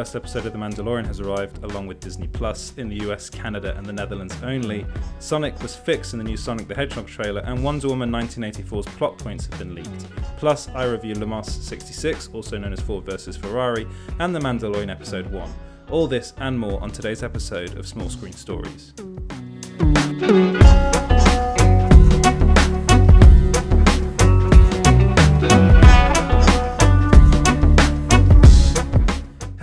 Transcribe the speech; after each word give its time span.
first 0.00 0.16
episode 0.16 0.46
of 0.46 0.52
The 0.54 0.58
Mandalorian 0.58 1.04
has 1.04 1.20
arrived, 1.20 1.62
along 1.62 1.86
with 1.86 2.00
Disney 2.00 2.26
Plus, 2.26 2.72
in 2.78 2.88
the 2.88 3.06
US, 3.10 3.28
Canada, 3.28 3.76
and 3.76 3.84
the 3.84 3.92
Netherlands 3.92 4.34
only. 4.42 4.86
Sonic 5.18 5.60
was 5.60 5.76
fixed 5.76 6.14
in 6.14 6.18
the 6.18 6.24
new 6.24 6.38
Sonic 6.38 6.68
the 6.68 6.74
Hedgehog 6.74 7.06
trailer, 7.06 7.42
and 7.42 7.62
Wonder 7.62 7.88
Woman 7.88 8.10
1984's 8.10 8.86
plot 8.96 9.18
points 9.18 9.44
have 9.44 9.58
been 9.58 9.74
leaked. 9.74 10.06
Plus, 10.38 10.70
I 10.70 10.84
review 10.84 11.14
Le 11.16 11.26
Mans 11.26 11.46
66, 11.46 12.30
also 12.32 12.56
known 12.56 12.72
as 12.72 12.80
Ford 12.80 13.04
vs. 13.04 13.36
Ferrari, 13.36 13.86
and 14.20 14.34
The 14.34 14.40
Mandalorian 14.40 14.90
Episode 14.90 15.26
1. 15.26 15.52
All 15.90 16.06
this 16.06 16.32
and 16.38 16.58
more 16.58 16.82
on 16.82 16.90
today's 16.90 17.22
episode 17.22 17.76
of 17.76 17.86
Small 17.86 18.08
Screen 18.08 18.32
Stories. 18.32 18.94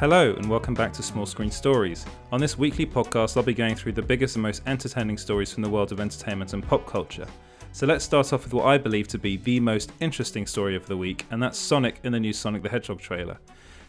Hello, 0.09 0.31
and 0.31 0.49
welcome 0.49 0.73
back 0.73 0.93
to 0.93 1.03
Small 1.03 1.25
Screen 1.25 1.51
Stories. 1.51 2.05
On 2.31 2.39
this 2.39 2.57
weekly 2.57 2.85
podcast, 2.85 3.35
I'll 3.35 3.43
be 3.43 3.53
going 3.53 3.75
through 3.75 3.91
the 3.91 4.01
biggest 4.01 4.37
and 4.37 4.43
most 4.43 4.61
entertaining 4.65 5.17
stories 5.17 5.51
from 5.51 5.63
the 5.63 5.69
world 5.69 5.91
of 5.91 5.99
entertainment 5.99 6.53
and 6.53 6.65
pop 6.65 6.87
culture. 6.87 7.27
So 7.73 7.85
let's 7.85 8.05
start 8.05 8.31
off 8.31 8.45
with 8.45 8.53
what 8.53 8.67
I 8.67 8.77
believe 8.77 9.09
to 9.09 9.17
be 9.17 9.35
the 9.35 9.59
most 9.59 9.91
interesting 9.99 10.47
story 10.47 10.77
of 10.77 10.85
the 10.85 10.95
week, 10.95 11.25
and 11.29 11.43
that's 11.43 11.59
Sonic 11.59 11.99
in 12.05 12.13
the 12.13 12.21
new 12.21 12.31
Sonic 12.31 12.63
the 12.63 12.69
Hedgehog 12.69 13.01
trailer. 13.01 13.37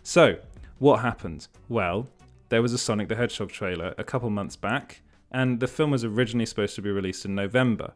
So, 0.03 0.39
what 0.81 1.03
happened? 1.03 1.47
Well, 1.69 2.09
there 2.49 2.63
was 2.63 2.73
a 2.73 2.79
Sonic 2.79 3.07
the 3.07 3.15
Hedgehog 3.15 3.51
trailer 3.51 3.95
a 3.97 4.03
couple 4.03 4.29
months 4.29 4.57
back, 4.57 5.03
and 5.31 5.61
the 5.61 5.69
film 5.69 5.93
was 5.93 6.03
originally 6.03 6.47
supposed 6.47 6.75
to 6.75 6.83
be 6.83 6.91
released 6.91 7.27
in 7.27 7.37
November. 7.37 7.93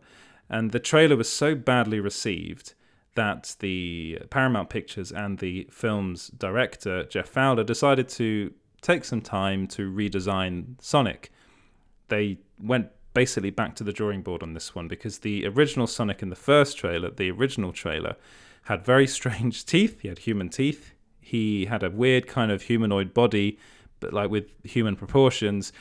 And 0.48 0.70
the 0.70 0.78
trailer 0.78 1.16
was 1.16 1.28
so 1.28 1.56
badly 1.56 1.98
received 1.98 2.74
that 3.14 3.56
the 3.60 4.18
Paramount 4.30 4.70
Pictures 4.70 5.12
and 5.12 5.38
the 5.38 5.68
film's 5.70 6.28
director, 6.28 7.04
Jeff 7.04 7.28
Fowler, 7.28 7.64
decided 7.64 8.08
to 8.10 8.52
take 8.80 9.04
some 9.04 9.20
time 9.20 9.66
to 9.68 9.90
redesign 9.90 10.80
Sonic. 10.80 11.30
They 12.08 12.38
went 12.60 12.88
basically 13.14 13.50
back 13.50 13.74
to 13.76 13.84
the 13.84 13.92
drawing 13.92 14.22
board 14.22 14.42
on 14.42 14.54
this 14.54 14.74
one 14.74 14.88
because 14.88 15.18
the 15.18 15.46
original 15.46 15.86
Sonic 15.86 16.22
in 16.22 16.30
the 16.30 16.36
first 16.36 16.76
trailer, 16.78 17.10
the 17.10 17.30
original 17.30 17.72
trailer, 17.72 18.16
had 18.64 18.84
very 18.84 19.06
strange 19.18 19.64
teeth. 19.64 20.00
He 20.00 20.08
had 20.08 20.20
human 20.20 20.48
teeth. 20.48 20.92
He 21.20 21.66
had 21.66 21.82
a 21.82 21.90
weird 21.90 22.26
kind 22.26 22.50
of 22.50 22.62
humanoid 22.62 23.14
body, 23.14 23.58
but 24.00 24.12
like 24.12 24.30
with 24.30 24.46
human 24.64 24.96
proportions. 24.96 25.72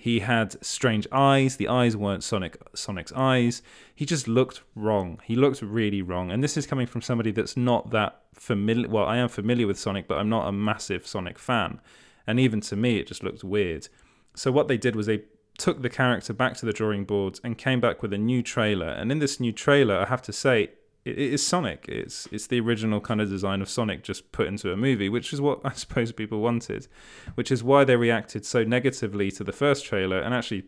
He 0.00 0.20
had 0.20 0.56
strange 0.64 1.06
eyes. 1.12 1.58
The 1.58 1.68
eyes 1.68 1.94
weren't 1.94 2.24
Sonic 2.24 2.56
Sonic's 2.74 3.12
eyes. 3.12 3.60
He 3.94 4.06
just 4.06 4.26
looked 4.26 4.62
wrong. 4.74 5.20
He 5.24 5.36
looked 5.36 5.60
really 5.60 6.00
wrong. 6.00 6.30
And 6.30 6.42
this 6.42 6.56
is 6.56 6.66
coming 6.66 6.86
from 6.86 7.02
somebody 7.02 7.32
that's 7.32 7.54
not 7.54 7.90
that 7.90 8.22
familiar. 8.32 8.88
Well, 8.88 9.04
I 9.04 9.18
am 9.18 9.28
familiar 9.28 9.66
with 9.66 9.78
Sonic, 9.78 10.08
but 10.08 10.16
I'm 10.16 10.30
not 10.30 10.48
a 10.48 10.52
massive 10.52 11.06
Sonic 11.06 11.38
fan. 11.38 11.82
And 12.26 12.40
even 12.40 12.62
to 12.62 12.76
me, 12.76 12.96
it 12.96 13.08
just 13.08 13.22
looked 13.22 13.44
weird. 13.44 13.88
So 14.34 14.50
what 14.50 14.68
they 14.68 14.78
did 14.78 14.96
was 14.96 15.04
they 15.04 15.24
took 15.58 15.82
the 15.82 15.90
character 15.90 16.32
back 16.32 16.56
to 16.56 16.64
the 16.64 16.72
drawing 16.72 17.04
board 17.04 17.38
and 17.44 17.58
came 17.58 17.78
back 17.78 18.00
with 18.00 18.14
a 18.14 18.18
new 18.18 18.42
trailer. 18.42 18.88
And 18.88 19.12
in 19.12 19.18
this 19.18 19.38
new 19.38 19.52
trailer, 19.52 19.98
I 19.98 20.06
have 20.06 20.22
to 20.22 20.32
say, 20.32 20.70
it 21.04 21.18
is 21.18 21.46
Sonic. 21.46 21.86
It's 21.88 22.26
it's 22.30 22.46
the 22.46 22.60
original 22.60 23.00
kind 23.00 23.20
of 23.20 23.28
design 23.28 23.62
of 23.62 23.68
Sonic 23.68 24.02
just 24.02 24.32
put 24.32 24.46
into 24.46 24.72
a 24.72 24.76
movie, 24.76 25.08
which 25.08 25.32
is 25.32 25.40
what 25.40 25.60
I 25.64 25.72
suppose 25.72 26.12
people 26.12 26.40
wanted, 26.40 26.88
which 27.34 27.50
is 27.50 27.62
why 27.62 27.84
they 27.84 27.96
reacted 27.96 28.44
so 28.44 28.64
negatively 28.64 29.30
to 29.32 29.44
the 29.44 29.52
first 29.52 29.84
trailer 29.84 30.20
and 30.20 30.34
actually, 30.34 30.64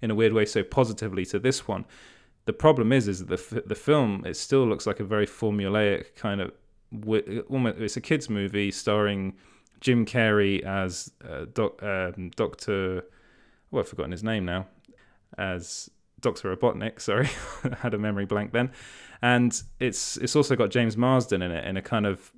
in 0.00 0.10
a 0.10 0.14
weird 0.14 0.32
way, 0.32 0.46
so 0.46 0.62
positively 0.62 1.24
to 1.26 1.38
this 1.38 1.68
one. 1.68 1.84
The 2.46 2.52
problem 2.52 2.92
is, 2.92 3.08
is 3.08 3.26
that 3.26 3.28
the 3.28 3.62
the 3.66 3.74
film 3.74 4.24
it 4.26 4.36
still 4.36 4.66
looks 4.66 4.86
like 4.86 5.00
a 5.00 5.04
very 5.04 5.26
formulaic 5.26 6.14
kind 6.16 6.40
of 6.40 6.52
it's 6.92 7.96
a 7.96 8.00
kids 8.00 8.30
movie 8.30 8.70
starring 8.70 9.34
Jim 9.80 10.06
Carrey 10.06 10.62
as 10.62 11.10
uh, 11.28 11.46
doc, 11.52 11.82
um, 11.82 12.30
Doctor. 12.36 13.04
Oh, 13.72 13.80
I've 13.80 13.88
forgotten 13.88 14.12
his 14.12 14.22
name 14.22 14.44
now. 14.44 14.66
As 15.36 15.90
Doctor 16.24 16.54
Robotnik. 16.54 17.00
Sorry, 17.00 17.28
had 17.78 17.94
a 17.94 17.98
memory 17.98 18.24
blank 18.24 18.52
then. 18.52 18.72
And 19.22 19.60
it's 19.78 20.16
it's 20.16 20.34
also 20.34 20.56
got 20.56 20.70
James 20.70 20.96
Marsden 20.96 21.42
in 21.42 21.50
it 21.50 21.64
in 21.64 21.76
a 21.76 21.82
kind 21.82 22.06
of 22.06 22.32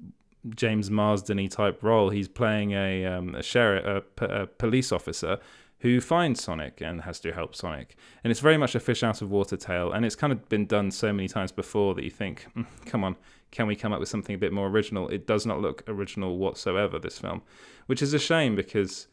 James 0.54 0.90
Marsden 0.90 1.48
type 1.48 1.82
role. 1.82 2.10
He's 2.10 2.28
playing 2.28 2.72
a 2.72 3.06
um, 3.06 3.34
a 3.34 3.42
sheriff, 3.42 4.04
a, 4.20 4.24
a 4.24 4.46
police 4.46 4.92
officer 4.92 5.38
who 5.80 6.00
finds 6.00 6.42
Sonic 6.42 6.80
and 6.80 7.02
has 7.02 7.20
to 7.20 7.32
help 7.32 7.54
Sonic. 7.54 7.96
And 8.24 8.30
it's 8.30 8.40
very 8.40 8.56
much 8.56 8.74
a 8.74 8.80
fish 8.80 9.02
out 9.02 9.20
of 9.20 9.30
water 9.30 9.56
tale. 9.56 9.92
And 9.92 10.04
it's 10.04 10.16
kind 10.16 10.32
of 10.32 10.48
been 10.48 10.66
done 10.66 10.90
so 10.90 11.12
many 11.12 11.28
times 11.28 11.52
before 11.52 11.94
that 11.94 12.04
you 12.04 12.10
think, 12.10 12.46
mm, 12.56 12.66
come 12.86 13.04
on, 13.04 13.16
can 13.50 13.66
we 13.66 13.76
come 13.76 13.92
up 13.92 14.00
with 14.00 14.08
something 14.08 14.34
a 14.34 14.38
bit 14.38 14.52
more 14.52 14.68
original? 14.68 15.08
It 15.08 15.26
does 15.26 15.44
not 15.44 15.60
look 15.60 15.82
original 15.86 16.38
whatsoever, 16.38 16.98
this 16.98 17.18
film, 17.18 17.42
which 17.86 18.00
is 18.00 18.14
a 18.14 18.18
shame 18.18 18.56
because 18.56 19.06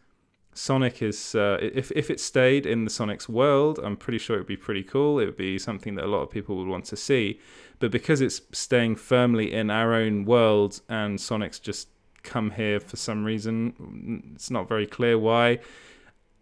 Sonic 0.53 1.01
is 1.01 1.35
uh, 1.35 1.57
if 1.61 1.91
if 1.91 2.09
it 2.09 2.19
stayed 2.19 2.65
in 2.65 2.83
the 2.83 2.89
Sonic's 2.89 3.27
world, 3.27 3.79
I'm 3.83 3.97
pretty 3.97 4.17
sure 4.17 4.35
it 4.35 4.39
would 4.39 4.47
be 4.47 4.57
pretty 4.57 4.83
cool. 4.83 5.19
It 5.19 5.25
would 5.25 5.37
be 5.37 5.57
something 5.57 5.95
that 5.95 6.05
a 6.05 6.07
lot 6.07 6.21
of 6.21 6.29
people 6.29 6.57
would 6.57 6.67
want 6.67 6.85
to 6.85 6.95
see. 6.95 7.39
But 7.79 7.91
because 7.91 8.21
it's 8.21 8.41
staying 8.51 8.95
firmly 8.97 9.53
in 9.53 9.69
our 9.69 9.93
own 9.93 10.25
world 10.25 10.81
and 10.87 11.19
Sonic's 11.19 11.59
just 11.59 11.89
come 12.23 12.51
here 12.51 12.79
for 12.79 12.95
some 12.95 13.25
reason, 13.25 14.31
it's 14.35 14.51
not 14.51 14.67
very 14.69 14.87
clear 14.87 15.17
why. 15.17 15.59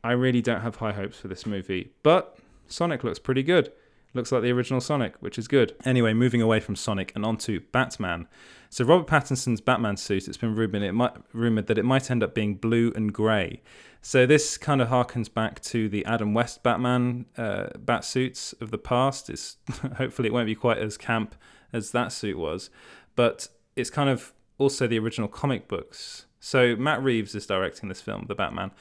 I 0.04 0.12
really 0.12 0.42
don't 0.42 0.62
have 0.62 0.78
high 0.78 0.92
hopes 0.92 1.20
for 1.20 1.28
this 1.28 1.46
movie. 1.46 1.92
But 2.04 2.38
Sonic 2.68 3.04
looks 3.04 3.20
pretty 3.20 3.44
good. 3.44 3.72
Looks 4.14 4.32
like 4.32 4.42
the 4.42 4.52
original 4.52 4.82
Sonic, 4.82 5.16
which 5.22 5.40
is 5.40 5.48
good. 5.48 5.74
Anyway, 5.86 6.14
moving 6.14 6.42
away 6.42 6.60
from 6.60 6.76
Sonic 6.76 7.14
and 7.16 7.26
onto 7.26 7.62
Batman. 7.72 8.28
So 8.70 8.84
Robert 8.84 9.08
Pattinson's 9.08 9.62
Batman 9.62 9.96
suit, 9.96 10.28
it's 10.28 10.38
been 10.38 10.56
rumored, 10.56 10.84
it 10.84 10.92
might, 10.92 11.14
rumored 11.34 11.68
that 11.68 11.78
it 11.78 11.86
might 11.86 12.12
end 12.12 12.22
up 12.22 12.36
being 12.36 12.56
blue 12.56 12.92
and 12.96 13.14
grey. 13.14 13.62
So 14.01 14.25
this 14.25 14.57
kind 14.57 14.81
of 14.81 14.89
harkens 14.89 15.31
back 15.31 15.62
to 15.62 15.88
the 15.88 16.03
Adam 16.06 16.34
West 16.34 16.63
Batman 16.63 17.25
uh, 17.38 17.67
bat 17.78 18.03
suits 18.03 18.53
of 18.53 18.72
the 18.72 18.78
past. 18.79 19.29
It's 19.29 19.57
hopefully 19.97 20.28
it 20.28 20.34
won't 20.34 20.47
be 20.47 20.56
quite 20.56 20.79
as 20.79 20.97
camp 20.97 21.35
as 21.72 21.91
that 21.91 22.12
suit 22.12 22.38
was, 22.38 22.69
but 23.16 23.47
it's 23.75 23.89
kind 23.89 24.09
of 24.09 24.34
also 24.57 24.88
the 24.88 24.97
original 25.00 25.28
comic 25.28 25.67
books. 25.67 26.25
So 26.39 26.75
Matt 26.75 27.03
Reeves 27.03 27.35
is 27.35 27.45
directing 27.45 27.89
this 27.89 28.01
film, 28.01 28.25
The 28.28 28.34
Batman, 28.34 28.72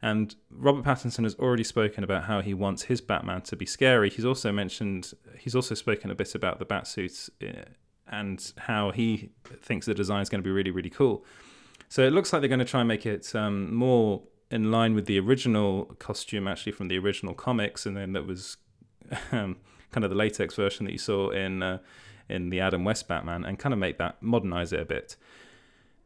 and 0.00 0.36
Robert 0.50 0.84
Pattinson 0.84 1.24
has 1.24 1.34
already 1.34 1.64
spoken 1.64 2.04
about 2.04 2.24
how 2.24 2.40
he 2.40 2.54
wants 2.54 2.84
his 2.84 3.00
Batman 3.00 3.42
to 3.42 3.56
be 3.56 3.66
scary. 3.66 4.08
He's 4.08 4.24
also 4.24 4.52
mentioned, 4.52 5.12
he's 5.36 5.56
also 5.56 5.74
spoken 5.74 6.12
a 6.12 6.14
bit 6.14 6.36
about 6.36 6.60
the 6.60 6.64
Batsuits 6.64 7.30
uh, 7.42 7.64
and 8.06 8.52
how 8.58 8.92
he 8.92 9.30
thinks 9.60 9.86
the 9.86 9.94
design 9.94 10.22
is 10.22 10.28
going 10.28 10.40
to 10.40 10.46
be 10.46 10.52
really, 10.52 10.70
really 10.70 10.90
cool. 10.90 11.24
So 11.88 12.06
it 12.06 12.12
looks 12.12 12.32
like 12.32 12.40
they're 12.40 12.48
going 12.48 12.60
to 12.60 12.64
try 12.64 12.80
and 12.80 12.88
make 12.88 13.06
it 13.06 13.34
um, 13.34 13.74
more 13.74 14.22
in 14.50 14.70
line 14.70 14.94
with 14.94 15.06
the 15.06 15.18
original 15.18 15.84
costume, 15.98 16.48
actually 16.48 16.72
from 16.72 16.88
the 16.88 16.98
original 16.98 17.34
comics, 17.34 17.86
and 17.86 17.96
then 17.96 18.12
that 18.12 18.26
was 18.26 18.56
um, 19.32 19.56
kind 19.90 20.04
of 20.04 20.10
the 20.10 20.16
latex 20.16 20.54
version 20.54 20.86
that 20.86 20.92
you 20.92 20.98
saw 20.98 21.30
in 21.30 21.62
uh, 21.62 21.78
in 22.28 22.50
the 22.50 22.60
Adam 22.60 22.84
West 22.84 23.08
Batman, 23.08 23.44
and 23.44 23.58
kind 23.58 23.72
of 23.72 23.78
make 23.78 23.98
that 23.98 24.22
modernize 24.22 24.72
it 24.72 24.80
a 24.80 24.84
bit. 24.84 25.16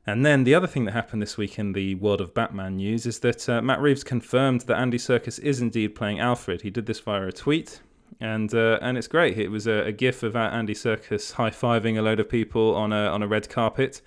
And 0.07 0.27
then 0.27 0.45
the 0.45 0.55
other 0.55 0.67
thing 0.67 0.85
that 0.87 0.93
happened 0.93 1.23
this 1.23 1.37
week 1.37 1.59
in 1.59 1.75
the 1.75 1.95
world 1.97 2.21
of 2.21 2.35
Batman 2.35 2.77
news 2.77 3.07
is 3.07 3.21
that 3.21 3.49
uh, 3.49 3.63
Matt 3.63 3.81
Reeves 3.81 4.03
confirmed 4.03 4.63
that 4.63 4.77
Andy 4.77 4.99
Serkis 4.99 5.39
is 5.39 5.61
indeed 5.61 5.95
playing 5.95 6.19
Alfred. 6.19 6.63
He 6.63 6.71
did 6.71 6.87
this 6.87 6.99
via 6.99 7.29
a 7.29 7.33
tweet, 7.33 7.81
and 8.21 8.53
uh, 8.53 8.79
and 8.83 8.99
it's 8.99 9.07
great. 9.07 9.39
It 9.39 9.49
was 9.49 9.67
a, 9.67 9.85
a 9.85 9.93
gif 9.93 10.23
of 10.23 10.35
Andy 10.35 10.75
Serkis 10.75 11.33
high 11.33 11.51
fiving 11.51 11.99
a 11.99 12.03
load 12.03 12.19
of 12.19 12.29
people 12.29 12.75
on 12.75 12.93
a 12.93 13.07
on 13.07 13.23
a 13.23 13.29
red 13.29 13.49
carpet, 13.49 14.01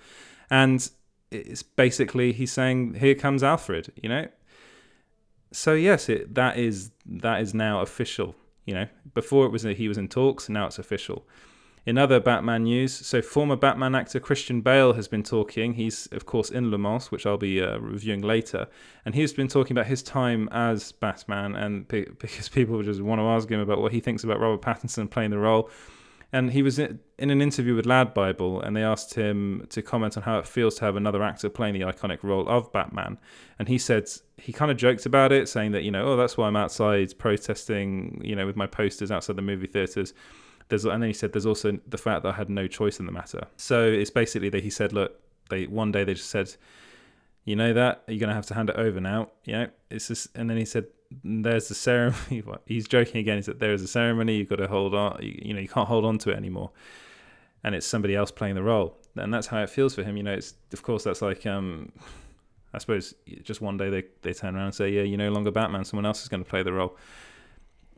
and 0.50 0.88
it's 1.36 1.62
basically 1.62 2.32
he's 2.32 2.52
saying, 2.52 2.94
"Here 2.94 3.14
comes 3.14 3.42
Alfred," 3.42 3.92
you 4.02 4.08
know. 4.08 4.28
So 5.52 5.74
yes, 5.74 6.08
it 6.08 6.34
that 6.34 6.58
is 6.58 6.90
that 7.06 7.40
is 7.40 7.54
now 7.54 7.80
official. 7.80 8.34
You 8.64 8.74
know, 8.74 8.86
before 9.14 9.46
it 9.46 9.52
was 9.52 9.62
he 9.62 9.88
was 9.88 9.98
in 9.98 10.08
talks, 10.08 10.48
now 10.48 10.66
it's 10.66 10.78
official. 10.78 11.26
In 11.86 11.98
other 11.98 12.18
Batman 12.18 12.64
news, 12.64 12.92
so 12.92 13.22
former 13.22 13.54
Batman 13.54 13.94
actor 13.94 14.18
Christian 14.18 14.60
Bale 14.60 14.94
has 14.94 15.06
been 15.06 15.22
talking. 15.22 15.74
He's, 15.74 16.08
of 16.10 16.26
course, 16.26 16.50
in 16.50 16.72
Le 16.72 16.78
Mans, 16.78 17.12
which 17.12 17.24
I'll 17.26 17.36
be 17.36 17.62
uh, 17.62 17.78
reviewing 17.78 18.22
later. 18.22 18.66
And 19.04 19.14
he's 19.14 19.32
been 19.32 19.46
talking 19.46 19.76
about 19.76 19.86
his 19.86 20.02
time 20.02 20.48
as 20.50 20.90
Batman, 20.90 21.54
and 21.54 21.86
because 21.88 22.48
people 22.48 22.82
just 22.82 23.00
want 23.00 23.20
to 23.20 23.24
ask 23.24 23.48
him 23.48 23.60
about 23.60 23.80
what 23.80 23.92
he 23.92 24.00
thinks 24.00 24.24
about 24.24 24.40
Robert 24.40 24.62
Pattinson 24.62 25.08
playing 25.08 25.30
the 25.30 25.38
role. 25.38 25.70
And 26.32 26.50
he 26.50 26.62
was 26.62 26.78
in 26.78 27.00
an 27.18 27.40
interview 27.40 27.74
with 27.74 27.86
Lad 27.86 28.12
Bible, 28.12 28.60
and 28.60 28.76
they 28.76 28.82
asked 28.82 29.14
him 29.14 29.66
to 29.70 29.80
comment 29.80 30.16
on 30.16 30.24
how 30.24 30.38
it 30.38 30.46
feels 30.46 30.74
to 30.76 30.84
have 30.84 30.96
another 30.96 31.22
actor 31.22 31.48
playing 31.48 31.74
the 31.74 31.80
iconic 31.80 32.22
role 32.22 32.48
of 32.48 32.72
Batman. 32.72 33.18
And 33.58 33.68
he 33.68 33.78
said 33.78 34.08
he 34.36 34.52
kind 34.52 34.70
of 34.70 34.76
joked 34.76 35.06
about 35.06 35.32
it, 35.32 35.48
saying 35.48 35.72
that, 35.72 35.82
you 35.82 35.90
know, 35.90 36.04
oh, 36.04 36.16
that's 36.16 36.36
why 36.36 36.48
I'm 36.48 36.56
outside 36.56 37.16
protesting, 37.18 38.20
you 38.24 38.34
know, 38.34 38.44
with 38.44 38.56
my 38.56 38.66
posters 38.66 39.10
outside 39.10 39.36
the 39.36 39.42
movie 39.42 39.68
theaters 39.68 40.12
there's 40.68 40.84
and 40.84 41.02
then 41.02 41.08
he 41.08 41.14
said 41.14 41.32
there's 41.32 41.46
also 41.46 41.78
the 41.86 41.98
fact 41.98 42.22
that 42.22 42.34
I 42.34 42.36
had 42.36 42.50
no 42.50 42.66
choice 42.66 42.98
in 42.98 43.06
the 43.06 43.12
matter. 43.12 43.46
So 43.56 43.84
it's 43.84 44.10
basically 44.10 44.48
that 44.50 44.62
he 44.62 44.70
said, 44.70 44.92
look, 44.92 45.20
they 45.48 45.66
one 45.66 45.92
day 45.92 46.04
they 46.04 46.14
just 46.14 46.30
said, 46.30 46.54
you 47.44 47.54
know 47.54 47.72
that 47.72 48.02
you're 48.08 48.18
gonna 48.18 48.34
have 48.34 48.46
to 48.46 48.54
hand 48.54 48.70
it 48.70 48.76
over 48.76 49.00
now. 49.00 49.30
You 49.44 49.52
know, 49.52 49.68
it's 49.90 50.08
just, 50.08 50.28
and 50.36 50.50
then 50.50 50.56
he 50.56 50.64
said, 50.64 50.86
there's 51.24 51.68
the 51.68 51.74
ceremony. 51.74 52.42
He's 52.66 52.88
joking 52.88 53.20
again. 53.20 53.36
He 53.36 53.42
said 53.42 53.60
there 53.60 53.72
is 53.72 53.82
a 53.82 53.88
ceremony. 53.88 54.36
You've 54.36 54.48
got 54.48 54.56
to 54.56 54.68
hold 54.68 54.94
on. 54.94 55.18
You, 55.22 55.38
you 55.42 55.54
know, 55.54 55.60
you 55.60 55.68
can't 55.68 55.88
hold 55.88 56.04
on 56.04 56.18
to 56.18 56.30
it 56.30 56.36
anymore, 56.36 56.70
and 57.64 57.74
it's 57.74 57.86
somebody 57.86 58.14
else 58.14 58.30
playing 58.30 58.54
the 58.54 58.62
role, 58.62 58.98
and 59.16 59.32
that's 59.32 59.46
how 59.46 59.62
it 59.62 59.70
feels 59.70 59.94
for 59.94 60.02
him. 60.02 60.16
You 60.16 60.22
know, 60.22 60.34
it's 60.34 60.54
of 60.72 60.82
course 60.82 61.04
that's 61.04 61.22
like 61.22 61.46
um. 61.46 61.92
I 62.74 62.78
suppose 62.78 63.14
just 63.42 63.62
one 63.62 63.78
day 63.78 63.88
they 63.88 64.04
they 64.20 64.34
turn 64.34 64.54
around 64.54 64.66
and 64.66 64.74
say, 64.74 64.90
yeah, 64.90 65.02
you're 65.02 65.16
no 65.16 65.30
longer 65.30 65.50
Batman. 65.50 65.84
Someone 65.84 66.04
else 66.04 66.22
is 66.22 66.28
going 66.28 66.44
to 66.44 66.50
play 66.50 66.62
the 66.62 66.74
role. 66.74 66.96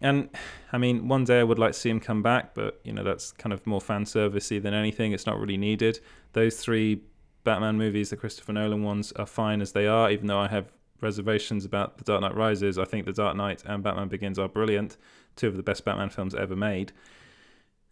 And 0.00 0.28
I 0.72 0.78
mean, 0.78 1.08
one 1.08 1.24
day 1.24 1.40
I 1.40 1.42
would 1.42 1.58
like 1.58 1.72
to 1.72 1.78
see 1.78 1.90
him 1.90 1.98
come 1.98 2.22
back, 2.22 2.54
but 2.54 2.80
you 2.84 2.92
know 2.92 3.02
that's 3.02 3.32
kind 3.32 3.52
of 3.52 3.66
more 3.66 3.80
fan 3.80 4.04
servicey 4.04 4.62
than 4.62 4.74
anything. 4.74 5.12
It's 5.12 5.26
not 5.26 5.40
really 5.40 5.56
needed. 5.56 6.00
Those 6.32 6.58
three 6.58 7.02
Batman 7.44 7.76
movies, 7.76 8.10
the 8.10 8.16
Christopher 8.16 8.52
Nolan 8.52 8.82
ones, 8.82 9.12
are 9.12 9.26
fine 9.26 9.60
as 9.60 9.72
they 9.72 9.86
are. 9.86 10.10
Even 10.10 10.28
though 10.28 10.38
I 10.38 10.48
have 10.48 10.72
reservations 11.00 11.64
about 11.64 11.98
The 11.98 12.04
Dark 12.04 12.20
Knight 12.20 12.36
Rises, 12.36 12.78
I 12.78 12.84
think 12.84 13.06
The 13.06 13.12
Dark 13.12 13.36
Knight 13.36 13.62
and 13.64 13.82
Batman 13.82 14.08
Begins 14.08 14.38
are 14.38 14.48
brilliant, 14.48 14.96
two 15.36 15.48
of 15.48 15.56
the 15.56 15.62
best 15.62 15.84
Batman 15.84 16.10
films 16.10 16.34
ever 16.34 16.56
made. 16.56 16.92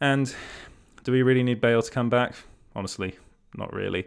And 0.00 0.34
do 1.04 1.12
we 1.12 1.22
really 1.22 1.42
need 1.42 1.60
Bale 1.60 1.82
to 1.82 1.90
come 1.90 2.10
back? 2.10 2.34
Honestly, 2.74 3.16
not 3.56 3.72
really. 3.72 4.06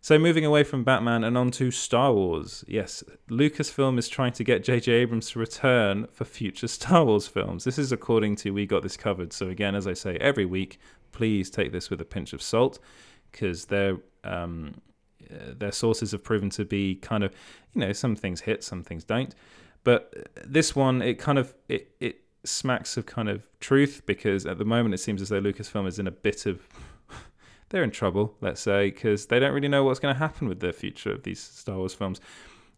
So, 0.00 0.20
moving 0.20 0.44
away 0.44 0.62
from 0.62 0.84
Batman 0.84 1.24
and 1.24 1.36
on 1.36 1.50
to 1.52 1.72
Star 1.72 2.12
Wars. 2.12 2.64
Yes, 2.68 3.02
Lucasfilm 3.28 3.98
is 3.98 4.08
trying 4.08 4.32
to 4.34 4.44
get 4.44 4.62
J.J. 4.62 4.92
Abrams 4.92 5.30
to 5.30 5.40
return 5.40 6.06
for 6.12 6.24
future 6.24 6.68
Star 6.68 7.04
Wars 7.04 7.26
films. 7.26 7.64
This 7.64 7.76
is 7.76 7.90
according 7.90 8.36
to 8.36 8.52
We 8.52 8.66
Got 8.66 8.84
This 8.84 8.96
Covered. 8.96 9.32
So, 9.32 9.48
again, 9.48 9.74
as 9.74 9.88
I 9.88 9.94
say 9.94 10.16
every 10.18 10.44
week, 10.44 10.78
please 11.10 11.50
take 11.50 11.72
this 11.72 11.90
with 11.90 12.00
a 12.00 12.04
pinch 12.04 12.32
of 12.32 12.40
salt 12.40 12.78
because 13.32 13.64
their 13.64 13.96
um, 14.22 14.74
uh, 15.30 15.54
their 15.56 15.72
sources 15.72 16.12
have 16.12 16.22
proven 16.22 16.50
to 16.50 16.64
be 16.64 16.96
kind 16.96 17.24
of, 17.24 17.32
you 17.74 17.80
know, 17.80 17.92
some 17.92 18.16
things 18.16 18.42
hit, 18.42 18.64
some 18.64 18.82
things 18.82 19.04
don't. 19.04 19.34
But 19.84 20.28
this 20.44 20.74
one, 20.74 21.02
it 21.02 21.14
kind 21.14 21.38
of 21.38 21.54
it 21.68 21.94
it 22.00 22.20
smacks 22.44 22.96
of 22.96 23.06
kind 23.06 23.28
of 23.28 23.46
truth 23.60 24.02
because 24.06 24.46
at 24.46 24.58
the 24.58 24.64
moment 24.64 24.94
it 24.94 24.98
seems 24.98 25.20
as 25.20 25.28
though 25.28 25.40
Lucasfilm 25.40 25.86
is 25.86 25.98
in 25.98 26.06
a 26.06 26.12
bit 26.12 26.46
of 26.46 26.68
they're 27.68 27.84
in 27.84 27.90
trouble, 27.90 28.34
let's 28.40 28.60
say, 28.60 28.90
because 28.90 29.26
they 29.26 29.38
don't 29.38 29.52
really 29.52 29.68
know 29.68 29.84
what's 29.84 30.00
going 30.00 30.14
to 30.14 30.18
happen 30.18 30.48
with 30.48 30.60
the 30.60 30.72
future 30.72 31.12
of 31.12 31.22
these 31.22 31.40
Star 31.40 31.76
Wars 31.76 31.94
films. 31.94 32.20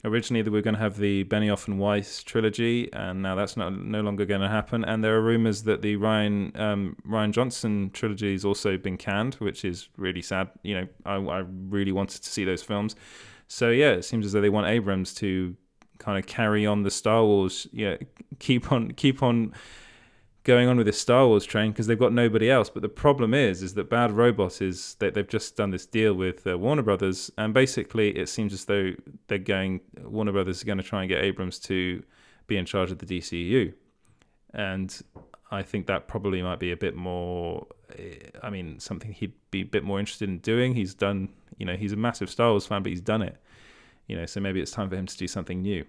Originally, 0.05 0.43
they 0.43 0.51
were 0.51 0.63
going 0.63 0.75
to 0.75 0.81
have 0.81 0.97
the 0.97 1.25
Benioff 1.25 1.67
and 1.67 1.79
Weiss 1.79 2.23
trilogy, 2.23 2.89
and 2.93 3.21
now 3.21 3.35
that's 3.35 3.57
not 3.57 3.73
no 3.73 4.01
longer 4.01 4.25
going 4.25 4.41
to 4.41 4.49
happen. 4.49 4.85
And 4.85 5.03
there 5.03 5.17
are 5.17 5.21
rumors 5.21 5.65
that 5.65 5.83
the 5.83 5.97
Ryan 5.97 6.53
um, 6.55 6.97
Rian 7.07 7.33
Johnson 7.33 7.91
trilogy 7.93 8.33
has 8.33 8.45
also 8.45 8.77
been 8.77 8.97
canned, 8.97 9.35
which 9.37 9.65
is 9.65 9.89
really 9.97 10.23
sad. 10.23 10.51
You 10.63 10.75
know, 10.75 10.89
I, 11.05 11.17
I 11.17 11.45
really 11.69 11.91
wanted 11.91 12.23
to 12.23 12.29
see 12.29 12.45
those 12.45 12.63
films. 12.63 12.95
So 13.49 13.71
yeah, 13.71 13.91
it 13.91 14.05
seems 14.05 14.25
as 14.25 14.33
though 14.33 14.41
they 14.41 14.51
want 14.51 14.69
Abrams 14.69 15.15
to 15.15 15.57
kind 15.99 16.17
of 16.17 16.27
carry 16.27 16.65
on 16.65 16.85
the 16.85 16.91
Star 16.91 17.25
Wars, 17.25 17.67
yeah, 17.73 17.97
keep 18.39 18.71
on 18.71 18.93
keep 18.93 19.23
on 19.23 19.53
going 20.49 20.67
on 20.67 20.79
with 20.79 20.87
this 20.87 20.99
Star 20.99 21.27
Wars 21.27 21.45
train 21.45 21.73
because 21.73 21.87
they've 21.87 21.99
got 21.99 22.15
nobody 22.15 22.51
else. 22.51 22.71
But 22.71 22.81
the 22.81 22.89
problem 22.89 23.35
is, 23.35 23.63
is 23.63 23.75
that 23.75 23.91
Bad 23.91 24.11
Robot 24.13 24.63
is 24.63 24.97
that 24.99 25.13
they've 25.13 25.29
just 25.29 25.57
done 25.59 25.71
this 25.73 25.85
deal 25.85 26.15
with 26.15 26.47
uh, 26.47 26.57
Warner 26.57 26.81
Brothers, 26.81 27.31
and 27.37 27.53
basically 27.53 28.17
it 28.17 28.31
seems 28.31 28.55
as 28.55 28.65
though 28.65 28.93
they're 29.27 29.39
going. 29.39 29.81
Warner 30.01 30.33
Brothers 30.33 30.57
is 30.57 30.65
going 30.65 30.79
to 30.79 30.85
try 30.85 31.03
and 31.03 31.09
get 31.09 31.23
Abrams 31.23 31.59
to 31.61 32.03
be 32.47 32.57
in 32.57 32.65
charge 32.65 32.91
of 32.91 32.99
the 32.99 33.05
DCU, 33.05 33.75
and 34.55 35.03
I 35.51 35.63
think 35.63 35.87
that 35.87 36.09
probably 36.09 36.41
might 36.41 36.59
be 36.59 36.73
a 36.73 36.77
bit 36.79 36.97
more. 36.97 37.67
Eh, 37.99 38.17
I 38.43 38.49
mean, 38.49 38.81
something 38.81 39.13
he'd 39.13 39.35
be 39.51 39.61
a 39.61 39.67
bit 39.67 39.85
more 39.85 40.01
interested 40.01 40.31
in 40.31 40.39
doing. 40.39 40.75
He's 40.75 40.95
done, 40.95 41.29
you 41.59 41.67
know, 41.67 41.77
he's 41.77 41.93
a 41.93 41.97
massive 41.97 42.31
Star 42.31 42.51
Wars 42.51 42.65
fan, 42.65 42.83
but 42.83 42.89
he's 42.89 43.03
done 43.03 43.21
it, 43.21 43.37
you 44.07 44.17
know. 44.17 44.25
So 44.25 44.41
maybe 44.41 44.63
it's 44.63 44.73
time 44.73 44.89
for 44.89 44.97
him 44.97 45.05
to 45.05 45.17
do 45.17 45.29
something 45.29 45.61
new. 45.61 45.85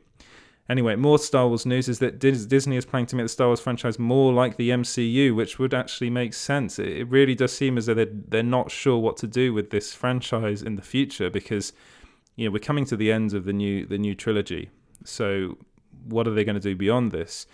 Anyway, 0.70 0.96
more 0.96 1.18
Star 1.18 1.48
Wars 1.48 1.66
news 1.66 1.90
is 1.90 1.98
that 1.98 2.20
Disney 2.20 2.78
is 2.78 2.86
planning 2.86 3.08
to 3.08 3.16
make 3.16 3.26
the 3.26 3.30
Star 3.30 3.48
Wars 3.48 3.60
franchise 3.60 3.98
more 3.98 4.32
like 4.32 4.56
the 4.56 4.70
MCU, 4.70 5.36
which 5.36 5.58
would 5.58 5.74
actually 5.74 6.12
make 6.12 6.32
sense. 6.32 6.78
It 6.78 7.10
really 7.10 7.34
does 7.34 7.52
seem 7.52 7.76
as 7.76 7.88
though 7.88 7.96
they're, 7.96 8.06
they're 8.06 8.44
not 8.44 8.70
sure 8.70 9.00
what 9.00 9.18
to 9.18 9.28
do 9.28 9.52
with 9.52 9.72
this 9.72 9.96
franchise 9.96 10.62
in 10.62 10.76
the 10.76 10.84
future 10.84 11.32
because 11.32 11.74
you 12.36 12.46
know 12.46 12.52
we're 12.52 12.60
coming 12.60 12.86
to 12.86 12.96
the 12.96 13.12
end 13.12 13.34
of 13.34 13.46
the 13.46 13.54
new 13.54 13.88
the 13.88 13.98
new 13.98 14.14
trilogy. 14.14 14.70
So 15.04 15.58
what 16.06 16.28
are 16.28 16.32
they 16.32 16.44
going 16.44 16.60
to 16.60 16.62
do 16.62 16.76
beyond 16.76 17.12
this? 17.12 17.48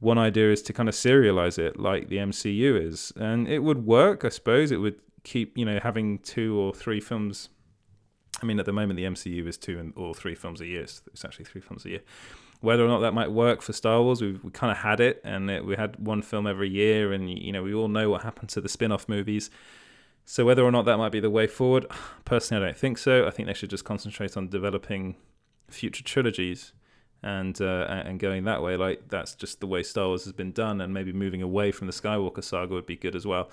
One 0.00 0.16
idea 0.16 0.50
is 0.50 0.62
to 0.62 0.72
kind 0.72 0.88
of 0.88 0.94
serialize 0.94 1.58
it 1.58 1.78
like 1.78 2.08
the 2.08 2.16
MCU 2.16 2.82
is, 2.82 3.12
and 3.16 3.46
it 3.48 3.58
would 3.58 3.84
work, 3.84 4.24
I 4.24 4.30
suppose. 4.30 4.72
It 4.72 4.78
would 4.78 4.98
keep 5.24 5.58
you 5.58 5.66
know 5.66 5.78
having 5.82 6.20
two 6.20 6.58
or 6.58 6.72
three 6.72 7.00
films. 7.00 7.50
I 8.42 8.46
mean, 8.46 8.58
at 8.58 8.64
the 8.64 8.72
moment, 8.72 8.96
the 8.96 9.04
MCU 9.04 9.46
is 9.46 9.58
two 9.58 9.78
and 9.78 9.92
or 9.94 10.14
three 10.14 10.34
films 10.34 10.62
a 10.62 10.66
year. 10.66 10.86
So 10.86 11.02
it's 11.08 11.22
actually 11.22 11.44
three 11.44 11.60
films 11.60 11.84
a 11.84 11.90
year 11.90 12.00
whether 12.62 12.84
or 12.84 12.88
not 12.88 13.00
that 13.00 13.12
might 13.12 13.30
work 13.30 13.60
for 13.60 13.72
Star 13.72 14.00
Wars, 14.00 14.22
we've, 14.22 14.42
we 14.42 14.50
kind 14.50 14.70
of 14.70 14.78
had 14.78 15.00
it, 15.00 15.20
and 15.24 15.50
it, 15.50 15.66
we 15.66 15.74
had 15.74 15.96
one 15.98 16.22
film 16.22 16.46
every 16.46 16.70
year, 16.70 17.12
and 17.12 17.28
you 17.28 17.52
know 17.52 17.62
we 17.62 17.74
all 17.74 17.88
know 17.88 18.08
what 18.08 18.22
happened 18.22 18.48
to 18.50 18.60
the 18.60 18.68
spin-off 18.68 19.08
movies. 19.08 19.50
So 20.24 20.44
whether 20.44 20.62
or 20.62 20.70
not 20.70 20.84
that 20.84 20.96
might 20.96 21.10
be 21.10 21.18
the 21.18 21.28
way 21.28 21.48
forward, 21.48 21.86
personally, 22.24 22.62
I 22.62 22.66
don't 22.68 22.78
think 22.78 22.98
so. 22.98 23.26
I 23.26 23.30
think 23.30 23.48
they 23.48 23.54
should 23.54 23.70
just 23.70 23.84
concentrate 23.84 24.36
on 24.36 24.48
developing 24.48 25.16
future 25.68 26.04
trilogies 26.04 26.72
and 27.22 27.60
uh, 27.60 27.86
and 27.88 28.20
going 28.20 28.44
that 28.44 28.62
way. 28.62 28.76
Like 28.76 29.08
that's 29.08 29.34
just 29.34 29.58
the 29.58 29.66
way 29.66 29.82
Star 29.82 30.06
Wars 30.06 30.24
has 30.24 30.32
been 30.32 30.52
done, 30.52 30.80
and 30.80 30.94
maybe 30.94 31.12
moving 31.12 31.42
away 31.42 31.72
from 31.72 31.88
the 31.88 31.92
Skywalker 31.92 32.44
saga 32.44 32.72
would 32.72 32.86
be 32.86 32.96
good 32.96 33.16
as 33.16 33.26
well 33.26 33.50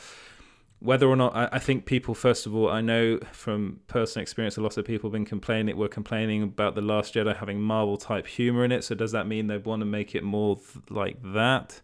whether 0.79 1.07
or 1.07 1.15
not 1.15 1.35
I, 1.35 1.49
I, 1.53 1.59
think 1.59 1.85
people 1.85 2.15
first 2.15 2.45
of 2.45 2.55
all 2.55 2.69
i 2.69 2.79
know 2.79 3.19
from 3.31 3.81
personal 3.87 4.21
experience 4.21 4.55
a 4.55 4.61
lot 4.61 4.77
of 4.77 4.85
people 4.85 5.09
have 5.09 5.13
been 5.13 5.25
complaining 5.25 5.75
were 5.75 5.89
complaining 5.89 6.43
about 6.43 6.75
the 6.75 6.81
last 6.81 7.13
jedi 7.13 7.35
having 7.35 7.59
marvel 7.61 7.97
type 7.97 8.27
humor 8.27 8.65
in 8.65 8.71
it. 8.71 8.83
So 8.83 8.95
does 8.95 9.11
that 9.11 9.27
mean 9.27 9.47
they 9.47 9.57
want 9.57 9.81
to 9.81 9.85
make 9.85 10.15
it 10.15 10.23
more 10.23 10.55
th- 10.55 10.89
like 10.89 11.17
that? 11.33 11.81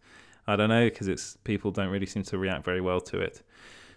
I 0.47 0.55
don't 0.55 0.69
know 0.69 0.85
because 0.85 1.07
it's 1.07 1.37
people 1.43 1.71
don't 1.71 1.89
really 1.89 2.05
seem 2.05 2.23
to 2.23 2.37
react 2.37 2.63
very 2.65 2.81
well 2.81 3.01
to 3.01 3.19
it. 3.19 3.41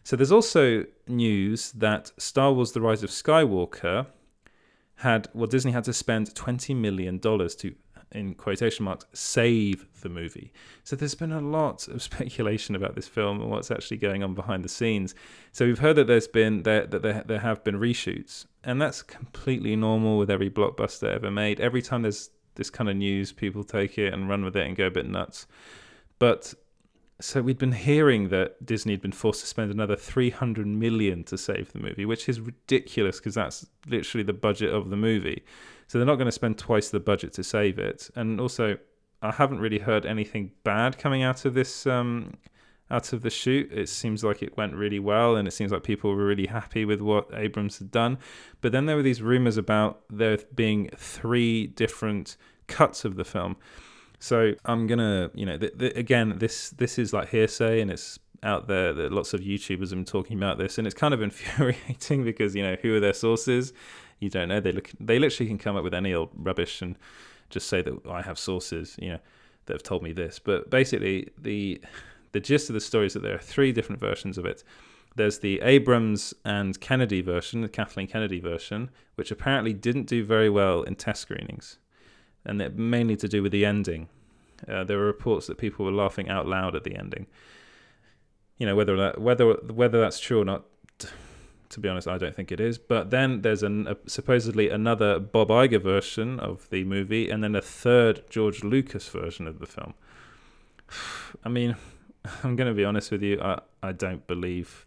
So 0.02 0.16
there's 0.16 0.32
also 0.32 0.84
news 1.06 1.72
that 1.72 2.12
star 2.16 2.52
wars 2.52 2.72
the 2.72 2.80
rise 2.80 3.02
of 3.02 3.10
skywalker 3.10 4.06
had 4.96 5.28
well 5.32 5.46
disney 5.46 5.70
had 5.70 5.84
to 5.84 5.92
spend 5.92 6.34
20 6.34 6.74
million 6.74 7.18
dollars 7.18 7.54
to 7.54 7.74
in 8.12 8.34
quotation 8.34 8.84
marks, 8.84 9.04
save 9.12 9.86
the 10.00 10.08
movie. 10.08 10.52
So 10.84 10.96
there's 10.96 11.14
been 11.14 11.32
a 11.32 11.40
lot 11.40 11.88
of 11.88 12.02
speculation 12.10 12.74
about 12.74 12.94
this 12.94 13.08
film 13.08 13.40
and 13.40 13.50
what's 13.50 13.70
actually 13.70 13.98
going 13.98 14.22
on 14.22 14.34
behind 14.34 14.64
the 14.64 14.68
scenes. 14.68 15.14
So 15.52 15.66
we've 15.66 15.78
heard 15.78 15.96
that 15.96 16.06
there's 16.06 16.28
been 16.28 16.62
there 16.62 16.86
that 16.86 17.02
there, 17.02 17.22
there 17.26 17.40
have 17.40 17.64
been 17.64 17.76
reshoots, 17.76 18.46
and 18.64 18.80
that's 18.80 19.02
completely 19.02 19.76
normal 19.76 20.18
with 20.18 20.30
every 20.30 20.50
blockbuster 20.50 21.12
ever 21.12 21.30
made. 21.30 21.60
Every 21.60 21.82
time 21.82 22.02
there's 22.02 22.30
this 22.54 22.70
kind 22.70 22.90
of 22.90 22.96
news, 22.96 23.32
people 23.32 23.64
take 23.64 23.98
it 23.98 24.12
and 24.12 24.28
run 24.28 24.44
with 24.44 24.56
it 24.56 24.66
and 24.66 24.76
go 24.76 24.86
a 24.86 24.90
bit 24.90 25.06
nuts. 25.06 25.46
But 26.18 26.54
so 27.20 27.42
we'd 27.42 27.58
been 27.58 27.72
hearing 27.72 28.28
that 28.28 28.64
Disney 28.64 28.92
had 28.92 29.00
been 29.00 29.12
forced 29.12 29.40
to 29.40 29.46
spend 29.46 29.72
another 29.72 29.96
300 29.96 30.66
million 30.66 31.24
to 31.24 31.36
save 31.36 31.72
the 31.72 31.80
movie, 31.80 32.04
which 32.04 32.28
is 32.28 32.40
ridiculous 32.40 33.18
because 33.18 33.34
that's 33.34 33.66
literally 33.86 34.22
the 34.22 34.32
budget 34.32 34.72
of 34.72 34.90
the 34.90 34.96
movie. 34.96 35.44
So 35.88 35.98
they're 35.98 36.06
not 36.06 36.16
going 36.16 36.26
to 36.26 36.32
spend 36.32 36.58
twice 36.58 36.90
the 36.90 37.00
budget 37.00 37.32
to 37.34 37.42
save 37.42 37.78
it. 37.78 38.10
And 38.14 38.40
also, 38.40 38.78
I 39.22 39.32
haven't 39.32 39.58
really 39.58 39.78
heard 39.78 40.06
anything 40.06 40.52
bad 40.62 40.98
coming 40.98 41.22
out 41.22 41.44
of 41.44 41.54
this 41.54 41.86
um, 41.86 42.34
out 42.90 43.12
of 43.12 43.22
the 43.22 43.30
shoot. 43.30 43.72
It 43.72 43.88
seems 43.88 44.22
like 44.22 44.42
it 44.42 44.56
went 44.56 44.74
really 44.74 44.98
well, 44.98 45.36
and 45.36 45.48
it 45.48 45.52
seems 45.52 45.72
like 45.72 45.82
people 45.82 46.14
were 46.14 46.26
really 46.26 46.46
happy 46.46 46.84
with 46.84 47.00
what 47.00 47.28
Abrams 47.32 47.78
had 47.78 47.90
done. 47.90 48.18
But 48.60 48.72
then 48.72 48.86
there 48.86 48.96
were 48.96 49.02
these 49.02 49.22
rumors 49.22 49.56
about 49.56 50.02
there 50.10 50.38
being 50.54 50.90
three 50.96 51.66
different 51.66 52.36
cuts 52.66 53.04
of 53.04 53.16
the 53.16 53.24
film. 53.24 53.56
So 54.20 54.54
I'm 54.64 54.86
gonna, 54.86 55.30
you 55.34 55.46
know, 55.46 55.58
th- 55.58 55.78
th- 55.78 55.96
again, 55.96 56.38
this 56.38 56.70
this 56.70 56.98
is 56.98 57.12
like 57.12 57.30
hearsay, 57.30 57.80
and 57.80 57.90
it's 57.90 58.18
out 58.42 58.68
there 58.68 58.92
that 58.92 59.12
lots 59.12 59.34
of 59.34 59.40
YouTubers 59.40 59.90
have 59.90 59.90
been 59.90 60.04
talking 60.04 60.36
about 60.36 60.58
this, 60.58 60.78
and 60.78 60.86
it's 60.86 60.94
kind 60.94 61.14
of 61.14 61.22
infuriating 61.28 62.24
because 62.24 62.54
you 62.54 62.62
know 62.62 62.76
who 62.82 62.94
are 62.94 63.00
their 63.00 63.14
sources? 63.14 63.72
You 64.20 64.30
don't 64.30 64.48
know. 64.48 64.60
They 64.60 64.72
look, 64.72 64.90
they 64.98 65.18
literally 65.18 65.48
can 65.48 65.58
come 65.58 65.76
up 65.76 65.84
with 65.84 65.94
any 65.94 66.12
old 66.14 66.30
rubbish 66.34 66.82
and 66.82 66.96
just 67.50 67.68
say 67.68 67.82
that 67.82 68.06
I 68.06 68.22
have 68.22 68.38
sources, 68.38 68.96
you 69.00 69.10
know, 69.10 69.18
that 69.66 69.74
have 69.74 69.82
told 69.82 70.02
me 70.02 70.12
this. 70.12 70.38
But 70.38 70.70
basically, 70.70 71.28
the 71.38 71.80
the 72.32 72.40
gist 72.40 72.68
of 72.68 72.74
the 72.74 72.80
story 72.80 73.06
is 73.06 73.14
that 73.14 73.22
there 73.22 73.34
are 73.34 73.38
three 73.38 73.72
different 73.72 74.00
versions 74.00 74.38
of 74.38 74.44
it. 74.44 74.62
There's 75.16 75.38
the 75.38 75.60
Abrams 75.62 76.34
and 76.44 76.78
Kennedy 76.80 77.22
version, 77.22 77.62
the 77.62 77.68
Kathleen 77.68 78.06
Kennedy 78.06 78.40
version, 78.40 78.90
which 79.14 79.30
apparently 79.30 79.72
didn't 79.72 80.04
do 80.04 80.24
very 80.24 80.50
well 80.50 80.82
in 80.82 80.94
test 80.94 81.22
screenings, 81.22 81.78
and 82.44 82.60
it 82.60 82.76
mainly 82.76 83.16
to 83.16 83.28
do 83.28 83.42
with 83.42 83.52
the 83.52 83.64
ending. 83.64 84.08
Uh, 84.68 84.84
there 84.84 84.98
were 84.98 85.06
reports 85.06 85.46
that 85.46 85.58
people 85.58 85.84
were 85.84 85.92
laughing 85.92 86.28
out 86.28 86.46
loud 86.46 86.74
at 86.74 86.84
the 86.84 86.96
ending. 86.96 87.26
You 88.58 88.66
know 88.66 88.74
whether 88.74 88.96
that 88.96 89.20
whether 89.20 89.52
whether 89.52 90.00
that's 90.00 90.18
true 90.18 90.40
or 90.40 90.44
not 90.44 90.64
to 91.70 91.80
be 91.80 91.88
honest, 91.88 92.08
I 92.08 92.18
don't 92.18 92.34
think 92.34 92.50
it 92.52 92.60
is. 92.60 92.78
But 92.78 93.10
then 93.10 93.42
there's 93.42 93.62
an, 93.62 93.86
a, 93.86 93.96
supposedly 94.06 94.70
another 94.70 95.18
Bob 95.18 95.48
Iger 95.48 95.82
version 95.82 96.40
of 96.40 96.68
the 96.70 96.84
movie, 96.84 97.30
and 97.30 97.42
then 97.42 97.54
a 97.54 97.62
third 97.62 98.22
George 98.30 98.64
Lucas 98.64 99.08
version 99.08 99.46
of 99.46 99.58
the 99.58 99.66
film. 99.66 99.94
I 101.44 101.48
mean, 101.48 101.76
I'm 102.44 102.56
going 102.56 102.68
to 102.68 102.74
be 102.74 102.84
honest 102.84 103.10
with 103.10 103.22
you. 103.22 103.40
I, 103.40 103.60
I 103.82 103.92
don't 103.92 104.26
believe 104.26 104.86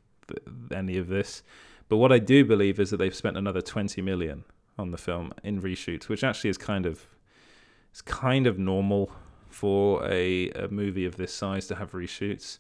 any 0.74 0.98
of 0.98 1.08
this. 1.08 1.44
But 1.90 1.98
what 1.98 2.12
I 2.12 2.20
do 2.20 2.46
believe 2.46 2.80
is 2.80 2.90
that 2.92 2.98
they've 2.98 3.16
spent 3.16 3.38
another 3.38 3.62
20 3.62 4.02
million 4.02 4.46
on 4.78 4.92
the 4.92 4.98
film 4.98 5.34
in 5.44 5.62
reshoots, 5.62 6.08
which 6.08 6.24
actually 6.24 6.50
is 6.50 6.58
kind 6.58 6.86
of 6.86 7.08
it's 7.92 8.02
kind 8.02 8.48
of 8.48 8.58
normal 8.58 9.12
for 9.50 10.06
a, 10.06 10.50
a 10.52 10.70
movie 10.70 11.06
of 11.06 11.18
this 11.18 11.34
size 11.34 11.68
to 11.68 11.76
have 11.76 11.92
reshoots 11.92 12.60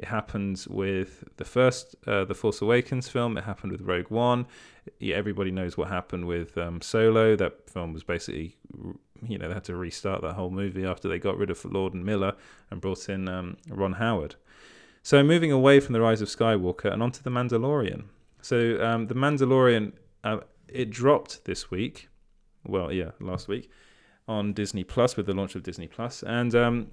It 0.00 0.06
happened 0.06 0.64
with 0.70 1.24
the 1.36 1.44
first, 1.44 1.94
uh, 2.06 2.24
the 2.24 2.32
Force 2.32 2.62
Awakens 2.62 3.06
film. 3.06 3.36
It 3.36 3.44
happened 3.44 3.70
with 3.70 3.82
Rogue 3.82 4.08
One. 4.08 4.46
Yeah, 4.98 5.16
everybody 5.16 5.50
knows 5.50 5.76
what 5.76 5.88
happened 5.88 6.26
with 6.26 6.56
um, 6.56 6.80
Solo. 6.80 7.36
That 7.36 7.68
film 7.68 7.92
was 7.92 8.02
basically, 8.02 8.56
you 9.28 9.36
know, 9.36 9.48
they 9.48 9.52
had 9.52 9.64
to 9.64 9.76
restart 9.76 10.22
that 10.22 10.36
whole 10.36 10.48
movie 10.48 10.86
after 10.86 11.06
they 11.06 11.18
got 11.18 11.36
rid 11.36 11.50
of 11.50 11.62
Lord 11.66 11.92
and 11.92 12.02
Miller 12.02 12.32
and 12.70 12.80
brought 12.80 13.10
in 13.10 13.28
um, 13.28 13.58
Ron 13.68 13.92
Howard. 13.92 14.36
So 15.02 15.22
moving 15.22 15.52
away 15.52 15.80
from 15.80 15.92
the 15.92 16.00
Rise 16.00 16.22
of 16.22 16.28
Skywalker 16.28 16.90
and 16.90 17.02
onto 17.02 17.22
the 17.22 17.28
Mandalorian. 17.28 18.04
So 18.40 18.82
um, 18.82 19.08
the 19.08 19.14
Mandalorian, 19.14 19.92
uh, 20.24 20.38
it 20.66 20.88
dropped 20.88 21.44
this 21.44 21.70
week. 21.70 22.08
Well, 22.66 22.90
yeah, 22.90 23.10
last 23.20 23.48
week 23.48 23.70
on 24.26 24.54
Disney 24.54 24.82
Plus 24.82 25.18
with 25.18 25.26
the 25.26 25.34
launch 25.34 25.56
of 25.56 25.62
Disney 25.62 25.88
Plus, 25.88 26.22
and 26.22 26.54
um, 26.54 26.86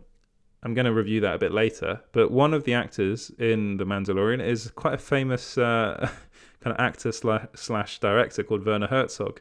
I'm 0.67 0.73
going 0.73 0.83
to 0.83 0.91
review 0.91 1.21
that 1.21 1.35
a 1.35 1.37
bit 1.37 1.53
later. 1.53 2.01
But 2.11 2.29
one 2.29 2.53
of 2.53 2.65
the 2.65 2.73
actors 2.73 3.31
in 3.39 3.77
The 3.77 3.85
Mandalorian 3.85 4.45
is 4.45 4.69
quite 4.71 4.95
a 4.95 4.97
famous 4.97 5.57
uh, 5.57 6.09
kind 6.59 6.75
of 6.75 6.85
actor 6.85 7.13
slash, 7.13 7.99
director 7.99 8.43
called 8.43 8.65
Werner 8.65 8.87
Herzog. 8.87 9.39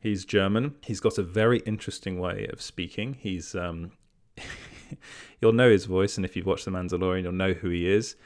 He's 0.00 0.24
German. 0.24 0.76
He's 0.82 1.00
got 1.00 1.18
a 1.18 1.22
very 1.22 1.58
interesting 1.66 2.18
way 2.18 2.48
of 2.50 2.62
speaking. 2.62 3.18
He's 3.20 3.54
um, 3.54 3.90
you'll 5.42 5.52
know 5.52 5.68
his 5.68 5.84
voice, 5.84 6.16
and 6.16 6.24
if 6.24 6.34
you've 6.34 6.46
watched 6.46 6.64
The 6.64 6.70
Mandalorian, 6.70 7.24
you'll 7.24 7.32
know 7.32 7.52
who 7.52 7.68
he 7.68 7.86
is 7.86 8.16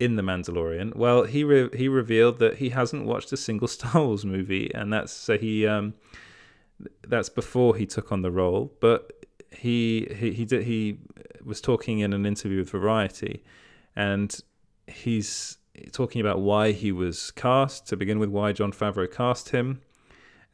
in 0.00 0.16
The 0.16 0.22
Mandalorian. 0.22 0.96
Well, 0.96 1.26
he 1.26 1.44
re- 1.44 1.70
he 1.76 1.86
revealed 1.86 2.40
that 2.40 2.56
he 2.56 2.70
hasn't 2.70 3.06
watched 3.06 3.30
a 3.32 3.36
single 3.36 3.68
Star 3.78 4.04
Wars 4.04 4.24
movie, 4.24 4.74
and 4.74 4.92
that's 4.92 5.12
so 5.12 5.38
he 5.38 5.64
um, 5.64 5.94
that's 7.06 7.28
before 7.28 7.76
he 7.76 7.86
took 7.86 8.10
on 8.10 8.22
the 8.22 8.32
role. 8.32 8.72
But 8.80 9.12
he 9.50 10.08
he 10.16 10.32
he 10.32 10.44
did 10.44 10.64
he 10.64 10.98
was 11.48 11.60
talking 11.60 11.98
in 12.00 12.12
an 12.12 12.26
interview 12.26 12.58
with 12.58 12.70
Variety, 12.70 13.42
and 13.96 14.38
he's 14.86 15.58
talking 15.92 16.20
about 16.20 16.40
why 16.40 16.72
he 16.72 16.92
was 16.92 17.30
cast 17.32 17.86
to 17.88 17.96
begin 17.96 18.18
with, 18.18 18.28
why 18.28 18.52
Jon 18.52 18.72
Favreau 18.72 19.10
cast 19.10 19.50
him, 19.50 19.80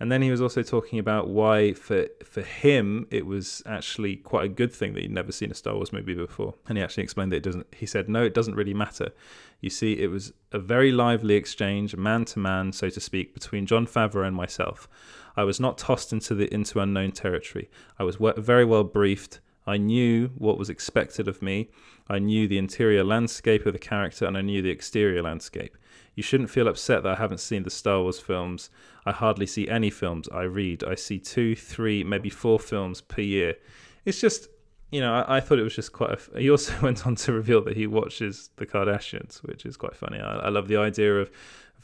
and 0.01 0.11
then 0.11 0.23
he 0.23 0.31
was 0.31 0.41
also 0.41 0.63
talking 0.63 0.99
about 0.99 1.29
why 1.29 1.73
for 1.73 2.09
for 2.25 2.43
him 2.43 3.07
it 3.11 3.27
was 3.27 3.63
actually 3.65 4.17
quite 4.17 4.45
a 4.45 4.49
good 4.49 4.73
thing 4.73 4.93
that 4.95 5.03
he'd 5.03 5.11
never 5.11 5.31
seen 5.31 5.51
a 5.53 5.55
Star 5.55 5.75
Wars 5.75 5.93
movie 5.93 6.15
before. 6.15 6.55
And 6.69 6.77
he 6.77 6.83
actually 6.83 7.05
explained 7.05 7.31
that 7.33 7.37
it 7.37 7.43
doesn't. 7.45 7.67
He 7.73 7.87
said, 7.87 8.09
"No, 8.09 8.25
it 8.25 8.35
doesn't 8.35 8.57
really 8.57 8.75
matter. 8.75 9.13
You 9.61 9.71
see, 9.71 9.93
it 9.95 10.09
was 10.09 10.33
a 10.51 10.59
very 10.59 10.91
lively 10.91 11.35
exchange, 11.35 11.97
man 11.97 12.25
to 12.27 12.41
man, 12.41 12.73
so 12.73 12.91
to 12.91 13.01
speak, 13.01 13.35
between 13.35 13.67
Jon 13.67 13.87
Favreau 13.87 14.27
and 14.27 14.37
myself. 14.37 14.89
I 15.37 15.45
was 15.45 15.61
not 15.61 15.79
tossed 15.79 16.13
into 16.13 16.35
the 16.35 16.53
into 16.53 16.81
unknown 16.81 17.13
territory. 17.13 17.71
I 17.99 18.03
was 18.05 18.17
very 18.37 18.65
well 18.65 18.85
briefed. 18.85 19.41
I 19.67 19.77
knew 19.77 20.29
what 20.37 20.59
was 20.59 20.71
expected 20.71 21.29
of 21.29 21.43
me. 21.43 21.71
I 22.09 22.19
knew 22.19 22.47
the 22.47 22.59
interior 22.59 23.03
landscape 23.03 23.65
of 23.67 23.73
the 23.73 23.79
character, 23.79 24.27
and 24.27 24.37
I 24.37 24.43
knew 24.43 24.63
the 24.63 24.71
exterior 24.71 25.23
landscape." 25.23 25.77
You 26.15 26.23
shouldn't 26.23 26.51
feel 26.51 26.69
upset 26.69 27.03
that 27.03 27.13
I 27.13 27.21
haven't 27.21 27.39
seen 27.39 27.65
the 27.65 27.71
Star 27.71 28.01
Wars 28.01 28.21
films. 28.21 28.71
I 29.05 29.13
hardly 29.13 29.47
see 29.47 29.69
any 29.69 29.91
films 29.91 30.29
I 30.29 30.43
read. 30.43 30.85
I 30.85 30.95
see 30.95 31.19
two, 31.19 31.57
three, 31.57 32.05
maybe 32.05 32.31
four 32.31 32.59
films 32.59 33.01
per 33.01 33.23
year. 33.23 33.57
It's 34.05 34.21
just, 34.21 34.49
you 34.93 35.01
know, 35.01 35.13
I, 35.13 35.37
I 35.37 35.41
thought 35.41 35.59
it 35.59 35.65
was 35.65 35.75
just 35.75 35.93
quite. 35.93 36.13
A, 36.13 36.41
he 36.41 36.51
also 36.51 36.75
went 36.83 37.07
on 37.07 37.17
to 37.17 37.33
reveal 37.33 37.63
that 37.63 37.77
he 37.77 37.87
watches 37.87 38.51
the 38.57 38.67
Kardashians, 38.67 39.39
which 39.43 39.67
is 39.67 39.77
quite 39.77 39.97
funny. 39.97 40.21
I, 40.21 40.37
I 40.37 40.49
love 40.51 40.69
the 40.69 40.77
idea 40.77 41.17
of 41.17 41.31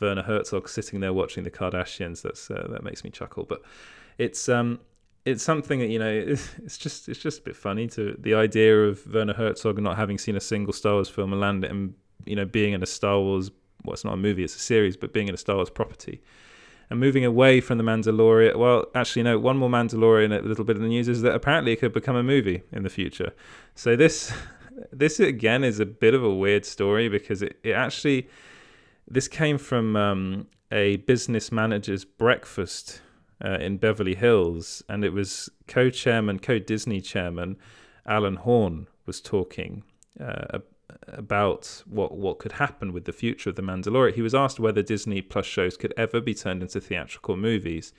Werner 0.00 0.22
Herzog 0.22 0.68
sitting 0.68 1.00
there 1.00 1.12
watching 1.12 1.44
the 1.44 1.50
Kardashians. 1.50 2.22
That's 2.22 2.50
uh, 2.50 2.68
that 2.70 2.84
makes 2.84 3.02
me 3.02 3.10
chuckle. 3.10 3.44
But 3.44 3.62
it's 4.16 4.48
um, 4.48 4.80
it's 5.24 5.42
something 5.42 5.80
that 5.80 5.88
you 5.88 5.98
know 5.98 6.10
it's 6.62 6.78
just 6.78 7.08
it's 7.08 7.20
just 7.20 7.40
a 7.40 7.42
bit 7.42 7.56
funny 7.56 7.86
to 7.88 8.16
the 8.18 8.34
idea 8.34 8.84
of 8.84 9.06
Werner 9.12 9.34
Herzog 9.34 9.80
not 9.80 9.96
having 9.96 10.18
seen 10.18 10.36
a 10.36 10.40
single 10.40 10.72
Star 10.72 10.94
Wars 10.94 11.08
film 11.08 11.32
and 11.32 11.40
land 11.40 11.64
and 11.64 11.94
you 12.24 12.36
know 12.36 12.44
being 12.44 12.72
in 12.72 12.82
a 12.82 12.86
Star 12.86 13.20
Wars 13.20 13.50
well, 13.84 13.94
it's 13.94 14.04
not 14.04 14.14
a 14.14 14.16
movie, 14.18 14.44
it's 14.44 14.56
a 14.56 14.60
series, 14.60 14.96
but 14.96 15.12
being 15.12 15.28
in 15.28 15.34
a 15.34 15.38
Star 15.38 15.56
Wars 15.56 15.70
property. 15.70 16.20
And 16.88 16.98
moving 16.98 17.24
away 17.24 17.60
from 17.60 17.78
the 17.78 17.84
Mandalorian, 17.84 18.56
well, 18.56 18.86
actually, 18.94 19.22
no, 19.22 19.38
one 19.38 19.56
more 19.56 19.68
Mandalorian, 19.68 20.36
a 20.36 20.42
little 20.42 20.64
bit 20.64 20.76
of 20.76 20.82
the 20.82 20.88
news 20.88 21.08
is 21.08 21.22
that 21.22 21.34
apparently 21.34 21.72
it 21.72 21.76
could 21.76 21.92
become 21.92 22.16
a 22.16 22.22
movie 22.22 22.62
in 22.72 22.82
the 22.82 22.90
future. 22.90 23.32
So 23.74 23.94
this, 23.94 24.32
this 24.92 25.20
again 25.20 25.62
is 25.62 25.78
a 25.78 25.86
bit 25.86 26.14
of 26.14 26.24
a 26.24 26.34
weird 26.34 26.64
story 26.64 27.08
because 27.08 27.42
it, 27.42 27.58
it 27.62 27.72
actually, 27.72 28.28
this 29.08 29.28
came 29.28 29.56
from 29.56 29.96
um, 29.96 30.46
a 30.72 30.96
business 30.96 31.52
manager's 31.52 32.04
breakfast 32.04 33.00
uh, 33.44 33.58
in 33.60 33.78
Beverly 33.78 34.14
Hills, 34.14 34.82
and 34.88 35.04
it 35.04 35.12
was 35.12 35.48
co-chairman, 35.66 36.38
co-Disney 36.38 37.00
chairman 37.00 37.56
Alan 38.06 38.36
Horn 38.36 38.88
was 39.06 39.20
talking 39.20 39.84
uh, 40.20 40.58
about 41.06 41.82
what 41.86 42.16
what 42.16 42.38
could 42.38 42.52
happen 42.52 42.92
with 42.92 43.04
the 43.04 43.12
future 43.12 43.50
of 43.50 43.56
the 43.56 43.62
Mandalorian. 43.62 44.14
He 44.14 44.22
was 44.22 44.34
asked 44.34 44.60
whether 44.60 44.82
Disney 44.82 45.22
Plus 45.22 45.46
shows 45.46 45.76
could 45.76 45.94
ever 45.96 46.20
be 46.20 46.34
turned 46.34 46.62
into 46.62 46.80
theatrical 46.80 47.36
movies, 47.36 47.92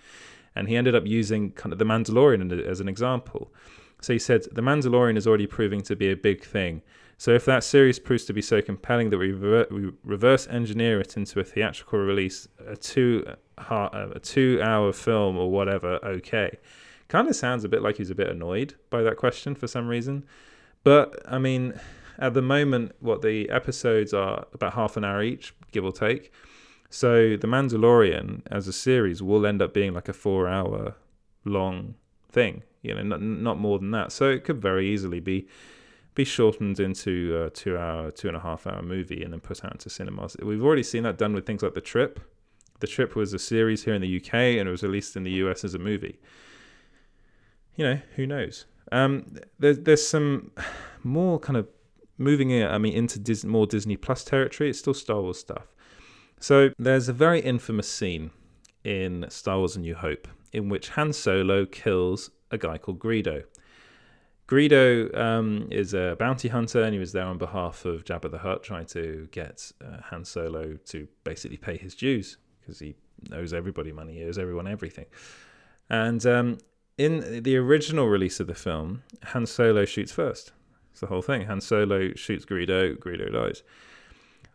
and 0.55 0.67
he 0.67 0.75
ended 0.75 0.95
up 0.95 1.05
using 1.05 1.51
kind 1.51 1.73
of 1.73 1.79
the 1.79 1.85
Mandalorian 1.85 2.65
as 2.65 2.79
an 2.79 2.89
example. 2.89 3.53
So 4.01 4.13
he 4.13 4.19
said 4.19 4.43
the 4.51 4.61
Mandalorian 4.61 5.17
is 5.17 5.27
already 5.27 5.47
proving 5.47 5.81
to 5.83 5.95
be 5.95 6.11
a 6.11 6.15
big 6.15 6.43
thing. 6.43 6.81
So 7.17 7.31
if 7.31 7.45
that 7.45 7.63
series 7.63 7.99
proves 7.99 8.25
to 8.25 8.33
be 8.33 8.41
so 8.41 8.63
compelling 8.63 9.11
that 9.11 9.19
we, 9.19 9.31
we 9.31 9.91
reverse 10.03 10.47
engineer 10.47 10.99
it 10.99 11.15
into 11.15 11.39
a 11.39 11.43
theatrical 11.43 11.99
release, 11.99 12.47
a 12.65 12.75
two 12.75 13.23
a 13.69 14.19
two 14.19 14.59
hour 14.61 14.91
film 14.93 15.37
or 15.37 15.49
whatever, 15.51 15.99
okay. 16.03 16.57
Kind 17.07 17.27
of 17.27 17.35
sounds 17.35 17.63
a 17.63 17.69
bit 17.69 17.81
like 17.81 17.97
he's 17.97 18.09
a 18.09 18.15
bit 18.15 18.29
annoyed 18.29 18.75
by 18.89 19.01
that 19.03 19.17
question 19.17 19.53
for 19.55 19.67
some 19.67 19.87
reason. 19.87 20.25
But 20.83 21.21
I 21.27 21.37
mean, 21.37 21.79
at 22.17 22.33
the 22.33 22.41
moment, 22.41 22.93
what 22.99 23.21
the 23.21 23.49
episodes 23.49 24.13
are 24.13 24.45
about 24.53 24.73
half 24.73 24.97
an 24.97 25.03
hour 25.03 25.21
each, 25.21 25.53
give 25.71 25.83
or 25.83 25.91
take. 25.91 26.31
So 26.89 27.37
The 27.37 27.47
Mandalorian 27.47 28.41
as 28.51 28.67
a 28.67 28.73
series 28.73 29.21
will 29.21 29.45
end 29.45 29.61
up 29.61 29.73
being 29.73 29.93
like 29.93 30.09
a 30.09 30.13
four 30.13 30.47
hour 30.47 30.95
long 31.45 31.95
thing, 32.29 32.63
you 32.81 32.93
know, 32.93 33.03
not, 33.03 33.21
not 33.21 33.59
more 33.59 33.79
than 33.79 33.91
that. 33.91 34.11
So 34.11 34.29
it 34.29 34.43
could 34.43 34.61
very 34.61 34.89
easily 34.89 35.19
be 35.19 35.47
be 36.13 36.25
shortened 36.25 36.79
into 36.79 37.41
a 37.45 37.49
two 37.49 37.77
hour, 37.77 38.11
two 38.11 38.27
and 38.27 38.35
a 38.35 38.39
half 38.41 38.67
hour 38.67 38.81
movie 38.81 39.23
and 39.23 39.31
then 39.33 39.39
put 39.39 39.63
out 39.63 39.71
into 39.71 39.89
cinemas. 39.89 40.35
We've 40.41 40.63
already 40.63 40.83
seen 40.83 41.03
that 41.03 41.17
done 41.17 41.33
with 41.33 41.45
things 41.45 41.63
like 41.63 41.73
The 41.73 41.81
Trip. 41.81 42.19
The 42.81 42.87
Trip 42.87 43.15
was 43.15 43.33
a 43.33 43.39
series 43.39 43.83
here 43.85 43.93
in 43.93 44.01
the 44.01 44.17
UK 44.17 44.33
and 44.33 44.67
it 44.67 44.71
was 44.71 44.83
released 44.83 45.15
in 45.15 45.23
the 45.23 45.31
US 45.43 45.63
as 45.63 45.73
a 45.73 45.79
movie. 45.79 46.19
You 47.75 47.85
know, 47.85 47.99
who 48.15 48.27
knows? 48.27 48.65
Um, 48.91 49.37
there's 49.57 49.79
there's 49.79 50.05
some 50.05 50.51
more 51.03 51.39
kind 51.39 51.57
of 51.57 51.67
moving 52.17 52.63
I 52.63 52.77
mean, 52.77 52.93
into 52.93 53.47
more 53.47 53.65
Disney 53.65 53.97
Plus 53.97 54.23
territory. 54.23 54.69
It's 54.69 54.79
still 54.79 54.93
Star 54.93 55.21
Wars 55.21 55.39
stuff. 55.39 55.67
So 56.39 56.71
there's 56.77 57.07
a 57.07 57.13
very 57.13 57.39
infamous 57.39 57.89
scene 57.89 58.31
in 58.83 59.25
Star 59.29 59.59
Wars: 59.59 59.75
A 59.75 59.79
New 59.79 59.95
Hope 59.95 60.27
in 60.51 60.69
which 60.69 60.89
Han 60.89 61.13
Solo 61.13 61.65
kills 61.65 62.31
a 62.51 62.57
guy 62.57 62.77
called 62.77 62.99
Greedo. 62.99 63.43
Greedo 64.47 65.17
um, 65.17 65.67
is 65.71 65.93
a 65.93 66.17
bounty 66.19 66.49
hunter, 66.49 66.83
and 66.83 66.93
he 66.93 66.99
was 66.99 67.13
there 67.13 67.25
on 67.25 67.37
behalf 67.37 67.85
of 67.85 68.03
Jabba 68.03 68.29
the 68.29 68.39
Hutt, 68.39 68.63
trying 68.63 68.85
to 68.87 69.29
get 69.31 69.71
uh, 69.81 70.01
Han 70.09 70.25
Solo 70.25 70.77
to 70.87 71.07
basically 71.23 71.55
pay 71.57 71.77
his 71.77 71.95
dues 71.95 72.37
because 72.61 72.79
he 72.79 72.95
owes 73.33 73.53
everybody 73.53 73.91
money, 73.91 74.19
he 74.19 74.23
owes 74.23 74.37
everyone 74.37 74.67
everything. 74.67 75.05
And 75.89 76.25
um, 76.25 76.57
in 76.97 77.43
the 77.43 77.57
original 77.57 78.07
release 78.07 78.39
of 78.39 78.47
the 78.47 78.55
film, 78.55 79.03
Han 79.25 79.45
Solo 79.45 79.85
shoots 79.85 80.11
first. 80.11 80.51
It's 80.91 81.01
the 81.01 81.07
whole 81.07 81.21
thing. 81.21 81.45
Han 81.47 81.61
Solo 81.61 82.13
shoots 82.13 82.45
Greedo, 82.45 82.97
Greedo 82.97 83.31
dies. 83.31 83.63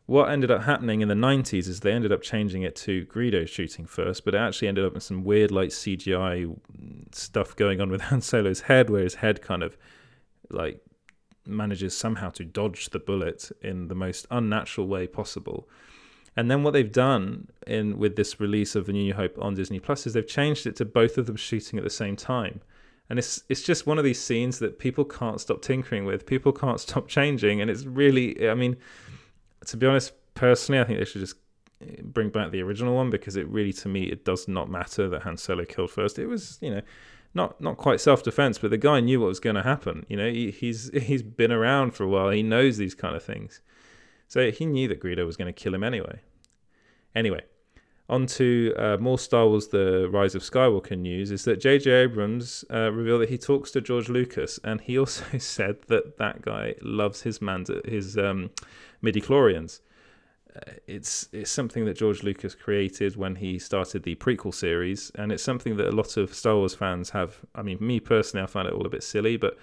What 0.07 0.31
ended 0.31 0.53
up 0.53 0.63
happening 0.63 1.01
in 1.01 1.09
the 1.09 1.15
90s 1.15 1.67
is 1.67 1.81
they 1.81 1.93
ended 1.93 2.13
up 2.13 2.23
changing 2.23 2.63
it 2.63 2.77
to 2.77 3.05
Greedo 3.07 3.49
shooting 3.49 3.87
first, 3.87 4.25
but 4.25 4.35
it 4.35 4.39
actually 4.39 4.69
ended 4.69 4.85
up 4.85 4.95
in 4.95 5.01
some 5.01 5.25
weird, 5.25 5.51
like 5.51 5.71
CGI 5.71 6.57
stuff 7.13 7.57
going 7.57 7.81
on 7.81 7.91
with 7.91 8.01
Han 8.03 8.21
Solo's 8.21 8.63
head, 8.63 8.89
where 8.89 9.03
his 9.03 9.17
head 9.17 9.43
kind 9.43 9.65
of 9.65 9.77
like 10.49 10.81
manages 11.45 11.97
somehow 11.97 12.31
to 12.31 12.45
dodge 12.45 12.91
the 12.91 12.99
bullet 12.99 13.51
in 13.63 13.89
the 13.89 13.95
most 13.95 14.27
unnatural 14.31 14.87
way 14.87 15.07
possible. 15.09 15.69
And 16.37 16.51
then 16.51 16.63
what 16.63 16.73
they've 16.73 16.93
done 16.93 17.49
in 17.67 17.99
with 17.99 18.17
this 18.17 18.39
release 18.39 18.75
of 18.75 18.89
A 18.89 18.93
New 18.93 19.15
Hope 19.15 19.39
on 19.41 19.55
Disney 19.55 19.81
Plus 19.81 20.07
is 20.07 20.13
they've 20.13 20.27
changed 20.27 20.67
it 20.67 20.77
to 20.77 20.85
both 20.85 21.17
of 21.17 21.27
them 21.27 21.37
shooting 21.37 21.79
at 21.79 21.85
the 21.85 21.91
same 21.91 22.15
time. 22.15 22.61
And 23.09 23.19
it's 23.19 23.43
it's 23.49 23.63
just 23.63 23.87
one 23.87 23.99
of 23.99 24.05
these 24.05 24.21
scenes 24.21 24.59
that 24.59 24.79
people 24.79 25.05
can't 25.05 25.41
stop 25.41 25.63
tinkering 25.63 26.05
with. 26.05 26.27
People 26.27 26.53
can't 26.53 26.81
stop 26.87 27.09
changing. 27.09 27.61
And 27.61 27.71
it's 27.71 27.85
really 27.85 28.49
i 28.49 28.55
mean 28.55 28.77
to 29.65 29.77
be 29.77 29.87
honest 29.87 30.13
personally 30.35 30.81
i 30.81 30.85
think 30.85 30.99
they 30.99 31.05
should 31.05 31.23
just 31.23 31.37
eh, 31.81 32.03
bring 32.03 32.29
back 32.29 32.51
the 32.51 32.63
original 32.63 32.95
one 32.95 33.09
because 33.09 33.37
it 33.37 33.49
really 33.49 33.73
to 33.73 33.89
me 33.89 34.05
it 34.05 34.25
does 34.25 34.47
not 34.47 34.69
matter 34.69 35.09
that 35.09 35.23
han 35.23 35.37
solo 35.37 35.65
killed 35.65 35.91
first. 35.91 36.19
It 36.19 36.27
was 36.27 36.59
you 36.61 36.71
know 36.71 36.83
not 37.33 37.59
not 37.61 37.79
quite 37.79 38.01
self-defense 38.01 38.59
but 38.59 38.71
the 38.71 38.79
guy 38.79 39.01
knew 39.01 39.21
what 39.21 39.29
was 39.29 39.41
going 39.41 39.57
to 39.57 39.63
happen. 39.63 40.05
You 40.09 40.19
know 40.19 40.29
he, 40.29 40.51
he's 40.51 40.91
he's 41.03 41.23
been 41.23 41.53
around 41.53 41.93
for 41.93 42.05
a 42.05 42.09
while. 42.09 42.29
He 42.29 42.43
knows 42.43 42.77
these 42.77 42.95
kind 42.95 43.17
of 43.17 43.23
things 43.23 43.63
so 44.29 44.51
he 44.51 44.67
knew 44.67 44.89
that 44.89 45.01
greedo 45.01 45.25
was 45.27 45.37
going 45.37 45.53
to 45.53 45.53
kill 45.53 45.75
him 45.75 45.85
anyway 45.85 46.21
anyway 47.15 47.43
On 48.09 48.27
to 48.27 48.73
uh, 48.79 48.97
more 48.99 49.19
Star 49.19 49.49
Wars: 49.49 49.69
The 49.69 50.09
Rise 50.09 50.37
of 50.37 50.43
Skywalker 50.43 50.97
news 50.97 51.33
is 51.33 51.45
that 51.45 51.61
J.J. 51.61 51.91
Abrams 51.91 52.65
uh, 52.73 52.93
revealed 52.93 53.23
that 53.23 53.31
he 53.31 53.39
talks 53.39 53.73
to 53.73 53.81
George 53.81 54.09
Lucas, 54.09 54.61
and 54.63 54.81
he 54.81 54.97
also 54.97 55.25
said 55.39 55.79
that 55.89 56.17
that 56.19 56.41
guy 56.41 56.77
loves 56.83 57.23
his 57.23 57.43
Mand- 57.43 57.83
his 57.85 58.17
um, 58.17 58.51
midi-chlorians. 59.03 59.81
Uh, 60.55 60.61
it's 60.87 61.29
it's 61.33 61.51
something 61.51 61.85
that 61.87 61.97
George 61.97 62.23
Lucas 62.23 62.55
created 62.55 63.17
when 63.17 63.35
he 63.35 63.59
started 63.59 64.05
the 64.05 64.15
prequel 64.15 64.55
series, 64.55 65.11
and 65.17 65.33
it's 65.33 65.43
something 65.43 65.77
that 65.77 65.89
a 65.89 65.97
lot 65.97 66.17
of 66.17 66.33
Star 66.33 66.55
Wars 66.55 66.77
fans 66.77 67.11
have. 67.11 67.41
I 67.57 67.63
mean, 67.63 67.79
me 67.81 67.99
personally, 67.99 68.45
I 68.45 68.47
find 68.47 68.69
it 68.69 68.75
all 68.75 68.87
a 68.87 68.91
bit 68.91 69.03
silly, 69.03 69.37
but 69.37 69.59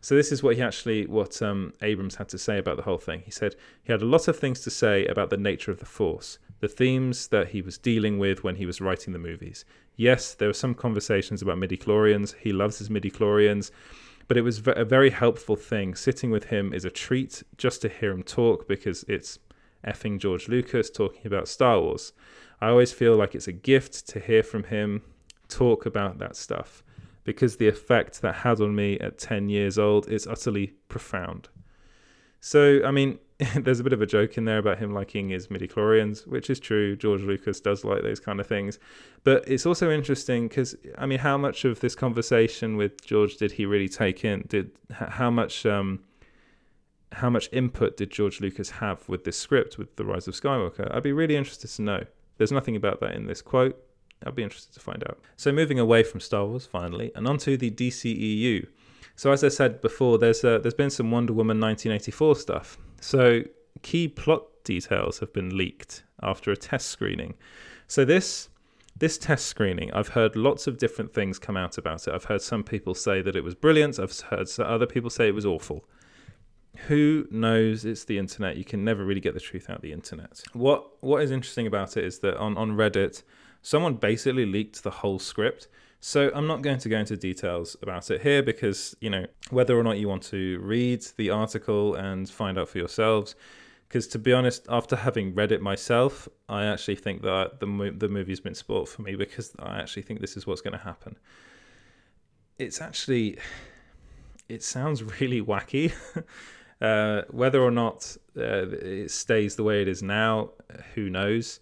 so 0.00 0.14
this 0.14 0.30
is 0.30 0.42
what 0.42 0.56
he 0.56 0.62
actually 0.62 1.06
what 1.06 1.40
um, 1.42 1.72
Abrams 1.82 2.16
had 2.16 2.28
to 2.30 2.38
say 2.38 2.58
about 2.58 2.76
the 2.76 2.82
whole 2.82 2.98
thing. 2.98 3.22
He 3.24 3.30
said 3.30 3.56
he 3.82 3.92
had 3.92 4.02
a 4.02 4.06
lot 4.06 4.28
of 4.28 4.38
things 4.38 4.60
to 4.60 4.70
say 4.70 5.06
about 5.06 5.30
the 5.30 5.36
nature 5.36 5.70
of 5.70 5.80
the 5.80 5.86
Force, 5.86 6.38
the 6.60 6.68
themes 6.68 7.28
that 7.28 7.48
he 7.48 7.62
was 7.62 7.78
dealing 7.78 8.18
with 8.18 8.44
when 8.44 8.56
he 8.56 8.66
was 8.66 8.80
writing 8.80 9.12
the 9.12 9.18
movies. 9.18 9.64
Yes, 9.96 10.34
there 10.34 10.48
were 10.48 10.54
some 10.54 10.74
conversations 10.74 11.42
about 11.42 11.58
midi-chlorians. 11.58 12.36
He 12.38 12.52
loves 12.52 12.78
his 12.78 12.90
midi-chlorians. 12.90 13.70
But 14.28 14.36
it 14.36 14.42
was 14.42 14.62
a 14.66 14.84
very 14.84 15.10
helpful 15.10 15.56
thing. 15.56 15.94
Sitting 15.94 16.30
with 16.30 16.44
him 16.44 16.74
is 16.74 16.84
a 16.84 16.90
treat 16.90 17.42
just 17.56 17.80
to 17.82 17.88
hear 17.88 18.12
him 18.12 18.22
talk 18.22 18.68
because 18.68 19.04
it's 19.08 19.38
effing 19.86 20.18
George 20.18 20.48
Lucas 20.48 20.90
talking 20.90 21.26
about 21.26 21.48
Star 21.48 21.80
Wars. 21.80 22.12
I 22.60 22.68
always 22.68 22.92
feel 22.92 23.16
like 23.16 23.34
it's 23.34 23.48
a 23.48 23.52
gift 23.52 24.06
to 24.08 24.20
hear 24.20 24.42
from 24.42 24.64
him 24.64 25.02
talk 25.48 25.86
about 25.86 26.18
that 26.18 26.36
stuff 26.36 26.82
because 27.28 27.58
the 27.58 27.68
effect 27.68 28.22
that 28.22 28.36
had 28.36 28.58
on 28.58 28.74
me 28.74 28.98
at 29.00 29.18
10 29.18 29.50
years 29.50 29.78
old 29.78 30.08
is 30.08 30.26
utterly 30.26 30.68
profound. 30.88 31.50
So, 32.40 32.80
I 32.86 32.90
mean, 32.90 33.18
there's 33.54 33.80
a 33.80 33.84
bit 33.84 33.92
of 33.92 34.00
a 34.00 34.06
joke 34.06 34.38
in 34.38 34.46
there 34.46 34.56
about 34.56 34.78
him 34.78 34.94
liking 34.94 35.28
his 35.28 35.50
midi-chlorians, 35.50 36.26
which 36.26 36.48
is 36.48 36.58
true. 36.58 36.96
George 36.96 37.20
Lucas 37.20 37.60
does 37.60 37.84
like 37.84 38.00
those 38.00 38.18
kind 38.18 38.40
of 38.40 38.46
things. 38.46 38.78
But 39.24 39.46
it's 39.46 39.66
also 39.66 39.90
interesting 39.90 40.48
because, 40.48 40.74
I 40.96 41.04
mean, 41.04 41.18
how 41.18 41.36
much 41.36 41.66
of 41.66 41.80
this 41.80 41.94
conversation 41.94 42.78
with 42.78 43.04
George 43.04 43.36
did 43.36 43.52
he 43.52 43.66
really 43.66 43.90
take 43.90 44.24
in? 44.24 44.46
Did 44.48 44.70
How 44.90 45.30
much... 45.30 45.66
Um, 45.66 46.00
how 47.12 47.30
much 47.30 47.48
input 47.52 47.96
did 47.96 48.10
George 48.10 48.38
Lucas 48.38 48.68
have 48.68 49.08
with 49.08 49.24
this 49.24 49.38
script, 49.38 49.78
with 49.78 49.96
The 49.96 50.04
Rise 50.04 50.28
of 50.28 50.34
Skywalker? 50.34 50.94
I'd 50.94 51.02
be 51.02 51.12
really 51.12 51.36
interested 51.36 51.68
to 51.68 51.82
know. 51.82 52.04
There's 52.36 52.52
nothing 52.52 52.76
about 52.76 53.00
that 53.00 53.14
in 53.14 53.26
this 53.26 53.40
quote. 53.40 53.82
I'd 54.24 54.34
be 54.34 54.42
interested 54.42 54.74
to 54.74 54.80
find 54.80 55.02
out. 55.08 55.18
So, 55.36 55.52
moving 55.52 55.78
away 55.78 56.02
from 56.02 56.20
Star 56.20 56.46
Wars 56.46 56.66
finally, 56.66 57.12
and 57.14 57.26
onto 57.26 57.56
the 57.56 57.70
DCEU. 57.70 58.66
So, 59.16 59.32
as 59.32 59.42
I 59.44 59.48
said 59.48 59.80
before, 59.80 60.18
there's 60.18 60.44
uh, 60.44 60.58
there's 60.58 60.74
been 60.74 60.90
some 60.90 61.10
Wonder 61.10 61.32
Woman 61.32 61.60
1984 61.60 62.36
stuff. 62.36 62.78
So, 63.00 63.42
key 63.82 64.08
plot 64.08 64.44
details 64.64 65.20
have 65.20 65.32
been 65.32 65.56
leaked 65.56 66.02
after 66.22 66.50
a 66.50 66.56
test 66.56 66.88
screening. 66.88 67.34
So, 67.86 68.04
this 68.04 68.48
this 68.96 69.16
test 69.16 69.46
screening, 69.46 69.92
I've 69.92 70.08
heard 70.08 70.34
lots 70.34 70.66
of 70.66 70.76
different 70.76 71.14
things 71.14 71.38
come 71.38 71.56
out 71.56 71.78
about 71.78 72.08
it. 72.08 72.14
I've 72.14 72.24
heard 72.24 72.42
some 72.42 72.64
people 72.64 72.94
say 72.94 73.22
that 73.22 73.36
it 73.36 73.44
was 73.44 73.54
brilliant. 73.54 74.00
I've 74.00 74.18
heard 74.18 74.48
other 74.58 74.86
people 74.86 75.10
say 75.10 75.28
it 75.28 75.34
was 75.34 75.46
awful 75.46 75.84
who 76.86 77.26
knows 77.30 77.84
it's 77.84 78.04
the 78.04 78.18
internet 78.18 78.56
you 78.56 78.64
can 78.64 78.84
never 78.84 79.04
really 79.04 79.20
get 79.20 79.34
the 79.34 79.40
truth 79.40 79.68
out 79.68 79.76
of 79.76 79.82
the 79.82 79.92
internet 79.92 80.40
what 80.52 81.02
what 81.02 81.22
is 81.22 81.30
interesting 81.30 81.66
about 81.66 81.96
it 81.96 82.04
is 82.04 82.20
that 82.20 82.36
on 82.36 82.56
on 82.56 82.70
reddit 82.76 83.22
someone 83.62 83.94
basically 83.94 84.46
leaked 84.46 84.82
the 84.82 84.90
whole 84.90 85.18
script. 85.18 85.68
So 86.00 86.30
i'm 86.34 86.46
not 86.46 86.62
going 86.62 86.78
to 86.78 86.88
go 86.88 86.98
into 86.98 87.16
details 87.16 87.76
about 87.82 88.10
it 88.10 88.22
here 88.22 88.40
because 88.42 88.96
you 89.00 89.10
know 89.10 89.26
whether 89.50 89.76
or 89.76 89.82
not 89.82 89.98
you 89.98 90.08
want 90.08 90.22
to 90.24 90.60
read 90.60 91.04
the 91.16 91.30
article 91.30 91.96
and 91.96 92.28
find 92.28 92.58
out 92.58 92.68
for 92.68 92.78
yourselves. 92.78 93.34
Because 93.88 94.06
to 94.08 94.18
be 94.18 94.32
honest 94.32 94.66
after 94.68 94.96
having 94.96 95.34
read 95.34 95.50
it 95.50 95.62
myself 95.62 96.28
i 96.48 96.64
actually 96.66 96.96
think 96.96 97.22
that 97.22 97.58
the, 97.58 97.94
the 97.96 98.08
movie's 98.08 98.38
been 98.38 98.54
spoiled 98.54 98.88
for 98.88 99.02
me 99.02 99.16
because 99.16 99.52
i 99.58 99.78
actually 99.80 100.02
think 100.02 100.20
this 100.20 100.36
is 100.36 100.46
what's 100.46 100.60
going 100.60 100.78
to 100.78 100.84
happen. 100.84 101.16
It's 102.58 102.80
actually 102.80 103.38
it 104.48 104.62
sounds 104.62 105.02
really 105.20 105.42
wacky. 105.42 105.92
Uh, 106.80 107.22
whether 107.30 107.60
or 107.60 107.72
not 107.72 108.16
uh, 108.36 108.68
it 108.70 109.10
stays 109.10 109.56
the 109.56 109.64
way 109.64 109.82
it 109.82 109.88
is 109.88 110.00
now, 110.00 110.50
who 110.94 111.10
knows? 111.10 111.58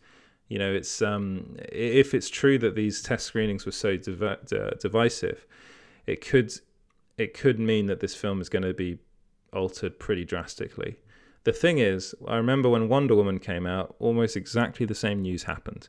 You 0.49 0.59
know, 0.59 0.73
it's 0.73 1.03
um, 1.03 1.57
if 1.73 2.15
it's 2.15 2.29
true 2.29 2.59
that 2.59 2.77
these 2.77 3.03
test 3.03 3.27
screenings 3.27 3.67
were 3.67 3.73
so 3.73 3.97
div- 3.97 4.79
divisive, 4.79 5.47
it 6.07 6.21
could 6.21 6.53
it 7.19 7.35
could 7.35 7.59
mean 7.59 7.87
that 7.87 8.01
this 8.01 8.15
film 8.15 8.41
is 8.41 8.49
going 8.49 8.63
to 8.63 8.75
be 8.75 8.99
altered 9.53 9.99
pretty 9.99 10.25
drastically. 10.25 10.97
The 11.45 11.53
thing 11.53 11.79
is, 11.79 12.15
I 12.27 12.37
remember 12.37 12.69
when 12.69 12.89
Wonder 12.89 13.15
Woman 13.15 13.39
came 13.39 13.67
out, 13.67 13.95
almost 13.99 14.37
exactly 14.37 14.85
the 14.87 14.95
same 14.95 15.23
news 15.23 15.45
happened. 15.45 15.89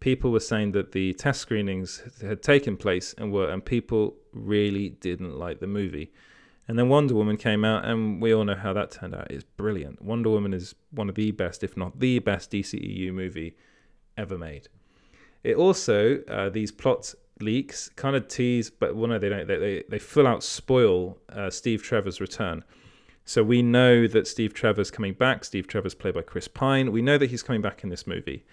People 0.00 0.30
were 0.30 0.40
saying 0.40 0.72
that 0.72 0.92
the 0.92 1.14
test 1.14 1.40
screenings 1.40 2.02
had 2.20 2.42
taken 2.42 2.76
place 2.76 3.14
and 3.16 3.32
were, 3.32 3.48
and 3.48 3.64
people 3.64 4.16
really 4.32 4.90
didn't 4.90 5.38
like 5.38 5.60
the 5.60 5.66
movie. 5.66 6.12
And 6.68 6.78
then 6.78 6.88
Wonder 6.88 7.14
Woman 7.14 7.36
came 7.36 7.64
out, 7.64 7.84
and 7.84 8.20
we 8.20 8.34
all 8.34 8.44
know 8.44 8.56
how 8.56 8.72
that 8.72 8.90
turned 8.90 9.14
out. 9.14 9.30
It's 9.30 9.44
brilliant. 9.44 10.02
Wonder 10.02 10.30
Woman 10.30 10.52
is 10.52 10.74
one 10.90 11.08
of 11.08 11.14
the 11.14 11.30
best, 11.30 11.62
if 11.62 11.76
not 11.76 12.00
the 12.00 12.18
best, 12.18 12.50
DCEU 12.50 13.12
movie 13.12 13.54
ever 14.16 14.38
made. 14.38 14.68
It 15.44 15.56
also, 15.56 16.22
uh, 16.28 16.48
these 16.48 16.72
plot 16.72 17.14
leaks 17.40 17.88
kind 17.90 18.16
of 18.16 18.28
tease, 18.28 18.70
but 18.70 18.96
well, 18.96 19.08
no, 19.08 19.18
they 19.18 19.28
don't. 19.28 19.46
They, 19.46 19.58
they, 19.58 19.84
they 19.88 19.98
full 19.98 20.26
out 20.26 20.42
spoil 20.42 21.18
uh, 21.28 21.50
Steve 21.50 21.82
Trevor's 21.82 22.20
return. 22.20 22.64
So 23.24 23.42
we 23.42 23.60
know 23.60 24.06
that 24.06 24.28
Steve 24.28 24.54
Trevor's 24.54 24.90
coming 24.90 25.12
back. 25.12 25.44
Steve 25.44 25.66
Trevor's 25.66 25.94
played 25.94 26.14
by 26.14 26.22
Chris 26.22 26.46
Pine. 26.46 26.92
We 26.92 27.02
know 27.02 27.18
that 27.18 27.30
he's 27.30 27.42
coming 27.42 27.60
back 27.60 27.82
in 27.82 27.90
this 27.90 28.06
movie. 28.06 28.44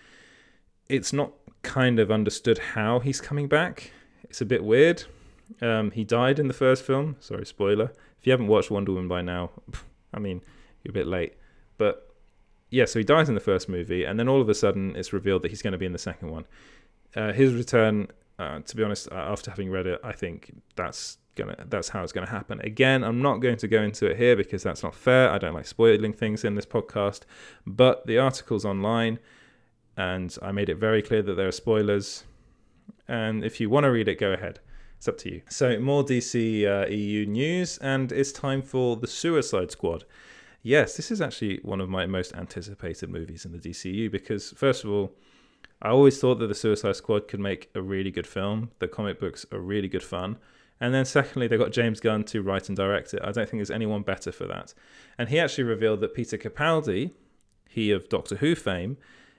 It's 0.89 1.13
not 1.13 1.32
kind 1.62 1.99
of 1.99 2.12
understood 2.12 2.58
how 2.58 2.99
he's 2.99 3.21
coming 3.21 3.47
back. 3.47 3.91
It's 4.23 4.41
a 4.41 4.45
bit 4.45 4.63
weird. 4.63 5.04
Um, 5.62 5.91
he 5.91 6.04
died 6.04 6.39
in 6.39 6.47
the 6.47 6.54
first 6.54 6.84
film. 6.84 7.17
Sorry, 7.19 7.45
spoiler. 7.45 7.93
If 8.19 8.28
you 8.28 8.32
haven't 8.32 8.47
watched 8.47 8.71
Wonder 8.71 8.93
Woman 8.93 9.08
by 9.08 9.21
now, 9.21 9.52
I 10.13 10.19
mean, 10.19 10.41
you're 10.84 10.91
a 10.91 10.93
bit 10.93 11.08
late. 11.08 11.34
But 11.78 12.12
yeah, 12.74 12.86
so 12.86 12.98
he 12.98 13.06
dies 13.06 13.30
in 13.30 13.36
the 13.36 13.42
first 13.42 13.70
movie, 13.70 14.04
and 14.04 14.20
then 14.20 14.28
all 14.28 14.42
of 14.42 14.50
a 14.50 14.56
sudden 14.56 14.96
it's 14.96 15.14
revealed 15.14 15.44
that 15.44 15.50
he's 15.50 15.62
going 15.62 15.74
to 15.74 15.78
be 15.78 15.86
in 15.86 15.92
the 15.92 16.00
second 16.00 16.32
one. 16.32 16.46
Uh, 17.16 17.32
his 17.32 17.54
return, 17.54 18.08
uh, 18.40 18.62
to 18.62 18.76
be 18.76 18.84
honest, 18.84 19.08
uh, 19.12 19.16
after 19.16 19.52
having 19.52 19.70
read 19.70 19.86
it, 19.86 20.00
I 20.04 20.12
think 20.12 20.52
that's 20.76 21.20
gonna 21.36 21.56
that's 21.70 21.90
how 21.90 22.02
it's 22.02 22.12
going 22.12 22.26
to 22.26 22.32
happen. 22.32 22.60
Again, 22.62 23.04
I'm 23.04 23.22
not 23.22 23.38
going 23.38 23.58
to 23.58 23.68
go 23.68 23.84
into 23.84 24.08
it 24.08 24.18
here 24.18 24.36
because 24.36 24.64
that's 24.64 24.82
not 24.82 24.96
fair. 24.96 25.30
I 25.30 25.38
don't 25.38 25.54
like 25.54 25.68
spoiling 25.68 26.14
things 26.14 26.44
in 26.44 26.56
this 26.56 26.66
podcast. 26.66 27.22
But 27.68 28.08
the 28.08 28.18
article's 28.18 28.66
online, 28.66 29.20
and 29.96 30.36
I 30.42 30.52
made 30.52 30.70
it 30.70 30.78
very 30.78 31.04
clear 31.04 31.22
that 31.22 31.36
there 31.36 31.48
are 31.48 31.52
spoilers. 31.52 32.24
And 33.08 33.46
if 33.46 33.60
you 33.62 33.70
want 33.70 33.84
to 33.84 33.92
read 33.92 34.08
it, 34.08 34.16
go 34.16 34.32
ahead. 34.32 34.62
It's 34.98 35.08
up 35.08 35.20
to 35.20 35.32
you. 35.32 35.44
So, 35.48 35.78
more 35.80 36.04
DC 36.04 36.66
uh, 36.66 36.88
EU 36.88 37.28
news, 37.28 37.78
and 37.78 38.12
it's 38.12 38.32
time 38.32 38.64
for 38.64 38.96
The 38.96 39.06
Suicide 39.08 39.70
Squad. 39.70 40.06
Yes, 40.65 40.95
this 40.95 41.12
is 41.12 41.19
actually 41.19 41.60
one 41.62 41.82
of 41.82 41.89
my 41.89 42.06
most 42.06 42.34
anticipated 42.34 43.10
movies 43.10 43.43
in 43.43 43.52
the 43.52 43.58
DCU 43.58 44.10
because, 44.10 44.52
first 44.52 44.86
of 44.86 44.89
all, 44.89 45.12
I 45.82 45.89
always 45.89 46.17
thought 46.19 46.39
that 46.39 46.47
The 46.47 46.56
Suicide 46.56 46.95
Squad 46.95 47.28
could 47.28 47.41
make 47.41 47.69
a 47.76 47.82
really 47.82 48.12
good 48.12 48.26
film. 48.26 48.71
The 48.80 48.88
comic 48.88 49.19
books 49.19 49.45
are 49.52 49.60
really 49.60 49.89
good 49.89 50.04
fun. 50.04 50.38
And 50.80 50.93
then, 50.93 51.04
secondly, 51.04 51.47
they 51.47 51.58
got 51.58 51.73
James 51.73 51.99
Gunn 51.99 52.23
to 52.26 52.41
write 52.41 52.69
and 52.69 52.78
direct 52.78 53.13
it. 53.13 53.19
I 53.21 53.34
don't 53.34 53.49
think 53.49 53.60
there's 53.60 53.69
anyone 53.69 54.04
better 54.04 54.32
for 54.32 54.47
that. 54.47 54.73
And 55.17 55.28
he 55.28 55.38
actually 55.38 55.65
revealed 55.65 55.99
that 55.99 56.15
Peter 56.15 56.38
Capaldi, 56.38 57.12
he 57.67 57.91
of 57.91 58.08
Doctor 58.08 58.38
Who 58.38 58.56
fame, 58.56 58.95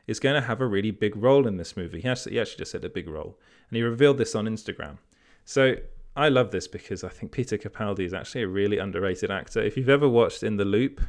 is 0.07 0.21
going 0.21 0.35
to 0.35 0.47
have 0.47 0.61
a 0.61 0.67
really 0.67 0.91
big 0.91 1.17
role 1.17 1.47
in 1.47 1.57
this 1.57 1.75
movie. 1.75 2.03
He 2.03 2.09
actually, 2.09 2.37
just 2.37 2.71
said 2.71 2.85
a 2.85 2.91
big 2.91 3.09
role. 3.09 3.39
And 3.71 3.77
he 3.79 3.83
revealed 3.83 4.19
this 4.19 4.35
on 4.35 4.45
Instagram. 4.45 4.99
So 5.47 5.77
I 6.17 6.29
love 6.29 6.51
this 6.53 6.69
because 6.69 7.03
I 7.03 7.09
think 7.09 7.33
Peter 7.33 7.59
Capaldi 7.59 8.05
is 8.05 8.15
actually 8.15 8.43
a 8.43 8.49
really 8.49 8.79
underrated 8.79 9.31
actor. 9.31 9.61
If 9.61 9.77
you've 9.77 9.89
ever 9.89 10.09
watched 10.09 10.43
In 10.43 10.57
the 10.57 10.65
Loop, 10.65 11.01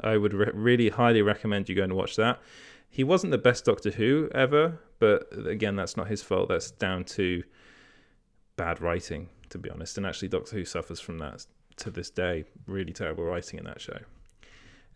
I 0.00 0.16
would 0.16 0.32
re- 0.32 0.50
really 0.54 0.88
highly 0.88 1.22
recommend 1.22 1.68
you 1.68 1.74
go 1.74 1.82
and 1.82 1.94
watch 1.94 2.16
that. 2.16 2.40
He 2.88 3.02
wasn't 3.02 3.32
the 3.32 3.38
best 3.38 3.64
Doctor 3.64 3.90
Who 3.90 4.28
ever, 4.34 4.78
but 5.00 5.26
again, 5.46 5.74
that's 5.74 5.96
not 5.96 6.06
his 6.06 6.22
fault. 6.22 6.48
That's 6.48 6.70
down 6.70 7.04
to 7.04 7.42
bad 8.56 8.80
writing, 8.80 9.28
to 9.50 9.58
be 9.58 9.68
honest. 9.68 9.96
And 9.96 10.06
actually, 10.06 10.28
Doctor 10.28 10.56
Who 10.56 10.64
suffers 10.64 11.00
from 11.00 11.18
that 11.18 11.44
to 11.78 11.90
this 11.90 12.10
day. 12.10 12.44
Really 12.66 12.92
terrible 12.92 13.24
writing 13.24 13.58
in 13.58 13.64
that 13.64 13.80
show. 13.80 13.98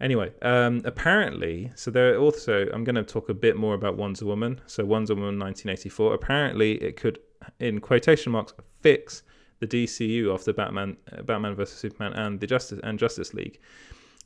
Anyway, 0.01 0.33
um, 0.43 0.81
apparently, 0.85 1.73
so 1.75 1.91
there 1.91 2.15
are 2.15 2.19
also, 2.19 2.69
I'm 2.73 2.85
going 2.85 2.95
to 2.95 3.03
talk 3.03 3.29
a 3.29 3.35
bit 3.35 3.57
more 3.57 3.75
about 3.75 3.97
Wonder 3.97 4.25
Woman. 4.25 4.61
So, 4.67 4.85
Wonder 4.85 5.15
Woman 5.15 5.39
1984. 5.39 6.15
Apparently, 6.15 6.83
it 6.83 6.97
could, 6.97 7.19
in 7.59 7.81
quotation 7.81 8.33
marks, 8.33 8.55
fix 8.81 9.25
the 9.61 9.67
DCU 9.67 10.33
after 10.35 10.53
Batman, 10.53 10.97
uh, 11.13 11.23
Batman 11.23 11.55
vs 11.55 11.79
Superman, 11.79 12.13
and 12.15 12.41
the 12.41 12.47
Justice 12.47 12.81
and 12.83 12.99
Justice 12.99 13.33
League. 13.35 13.59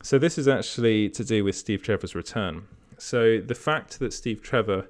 So 0.02 0.18
this 0.18 0.38
is 0.38 0.48
actually 0.48 1.10
to 1.10 1.24
do 1.24 1.44
with 1.44 1.56
Steve 1.56 1.82
Trevor's 1.82 2.14
return. 2.14 2.66
So 2.98 3.40
the 3.40 3.54
fact 3.54 3.98
that 3.98 4.12
Steve 4.12 4.42
Trevor 4.42 4.88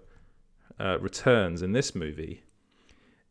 uh, 0.79 0.99
returns 1.01 1.63
in 1.63 1.73
this 1.73 1.95
movie, 1.95 2.43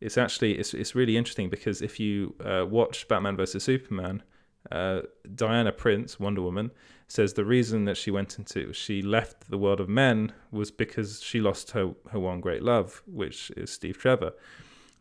it's 0.00 0.18
actually 0.18 0.58
it's 0.58 0.74
it's 0.74 0.94
really 0.94 1.16
interesting 1.16 1.48
because 1.50 1.80
if 1.82 1.98
you 2.00 2.34
uh, 2.44 2.64
watch 2.68 3.06
Batman 3.08 3.36
vs 3.36 3.62
Superman, 3.62 4.22
Uh, 4.70 5.02
Diana 5.34 5.72
Prince, 5.72 6.18
Wonder 6.18 6.40
Woman, 6.42 6.70
says 7.06 7.34
the 7.34 7.44
reason 7.44 7.84
that 7.84 7.96
she 7.98 8.10
went 8.10 8.38
into 8.38 8.72
she 8.72 9.02
left 9.02 9.50
the 9.50 9.58
world 9.58 9.80
of 9.80 9.88
men 9.88 10.32
was 10.50 10.70
because 10.70 11.22
she 11.22 11.38
lost 11.38 11.72
her 11.72 11.86
her 12.12 12.18
one 12.18 12.40
great 12.40 12.62
love, 12.62 13.02
which 13.06 13.50
is 13.56 13.70
Steve 13.70 13.98
Trevor. 13.98 14.32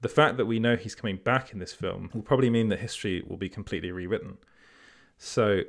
The 0.03 0.09
fact 0.09 0.35
that 0.35 0.45
we 0.45 0.59
know 0.59 0.75
he's 0.75 0.95
coming 0.95 1.15
back 1.15 1.53
in 1.53 1.59
this 1.59 1.73
film 1.73 2.09
will 2.13 2.21
probably 2.21 2.49
mean 2.49 2.67
that 2.69 2.79
history 2.79 3.23
will 3.25 3.37
be 3.37 3.47
completely 3.47 3.89
rewritten. 3.89 4.37
So 5.17 5.61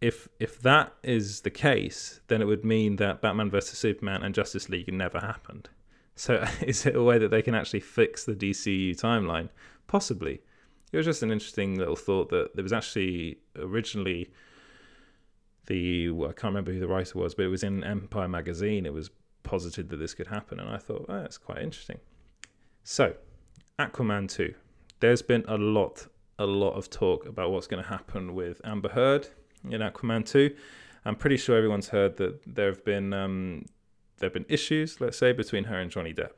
if 0.00 0.26
if 0.40 0.58
that 0.62 0.94
is 1.02 1.42
the 1.42 1.50
case, 1.50 2.20
then 2.28 2.40
it 2.40 2.46
would 2.46 2.64
mean 2.64 2.96
that 2.96 3.20
Batman 3.20 3.50
vs 3.50 3.78
Superman 3.78 4.22
and 4.22 4.34
Justice 4.34 4.70
League 4.70 4.92
never 4.92 5.20
happened. 5.20 5.68
So 6.16 6.46
is 6.62 6.86
it 6.86 6.96
a 6.96 7.02
way 7.02 7.18
that 7.18 7.30
they 7.30 7.42
can 7.42 7.54
actually 7.54 7.80
fix 7.80 8.24
the 8.24 8.34
DCU 8.34 8.98
timeline? 8.98 9.50
Possibly. 9.86 10.40
It 10.90 10.96
was 10.96 11.04
just 11.04 11.22
an 11.22 11.30
interesting 11.30 11.76
little 11.76 11.96
thought 11.96 12.30
that 12.30 12.54
there 12.54 12.62
was 12.62 12.72
actually 12.72 13.38
originally 13.56 14.30
the 15.66 16.08
well, 16.10 16.30
I 16.30 16.32
can't 16.32 16.52
remember 16.52 16.72
who 16.72 16.80
the 16.80 16.88
writer 16.88 17.18
was, 17.18 17.34
but 17.34 17.44
it 17.44 17.48
was 17.48 17.62
in 17.62 17.84
Empire 17.84 18.28
magazine. 18.28 18.86
It 18.86 18.94
was 18.94 19.10
posited 19.42 19.90
that 19.90 19.98
this 19.98 20.14
could 20.14 20.28
happen, 20.28 20.58
and 20.58 20.70
I 20.70 20.78
thought 20.78 21.04
oh, 21.06 21.20
that's 21.20 21.36
quite 21.36 21.58
interesting. 21.58 21.98
So, 22.82 23.14
Aquaman 23.78 24.28
two. 24.28 24.54
There's 25.00 25.22
been 25.22 25.44
a 25.48 25.56
lot, 25.56 26.06
a 26.38 26.46
lot 26.46 26.74
of 26.74 26.90
talk 26.90 27.26
about 27.26 27.50
what's 27.50 27.66
going 27.66 27.82
to 27.82 27.88
happen 27.88 28.34
with 28.34 28.60
Amber 28.64 28.90
Heard 28.90 29.28
in 29.68 29.80
Aquaman 29.80 30.24
two. 30.24 30.54
I'm 31.04 31.16
pretty 31.16 31.36
sure 31.36 31.56
everyone's 31.56 31.88
heard 31.88 32.16
that 32.18 32.40
there 32.46 32.68
have 32.68 32.84
been 32.84 33.12
um, 33.12 33.66
there 34.18 34.28
have 34.28 34.34
been 34.34 34.46
issues, 34.48 35.00
let's 35.00 35.18
say, 35.18 35.32
between 35.32 35.64
her 35.64 35.78
and 35.78 35.90
Johnny 35.90 36.14
Depp. 36.14 36.32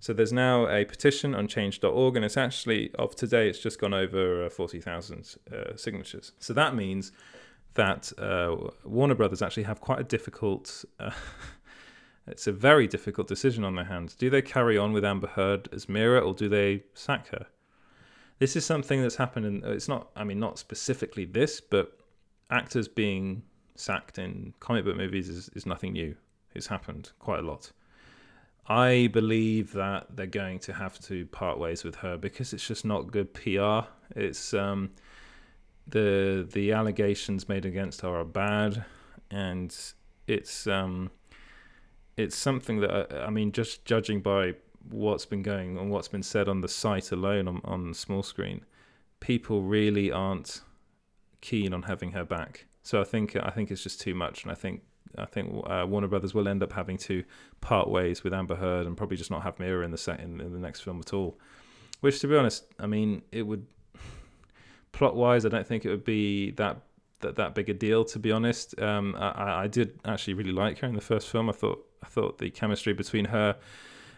So 0.00 0.12
there's 0.12 0.32
now 0.32 0.68
a 0.68 0.84
petition 0.84 1.34
on 1.34 1.48
change.org, 1.48 2.14
and 2.14 2.24
it's 2.24 2.36
actually, 2.36 2.94
of 2.94 3.16
today, 3.16 3.48
it's 3.48 3.58
just 3.58 3.80
gone 3.80 3.92
over 3.92 4.46
uh, 4.46 4.48
40,000 4.48 5.34
uh, 5.52 5.76
signatures. 5.76 6.32
So 6.38 6.52
that 6.52 6.76
means 6.76 7.10
that 7.74 8.12
uh, 8.16 8.56
Warner 8.84 9.16
Brothers 9.16 9.42
actually 9.42 9.64
have 9.64 9.80
quite 9.80 9.98
a 9.98 10.04
difficult. 10.04 10.84
It's 12.30 12.46
a 12.46 12.52
very 12.52 12.86
difficult 12.86 13.26
decision 13.26 13.64
on 13.64 13.74
their 13.74 13.84
hands. 13.84 14.14
Do 14.14 14.30
they 14.30 14.42
carry 14.42 14.76
on 14.76 14.92
with 14.92 15.04
Amber 15.04 15.28
Heard 15.28 15.68
as 15.72 15.88
Mera, 15.88 16.20
or 16.20 16.34
do 16.34 16.48
they 16.48 16.84
sack 16.94 17.28
her? 17.28 17.46
This 18.38 18.54
is 18.54 18.64
something 18.64 19.02
that's 19.02 19.16
happened, 19.16 19.46
and 19.46 19.64
it's 19.64 19.88
not. 19.88 20.10
I 20.14 20.24
mean, 20.24 20.38
not 20.38 20.58
specifically 20.58 21.24
this, 21.24 21.60
but 21.60 21.98
actors 22.50 22.88
being 22.88 23.42
sacked 23.74 24.18
in 24.18 24.54
comic 24.60 24.84
book 24.84 24.96
movies 24.96 25.28
is, 25.28 25.48
is 25.54 25.66
nothing 25.66 25.92
new. 25.92 26.14
It's 26.54 26.66
happened 26.66 27.12
quite 27.18 27.40
a 27.40 27.42
lot. 27.42 27.72
I 28.68 29.08
believe 29.12 29.72
that 29.72 30.14
they're 30.14 30.26
going 30.26 30.58
to 30.60 30.74
have 30.74 30.98
to 31.00 31.24
part 31.26 31.58
ways 31.58 31.84
with 31.84 31.96
her 31.96 32.18
because 32.18 32.52
it's 32.52 32.66
just 32.66 32.84
not 32.84 33.10
good 33.10 33.32
PR. 33.32 33.88
It's 34.14 34.52
um, 34.52 34.90
the 35.86 36.46
the 36.52 36.72
allegations 36.72 37.48
made 37.48 37.64
against 37.64 38.02
her 38.02 38.08
are 38.08 38.24
bad, 38.24 38.84
and 39.30 39.74
it's 40.26 40.66
um, 40.66 41.10
it's 42.18 42.36
something 42.36 42.80
that 42.80 42.90
I, 42.90 43.26
I 43.26 43.30
mean, 43.30 43.52
just 43.52 43.84
judging 43.84 44.20
by 44.20 44.54
what's 44.90 45.24
been 45.24 45.42
going 45.42 45.78
on, 45.78 45.88
what's 45.90 46.08
been 46.08 46.22
said 46.22 46.48
on 46.48 46.60
the 46.60 46.68
site 46.68 47.12
alone 47.12 47.48
on 47.48 47.60
on 47.64 47.94
small 47.94 48.22
screen, 48.22 48.64
people 49.20 49.62
really 49.62 50.10
aren't 50.10 50.60
keen 51.40 51.72
on 51.72 51.82
having 51.82 52.12
her 52.12 52.24
back. 52.24 52.66
So 52.82 53.00
I 53.00 53.04
think 53.04 53.36
I 53.36 53.50
think 53.50 53.70
it's 53.70 53.82
just 53.82 54.00
too 54.00 54.14
much, 54.14 54.42
and 54.42 54.52
I 54.52 54.54
think 54.54 54.82
I 55.16 55.24
think 55.24 55.64
uh, 55.66 55.86
Warner 55.88 56.08
Brothers 56.08 56.34
will 56.34 56.48
end 56.48 56.62
up 56.62 56.72
having 56.72 56.98
to 56.98 57.24
part 57.60 57.88
ways 57.88 58.24
with 58.24 58.34
Amber 58.34 58.56
Heard 58.56 58.86
and 58.86 58.96
probably 58.96 59.16
just 59.16 59.30
not 59.30 59.42
have 59.42 59.58
Mera 59.58 59.84
in 59.84 59.90
the 59.90 59.98
set 59.98 60.20
in, 60.20 60.40
in 60.40 60.52
the 60.52 60.58
next 60.58 60.80
film 60.80 60.98
at 61.00 61.12
all. 61.12 61.38
Which, 62.00 62.20
to 62.20 62.28
be 62.28 62.36
honest, 62.36 62.64
I 62.78 62.86
mean, 62.86 63.22
it 63.32 63.42
would 63.42 63.66
plot 64.92 65.16
wise, 65.16 65.46
I 65.46 65.48
don't 65.48 65.66
think 65.66 65.84
it 65.84 65.90
would 65.90 66.04
be 66.04 66.50
that 66.52 66.82
that 67.20 67.36
that 67.36 67.54
big 67.54 67.68
a 67.68 67.74
deal. 67.74 68.04
To 68.06 68.18
be 68.18 68.32
honest, 68.32 68.78
um, 68.80 69.14
I, 69.18 69.64
I 69.64 69.66
did 69.66 69.98
actually 70.04 70.34
really 70.34 70.52
like 70.52 70.78
her 70.78 70.88
in 70.88 70.94
the 70.94 71.00
first 71.00 71.28
film. 71.28 71.48
I 71.48 71.52
thought 71.52 71.87
I 72.02 72.06
thought 72.06 72.38
the 72.38 72.50
chemistry 72.50 72.92
between 72.92 73.26
her 73.26 73.56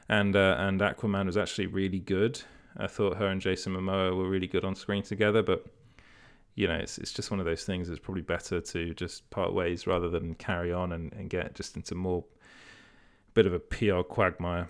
and 0.09 0.35
uh, 0.35 0.57
and 0.59 0.81
Aquaman 0.81 1.27
was 1.27 1.37
actually 1.37 1.67
really 1.67 2.01
good. 2.01 2.41
I 2.77 2.87
thought 2.87 3.17
her 3.17 3.27
and 3.27 3.41
Jason 3.41 3.75
Momoa 3.75 4.17
were 4.17 4.29
really 4.29 4.47
good 4.47 4.65
on 4.65 4.75
screen 4.75 5.03
together, 5.03 5.43
but 5.43 5.67
you 6.55 6.67
know, 6.67 6.75
it's 6.75 6.99
it's 6.99 7.13
just 7.13 7.31
one 7.31 7.41
of 7.41 7.47
those 7.47 7.65
things. 7.65 7.89
It's 7.89 8.01
probably 8.01 8.23
better 8.23 8.61
to 8.61 8.95
just 8.95 9.29
part 9.31 9.55
ways 9.55 9.87
rather 9.87 10.09
than 10.09 10.35
carry 10.35 10.73
on 10.73 10.93
and, 10.93 11.13
and 11.13 11.31
get 11.31 11.55
just 11.55 11.77
into 11.77 11.95
more 11.95 12.25
bit 13.35 13.47
of 13.47 13.53
a 13.53 13.61
PR 13.61 14.03
quagmire. 14.03 14.69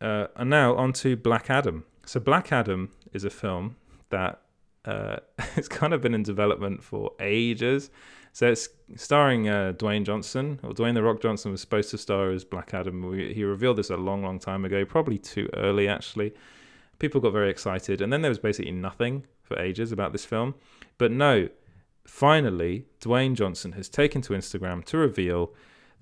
Uh, 0.00 0.28
and 0.36 0.48
now 0.48 0.74
on 0.76 0.92
to 0.94 1.16
Black 1.16 1.50
Adam. 1.50 1.84
So 2.06 2.18
Black 2.18 2.50
Adam 2.50 2.90
is 3.12 3.24
a 3.24 3.30
film 3.30 3.76
that 4.08 4.40
uh, 4.84 5.16
it's 5.56 5.68
kind 5.68 5.92
of 5.92 6.00
been 6.00 6.14
in 6.14 6.22
development 6.22 6.82
for 6.82 7.12
ages. 7.20 7.90
So 8.32 8.48
it's 8.48 8.68
starring 8.96 9.48
uh, 9.48 9.72
Dwayne 9.76 10.04
Johnson, 10.04 10.60
or 10.62 10.70
Dwayne 10.70 10.94
the 10.94 11.02
Rock 11.02 11.20
Johnson 11.20 11.50
was 11.50 11.60
supposed 11.60 11.90
to 11.90 11.98
star 11.98 12.30
as 12.30 12.44
Black 12.44 12.72
Adam. 12.72 13.12
He 13.12 13.42
revealed 13.44 13.78
this 13.78 13.90
a 13.90 13.96
long, 13.96 14.22
long 14.22 14.38
time 14.38 14.64
ago, 14.64 14.84
probably 14.84 15.18
too 15.18 15.48
early 15.54 15.88
actually. 15.88 16.32
People 16.98 17.20
got 17.20 17.32
very 17.32 17.50
excited, 17.50 18.00
and 18.00 18.12
then 18.12 18.22
there 18.22 18.30
was 18.30 18.38
basically 18.38 18.72
nothing 18.72 19.26
for 19.42 19.58
ages 19.58 19.90
about 19.90 20.12
this 20.12 20.24
film. 20.24 20.54
But 20.98 21.10
no, 21.10 21.48
finally, 22.06 22.84
Dwayne 23.00 23.34
Johnson 23.34 23.72
has 23.72 23.88
taken 23.88 24.22
to 24.22 24.34
Instagram 24.34 24.84
to 24.86 24.98
reveal 24.98 25.54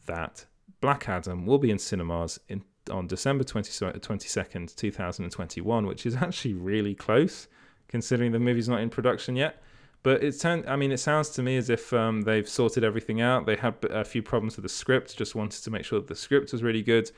that 0.06 0.44
Black 0.80 1.08
Adam 1.08 1.46
will 1.46 1.58
be 1.58 1.70
in 1.70 1.78
cinemas 1.78 2.40
in 2.48 2.62
on 2.90 3.06
December 3.06 3.44
20, 3.44 3.70
22nd, 3.70 4.74
2021, 4.74 5.86
which 5.86 6.06
is 6.06 6.16
actually 6.16 6.54
really 6.54 6.94
close 6.94 7.48
considering 7.88 8.32
the 8.32 8.38
movie's 8.38 8.68
not 8.68 8.80
in 8.80 8.90
production 8.90 9.36
yet. 9.36 9.62
But 10.02 10.22
it 10.22 10.34
sounds, 10.34 10.64
I 10.68 10.76
mean, 10.76 10.92
it 10.92 10.98
sounds 10.98 11.30
to 11.30 11.42
me 11.42 11.56
as 11.56 11.70
if 11.70 11.92
um, 11.92 12.22
they've 12.22 12.48
sorted 12.48 12.84
everything 12.84 13.20
out. 13.20 13.46
They 13.46 13.56
had 13.56 13.74
a 13.90 14.04
few 14.04 14.22
problems 14.22 14.56
with 14.56 14.62
the 14.62 14.68
script, 14.68 15.16
just 15.16 15.34
wanted 15.34 15.62
to 15.64 15.70
make 15.70 15.84
sure 15.84 15.98
that 15.98 16.08
the 16.08 16.14
script 16.14 16.52
was 16.52 16.62
really 16.62 16.82
good. 16.82 17.10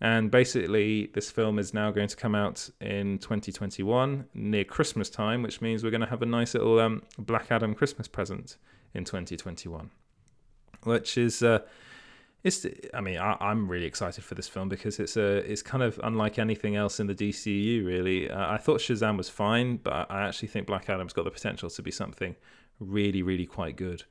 And 0.00 0.30
basically, 0.30 1.10
this 1.14 1.30
film 1.30 1.58
is 1.58 1.74
now 1.74 1.90
going 1.90 2.06
to 2.06 2.16
come 2.16 2.34
out 2.34 2.70
in 2.80 3.18
2021 3.18 4.26
near 4.34 4.64
Christmas 4.64 5.10
time, 5.10 5.42
which 5.42 5.60
means 5.60 5.82
we're 5.82 5.90
going 5.90 6.02
to 6.02 6.06
have 6.06 6.22
a 6.22 6.26
nice 6.26 6.54
little 6.54 6.78
um, 6.78 7.02
Black 7.18 7.50
Adam 7.50 7.74
Christmas 7.74 8.06
present 8.06 8.56
in 8.94 9.04
2021, 9.04 9.90
which 10.84 11.18
is. 11.18 11.42
Uh, 11.42 11.60
it's, 12.44 12.64
I 12.94 13.00
mean, 13.00 13.18
I, 13.18 13.50
am 13.50 13.68
really 13.68 13.86
excited 13.86 14.22
for 14.22 14.34
this 14.34 14.46
film 14.46 14.68
because 14.68 15.00
it's 15.00 15.16
a, 15.16 15.38
it's 15.50 15.62
kind 15.62 15.82
of 15.82 15.98
unlike 16.04 16.38
anything 16.38 16.76
else 16.76 17.00
in 17.00 17.08
the 17.08 17.14
DCU. 17.14 17.84
Really, 17.84 18.30
uh, 18.30 18.52
I 18.52 18.58
thought 18.58 18.80
Shazam 18.80 19.16
was 19.16 19.28
fine, 19.28 19.78
but 19.78 20.10
I 20.10 20.26
actually 20.26 20.48
think 20.48 20.66
Black 20.66 20.88
Adam's 20.88 21.12
got 21.12 21.24
the 21.24 21.30
potential 21.30 21.68
to 21.68 21.82
be 21.82 21.90
something 21.90 22.36
really, 22.78 23.22
really 23.22 23.46
quite 23.46 23.76
good. 23.76 24.04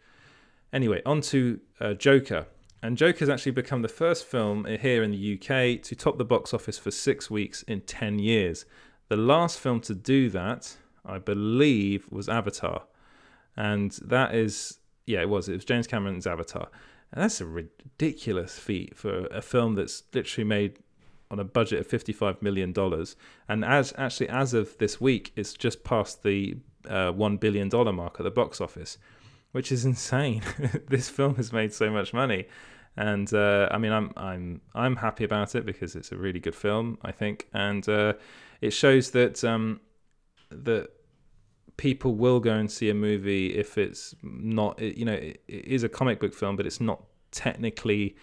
Anyway, 0.74 1.02
on 1.06 1.22
to 1.22 1.60
uh, 1.80 1.94
Joker. 1.94 2.48
And 2.84 2.98
Joker's 2.98 3.30
actually 3.30 3.54
become 3.54 3.82
the 3.82 3.88
first 3.88 4.26
film 4.26 4.66
here 4.66 5.02
in 5.02 5.12
the 5.12 5.34
UK 5.34 5.82
to 5.84 5.96
top 5.96 6.18
the 6.18 6.26
box 6.26 6.54
office 6.54 6.78
for 6.78 6.92
six 6.92 7.32
weeks 7.32 7.63
in 7.63 7.82
10 7.82 8.20
years. 8.20 8.66
The 9.08 9.16
last 9.16 9.60
film 9.60 9.80
to 9.82 9.96
do 9.96 10.30
that, 10.30 10.76
I 11.06 11.18
believe, 11.18 12.08
was 12.12 12.30
Avatar. 12.30 12.84
And 13.56 13.92
that 14.04 14.36
is, 14.36 14.78
yeah, 15.08 15.22
it 15.22 15.30
was. 15.30 15.50
It 15.50 15.54
was 15.54 15.66
James 15.66 15.88
Cameron's 15.88 16.28
Avatar. 16.28 16.68
And 17.12 17.24
that's 17.24 17.41
a 17.41 17.46
ridiculous 17.46 18.60
feat 18.60 18.98
for 18.98 19.28
a 19.28 19.41
film 19.41 19.76
that's 19.76 20.04
literally 20.13 20.46
made 20.46 20.80
on 21.30 21.39
a 21.39 21.43
budget 21.43 21.80
of 21.80 21.88
$55 21.88 22.41
million. 22.41 22.74
And 23.50 23.65
as 23.65 23.93
actually, 23.98 24.30
as 24.30 24.54
of 24.54 24.78
this 24.78 25.00
week, 25.00 25.34
it's 25.36 25.54
just 25.54 25.84
past 25.84 26.24
the 26.24 26.58
uh, 26.88 27.12
$1 27.12 27.39
billion 27.39 27.70
mark 27.96 28.15
at 28.20 28.24
the 28.24 28.32
box 28.32 28.62
office 28.62 28.98
which 29.52 29.72
is 29.72 29.86
insane. 29.86 30.43
this 30.88 31.10
film 31.10 31.36
has 31.36 31.52
made 31.52 31.74
so 31.74 31.89
much 31.89 32.13
money, 32.13 32.48
and 32.96 33.34
uh, 33.34 33.67
I 33.72 33.78
mean, 33.78 33.91
I'm 33.91 34.12
I'm 34.15 34.62
I'm 34.76 34.98
happy 34.98 35.24
about 35.24 35.56
it 35.56 35.65
because 35.65 35.96
it's 35.96 36.12
a 36.12 36.17
really 36.17 36.39
good 36.39 36.56
film, 36.56 36.98
I 37.02 37.12
think, 37.12 37.48
and 37.54 37.88
uh, 37.88 38.13
it 38.62 38.72
shows 38.72 39.12
that 39.12 39.43
um, 39.43 39.82
that 40.52 40.91
people 41.78 42.16
will 42.16 42.40
go 42.40 42.54
and 42.54 42.72
see 42.72 42.90
a 42.90 42.94
movie 42.94 43.56
if 43.56 43.78
it's 43.78 44.16
not, 44.22 44.80
you 44.82 45.06
know, 45.06 45.13
it, 45.13 45.42
is 45.48 45.84
a 45.84 45.90
comic 45.90 46.20
book 46.20 46.34
film, 46.34 46.56
but 46.56 46.66
it's 46.66 46.82
not 46.82 47.04
technically 47.32 48.16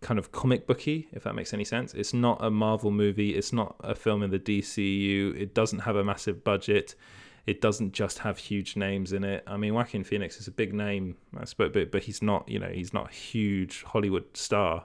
kind 0.00 0.18
of 0.18 0.32
comic 0.32 0.66
booky, 0.66 1.08
if 1.12 1.24
that 1.24 1.34
makes 1.34 1.52
any 1.52 1.64
sense. 1.64 1.94
It's 1.94 2.14
not 2.14 2.42
a 2.42 2.50
Marvel 2.50 2.90
movie. 2.90 3.34
It's 3.34 3.52
not 3.52 3.76
a 3.80 3.94
film 3.94 4.22
in 4.22 4.30
the 4.30 4.38
DCU. 4.38 5.40
It 5.40 5.54
doesn't 5.54 5.80
have 5.80 5.96
a 5.96 6.04
massive 6.04 6.42
budget 6.42 6.94
it 7.46 7.60
doesn't 7.60 7.92
just 7.92 8.18
have 8.18 8.38
huge 8.38 8.76
names 8.76 9.12
in 9.12 9.24
it. 9.24 9.42
I 9.46 9.56
mean, 9.56 9.74
Joaquin 9.74 10.04
Phoenix 10.04 10.38
is 10.38 10.46
a 10.46 10.52
big 10.52 10.72
name, 10.72 11.16
I 11.36 11.44
suppose, 11.44 11.72
but 11.72 11.90
but 11.90 12.04
he's 12.04 12.22
not, 12.22 12.48
you 12.48 12.58
know, 12.58 12.68
he's 12.68 12.92
not 12.92 13.10
a 13.10 13.12
huge 13.12 13.82
Hollywood 13.82 14.36
star. 14.36 14.84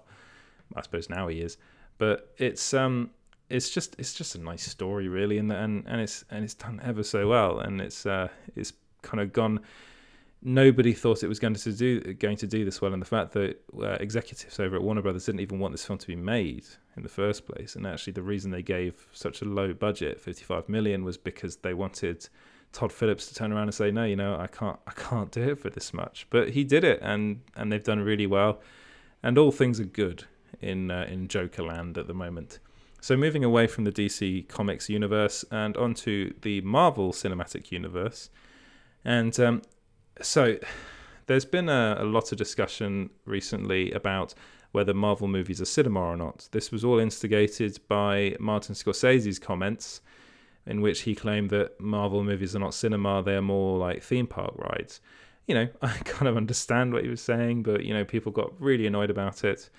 I 0.76 0.82
suppose 0.82 1.10
now 1.10 1.28
he 1.28 1.40
is, 1.42 1.58
but 1.98 2.34
it's 2.38 2.74
um, 2.74 3.12
it's 3.50 3.70
just 3.70 3.96
it's 3.98 4.14
just 4.14 4.36
a 4.36 4.40
nice 4.40 4.64
story, 4.64 5.08
really, 5.08 5.38
and 5.38 5.52
and 5.52 5.86
and 5.88 6.02
it's 6.02 6.26
and 6.30 6.44
it's 6.44 6.54
done 6.54 6.82
ever 6.84 7.04
so 7.04 7.28
well, 7.28 7.60
and 7.60 7.80
it's 7.82 8.06
uh, 8.06 8.28
it's 8.56 8.74
kind 9.02 9.22
of 9.22 9.32
gone. 9.34 9.62
Nobody 10.44 10.94
thought 10.94 11.24
it 11.24 11.28
was 11.28 11.40
going 11.40 11.56
to 11.56 11.72
do 11.72 12.14
going 12.14 12.38
to 12.38 12.48
do 12.48 12.66
this 12.66 12.82
well, 12.82 12.94
and 12.94 13.02
the 13.02 13.08
fact 13.08 13.32
that 13.34 13.60
uh, 13.82 13.98
executives 14.00 14.60
over 14.60 14.76
at 14.76 14.84
Warner 14.84 15.02
Brothers 15.02 15.26
didn't 15.26 15.42
even 15.42 15.60
want 15.60 15.74
this 15.74 15.86
film 15.86 15.98
to 16.00 16.08
be 16.08 16.16
made 16.16 16.66
in 16.96 17.04
the 17.04 17.10
first 17.10 17.46
place, 17.46 17.76
and 17.76 17.88
actually 17.88 18.14
the 18.14 18.22
reason 18.22 18.52
they 18.52 18.62
gave 18.62 19.08
such 19.14 19.42
a 19.42 19.46
low 19.46 19.74
budget, 19.74 20.20
55 20.20 20.68
million, 20.68 21.04
was 21.04 21.18
because 21.18 21.58
they 21.58 21.74
wanted 21.74 22.28
Todd 22.74 22.92
Phillips 22.92 23.28
to 23.28 23.34
turn 23.34 23.52
around 23.52 23.64
and 23.64 23.74
say, 23.74 23.92
no, 23.92 24.04
you 24.04 24.16
know, 24.16 24.38
I 24.38 24.48
can't, 24.48 24.78
I 24.86 24.92
can't 24.92 25.32
do 25.32 25.52
it 25.52 25.60
for 25.60 25.70
this 25.70 25.94
much. 25.94 26.28
But 26.30 26.50
he 26.50 26.64
did 26.64 26.84
it, 26.84 27.00
and 27.02 27.42
and 27.56 27.72
they've 27.72 27.84
done 27.84 28.02
really 28.02 28.28
well, 28.28 28.60
and 29.24 29.38
all 29.38 29.52
things 29.52 29.80
are 29.80 29.86
good 29.86 30.26
in 30.62 30.92
uh, 30.92 31.08
in 31.10 31.30
Jokerland 31.30 31.98
at 31.98 32.08
the 32.08 32.14
moment. 32.14 32.60
So 33.08 33.16
moving 33.16 33.46
away 33.46 33.68
from 33.68 33.86
the 33.86 33.92
DC 33.94 34.50
Comics 34.50 34.90
universe 34.90 35.46
and 35.50 35.78
onto 35.78 36.34
the 36.42 36.60
Marvel 36.60 37.14
Cinematic 37.14 37.72
Universe, 37.72 38.30
and 39.06 39.40
um, 39.40 39.62
so 40.22 40.58
there's 41.28 41.46
been 41.46 41.70
a, 41.70 41.96
a 42.00 42.04
lot 42.04 42.34
of 42.34 42.38
discussion 42.38 43.10
recently 43.24 43.94
about 43.94 44.34
whether 44.74 44.94
Marvel 44.94 45.30
movies 45.30 45.62
are 45.62 45.66
cinema 45.66 46.02
or 46.02 46.18
not. 46.18 46.50
This 46.52 46.70
was 46.70 46.84
all 46.84 47.00
instigated 47.00 47.80
by 47.88 48.36
Martin 48.42 48.76
Scorsese's 48.76 49.40
comments, 49.40 50.02
in 50.66 50.82
which 50.82 51.04
he 51.04 51.16
claimed 51.16 51.50
that 51.52 51.80
Marvel 51.80 52.26
movies 52.26 52.58
are 52.58 52.60
not 52.60 52.74
cinema, 52.74 53.24
they 53.24 53.36
are 53.36 53.42
more 53.42 53.78
like 53.78 54.04
theme 54.04 54.28
park 54.28 54.54
rides. 54.58 55.00
You 55.48 55.56
know, 55.56 55.68
I 55.82 55.94
kind 56.00 56.28
of 56.28 56.36
understand 56.36 56.92
what 56.92 57.06
he 57.06 57.10
was 57.10 57.22
saying, 57.22 57.64
but, 57.64 57.86
you 57.86 57.94
know, 57.94 58.04
people 58.04 58.34
got 58.34 58.52
really 58.60 58.86
annoyed 58.86 59.10
about 59.10 59.46
it. 59.46 59.70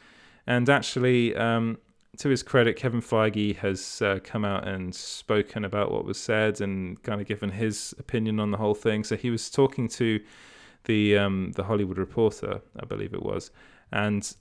And 0.46 0.70
actually, 0.70 1.36
um, 1.36 1.76
to 2.18 2.28
his 2.28 2.42
credit, 2.42 2.76
Kevin 2.76 3.00
Feige 3.00 3.56
has 3.56 4.02
uh, 4.02 4.18
come 4.22 4.44
out 4.44 4.66
and 4.66 4.94
spoken 4.94 5.64
about 5.64 5.92
what 5.92 6.04
was 6.04 6.18
said 6.18 6.60
and 6.60 7.00
kind 7.02 7.20
of 7.20 7.26
given 7.26 7.50
his 7.50 7.94
opinion 7.98 8.40
on 8.40 8.50
the 8.50 8.58
whole 8.58 8.74
thing. 8.74 9.04
So 9.04 9.16
he 9.16 9.30
was 9.30 9.50
talking 9.50 9.88
to 9.88 10.20
the 10.84 11.16
um, 11.16 11.52
the 11.52 11.64
Hollywood 11.64 11.98
Reporter, 11.98 12.60
I 12.78 12.84
believe 12.86 13.14
it 13.14 13.22
was, 13.22 13.50
and 13.92 14.34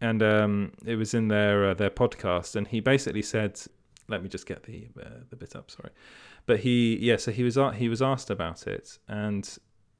and 0.00 0.22
um, 0.22 0.72
it 0.86 0.96
was 0.96 1.12
in 1.12 1.28
their 1.28 1.70
uh, 1.70 1.74
their 1.74 1.90
podcast, 1.90 2.56
and 2.56 2.66
he 2.66 2.80
basically 2.80 3.22
said, 3.22 3.60
"Let 4.08 4.22
me 4.22 4.28
just 4.28 4.46
get 4.46 4.62
the 4.62 4.88
uh, 5.00 5.20
the 5.28 5.36
bit 5.36 5.54
up." 5.54 5.70
Sorry, 5.70 5.90
but 6.46 6.60
he 6.60 6.96
yeah, 6.96 7.16
so 7.16 7.32
he 7.32 7.42
was 7.42 7.58
he 7.76 7.88
was 7.90 8.00
asked 8.00 8.30
about 8.30 8.66
it, 8.66 8.98
and 9.08 9.58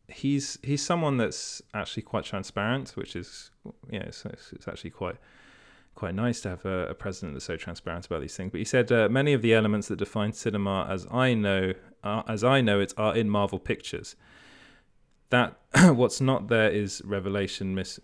he's 0.09 0.59
he's 0.63 0.83
someone 0.83 1.19
that's 1.19 1.61
actually 1.75 2.05
quite 2.05 2.25
transparent, 2.25 2.91
which 2.91 3.15
is 3.15 3.51
yeah, 3.91 4.01
it's, 4.01 4.25
it's 4.25 4.69
actually 4.69 4.91
quite 4.91 5.17
quite 6.01 6.15
nice 6.15 6.41
to 6.41 6.49
have 6.49 6.65
a, 6.65 6.87
a, 6.87 6.95
president 6.95 7.35
that's 7.35 7.45
so 7.45 7.59
transparent 7.59 8.07
about 8.07 8.23
these 8.23 8.35
things. 8.35 8.51
But 8.51 8.57
he 8.57 8.65
said 8.65 8.91
uh, 8.91 9.11
many 9.11 9.35
of 9.35 9.43
the 9.43 9.53
elements 9.53 9.89
that 9.89 9.99
define 9.99 10.33
cinema, 10.33 10.87
as 10.89 11.07
I 11.11 11.35
know, 11.35 11.75
as 12.03 12.43
I 12.43 12.63
know 12.63 12.81
it, 12.81 12.95
are 12.97 13.15
in 13.15 13.29
Marvel 13.29 13.59
Pictures. 13.59 14.17
That 15.29 15.59
what's 15.95 16.19
not 16.19 16.49
there 16.49 16.71
is 16.71 17.03
revelation, 17.05 17.75
mis- 17.75 18.01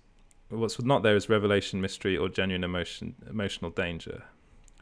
what's 0.51 0.79
not 0.83 1.05
there 1.05 1.17
is 1.17 1.31
revelation, 1.31 1.81
mystery, 1.81 2.19
or 2.19 2.29
genuine 2.29 2.65
emotion, 2.65 3.15
emotional 3.31 3.71
danger. 3.71 4.25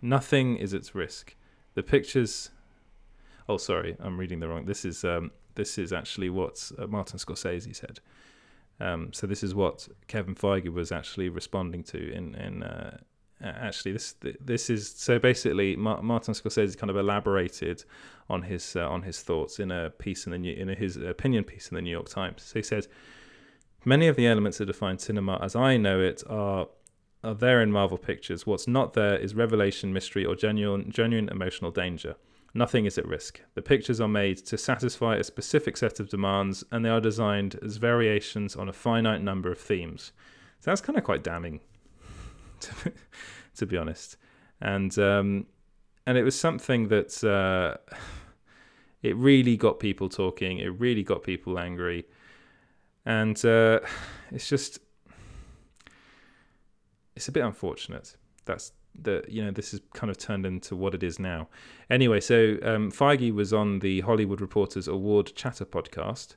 Nothing 0.03 0.57
is 0.57 0.75
its 0.75 0.93
risk. 0.93 1.37
The 1.75 1.85
pictures. 1.85 2.51
Oh, 3.49 3.59
sorry, 3.59 3.97
I'm 4.01 4.19
reading 4.19 4.41
the 4.41 4.49
wrong. 4.49 4.65
This 4.65 4.85
is 4.85 5.05
um, 5.05 5.31
this 5.55 5.79
is 5.79 5.93
actually 5.93 6.31
what 6.31 6.73
uh, 6.77 6.89
Martin 6.89 7.21
Scorsese 7.21 7.77
said. 7.77 8.01
Um, 8.81 9.13
so 9.13 9.27
this 9.27 9.43
is 9.43 9.55
what 9.55 9.89
Kevin 10.09 10.35
Feige 10.35 10.73
was 10.73 10.93
actually 10.93 11.29
responding 11.29 11.83
to 11.85 12.13
in 12.13 12.35
in. 12.35 12.63
Uh, 12.63 12.99
actually, 13.43 13.93
this 13.93 14.15
this 14.41 14.71
is 14.71 14.89
so 14.89 15.19
basically 15.19 15.77
Martin 15.77 16.35
Scorsese 16.35 16.77
kind 16.77 16.91
of 16.91 16.97
elaborated 16.97 17.85
on 18.29 18.43
his 18.43 18.77
uh, 18.77 18.89
on 18.89 19.03
his 19.03 19.21
thoughts 19.23 19.59
in 19.59 19.71
a 19.71 19.91
piece 19.91 20.27
in 20.27 20.33
the 20.33 20.39
new, 20.39 20.53
in 20.53 20.69
his 20.69 20.97
opinion 20.97 21.45
piece 21.45 21.69
in 21.69 21.75
the 21.75 21.83
New 21.83 21.91
York 21.91 22.09
Times. 22.09 22.43
So 22.43 22.59
he 22.59 22.63
said, 22.63 22.87
many 23.85 24.07
of 24.09 24.17
the 24.17 24.27
elements 24.27 24.59
that 24.59 24.67
define 24.67 24.99
cinema 24.99 25.39
as 25.43 25.55
I 25.55 25.77
know 25.77 26.01
it 26.01 26.23
are 26.29 26.69
are 27.23 27.35
there 27.35 27.63
in 27.63 27.73
Marvel 27.73 27.99
Pictures. 27.99 28.47
What's 28.47 28.69
not 28.69 28.93
there 28.93 29.17
is 29.17 29.35
revelation, 29.35 29.93
mystery, 29.93 30.25
or 30.25 30.35
genuine 30.35 30.91
genuine 30.91 31.29
emotional 31.29 31.71
danger. 31.71 32.17
Nothing 32.57 32.87
is 32.87 32.97
at 32.99 33.07
risk. 33.07 33.41
The 33.55 33.63
pictures 33.63 34.01
are 34.01 34.09
made 34.09 34.39
to 34.47 34.57
satisfy 34.57 35.17
a 35.17 35.25
specific 35.25 35.77
set 35.77 35.99
of 35.99 36.09
demands, 36.09 36.63
and 36.71 36.85
they 36.85 36.89
are 36.89 37.01
designed 37.01 37.59
as 37.65 37.79
variations 37.79 38.55
on 38.55 38.69
a 38.69 38.73
finite 38.73 39.21
number 39.21 39.51
of 39.51 39.59
themes. 39.59 40.13
So 40.61 40.71
that's 40.71 40.81
kind 40.81 40.97
of 40.97 41.03
quite 41.03 41.25
damning, 41.25 41.61
to, 42.61 42.93
to 43.57 43.67
be 43.67 43.77
honest. 43.77 44.17
And 44.61 44.97
um, 45.01 45.47
and 46.07 46.17
it 46.17 46.23
was 46.23 46.39
something 46.39 46.89
that 46.89 47.25
uh, 47.25 47.77
it 49.03 49.17
really 49.17 49.57
got 49.57 49.81
people 49.81 50.09
talking. 50.09 50.59
It 50.59 50.79
really 50.81 51.03
got 51.03 51.25
people 51.25 51.59
angry, 51.59 52.07
and 53.05 53.43
uh, 53.45 53.81
it's 54.31 54.49
just 54.49 54.79
it's 57.17 57.27
a 57.27 57.33
bit 57.33 57.45
unfortunate. 57.45 58.17
That's 58.45 58.71
that 59.03 59.29
you 59.29 59.45
know 59.45 59.51
this 59.51 59.73
has 59.73 59.81
kind 59.93 60.11
of 60.11 60.19
turned 60.19 60.47
into 60.47 60.77
what 60.77 60.95
it 60.95 61.03
is 61.03 61.19
now. 61.19 61.49
Anyway, 61.91 62.21
so 62.21 62.59
um, 62.63 62.91
Feige 62.91 63.35
was 63.35 63.53
on 63.53 63.81
the 63.81 64.01
Hollywood 64.03 64.41
Reporters 64.41 64.89
Award 64.89 65.33
Chatter 65.35 65.65
podcast, 65.65 66.37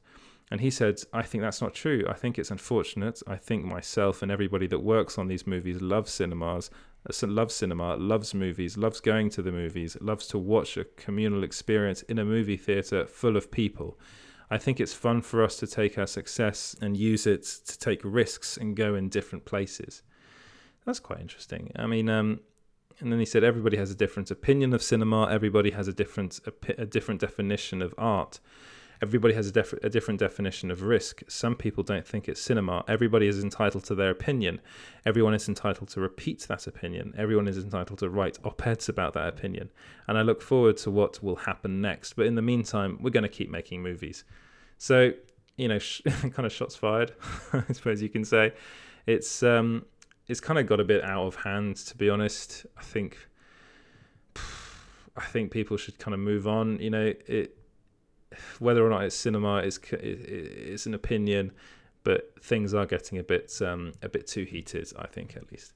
and 0.50 0.62
he 0.62 0.70
said, 0.70 1.02
"I 1.14 1.22
think 1.22 1.42
that's 1.42 1.62
not 1.62 1.74
true. 1.74 2.04
I 2.08 2.14
think 2.14 2.38
it's 2.38 2.52
unfortunate. 2.52 3.22
I 3.28 3.36
think 3.36 3.66
myself 3.66 4.22
and 4.22 4.32
everybody 4.32 4.68
that 4.68 4.80
works 4.80 5.18
on 5.18 5.28
these 5.28 5.46
movies 5.48 5.82
loves 5.82 6.12
cinemas, 6.12 6.70
uh, 7.08 7.28
loves 7.28 7.56
cinema, 7.56 7.96
loves 7.96 8.34
movies, 8.34 8.78
loves 8.78 9.00
going 9.00 9.30
to 9.32 9.42
the 9.42 9.52
movies, 9.52 9.98
loves 10.02 10.28
to 10.28 10.38
watch 10.38 10.78
a 10.78 10.86
communal 10.86 11.44
experience 11.44 12.02
in 12.04 12.20
a 12.20 12.26
movie 12.26 12.58
theater 12.58 13.06
full 13.06 13.38
of 13.38 13.52
people." 13.52 14.00
I 14.50 14.58
think 14.58 14.80
it's 14.80 14.94
fun 14.94 15.22
for 15.22 15.44
us 15.44 15.58
to 15.58 15.68
take 15.68 15.98
our 15.98 16.08
success 16.08 16.74
and 16.80 16.96
use 16.96 17.28
it 17.28 17.44
to 17.66 17.78
take 17.78 18.00
risks 18.04 18.56
and 18.56 18.78
go 18.78 18.96
in 18.96 19.10
different 19.10 19.44
places. 19.44 20.04
That's 20.88 21.02
quite 21.02 21.20
interesting. 21.20 21.70
I 21.76 21.86
mean, 21.86 22.08
um, 22.08 22.40
and 23.02 23.12
then 23.12 23.20
he 23.20 23.26
said 23.26 23.44
everybody 23.44 23.76
has 23.76 23.92
a 23.92 23.96
different 23.96 24.32
opinion 24.32 24.74
of 24.74 24.82
cinema. 24.82 25.30
Everybody 25.30 25.72
has 25.72 25.90
a 25.90 25.94
different 25.94 26.40
a, 26.78 26.86
different 26.86 27.20
definition 27.20 27.82
of 27.82 27.94
art. 27.98 28.40
Everybody 29.02 29.34
has 29.34 29.50
a, 29.50 29.52
def- 29.52 29.74
a 29.84 29.90
different 29.90 30.22
definition 30.22 30.72
of 30.72 30.84
risk. 30.84 31.24
Some 31.28 31.56
people 31.56 31.84
don't 31.84 32.08
think 32.08 32.30
it's 32.30 32.42
cinema. 32.42 32.86
Everybody 32.88 33.28
is 33.28 33.44
entitled 33.44 33.84
to 33.84 33.96
their 33.96 34.10
opinion. 34.10 34.62
Everyone 35.06 35.34
is 35.34 35.50
entitled 35.50 35.90
to 35.90 36.00
repeat 36.00 36.48
that 36.48 36.66
opinion. 36.68 37.14
Everyone 37.18 37.50
is 37.50 37.58
entitled 37.58 38.00
to 38.00 38.10
write 38.10 38.40
op 38.46 38.66
eds 38.66 38.88
about 38.88 39.14
that 39.14 39.28
opinion. 39.28 39.70
And 40.08 40.18
I 40.18 40.22
look 40.22 40.42
forward 40.42 40.78
to 40.78 40.90
what 40.90 41.22
will 41.22 41.36
happen 41.36 41.82
next. 41.82 42.14
But 42.14 42.28
in 42.28 42.36
the 42.36 42.42
meantime, 42.42 42.98
we're 43.02 43.12
going 43.12 43.24
to 43.24 43.30
keep 43.30 43.52
making 43.52 43.84
movies. 43.84 44.24
So, 44.78 45.12
you 45.58 45.68
know, 45.68 45.80
sh- 45.80 46.02
kind 46.06 46.46
of 46.46 46.52
shots 46.54 46.78
fired, 46.78 47.14
I 47.54 47.74
suppose 47.74 48.02
you 48.02 48.10
can 48.10 48.24
say. 48.24 48.54
It's 49.06 49.44
um, 49.44 49.86
it's 50.28 50.40
kind 50.40 50.60
of 50.60 50.68
got 50.68 50.80
a 50.80 50.84
bit 50.84 51.04
out 51.04 51.26
of 51.26 51.36
hand, 51.36 51.78
to 51.78 51.98
be 51.98 52.10
honest. 52.10 52.66
I 52.78 52.82
think 52.82 53.18
I 55.16 55.26
think 55.26 55.52
people 55.52 55.78
should 55.78 55.98
kind 56.00 56.14
of 56.14 56.20
move 56.20 56.48
on. 56.48 56.80
You 56.80 56.90
know, 56.90 57.14
it 57.28 57.58
whether 58.60 58.86
or 58.86 58.90
not 58.90 59.04
it's 59.04 59.16
cinema 59.16 59.58
is 59.58 59.80
it's 59.92 60.86
an 60.86 60.94
opinion, 60.94 61.52
but 62.04 62.34
things 62.42 62.74
are 62.74 62.86
getting 62.86 63.18
a 63.18 63.24
bit 63.24 63.54
um, 63.62 63.94
a 64.02 64.10
bit 64.10 64.28
too 64.28 64.44
heated. 64.44 64.92
I 64.98 65.08
think 65.08 65.36
at 65.36 65.52
least. 65.52 65.74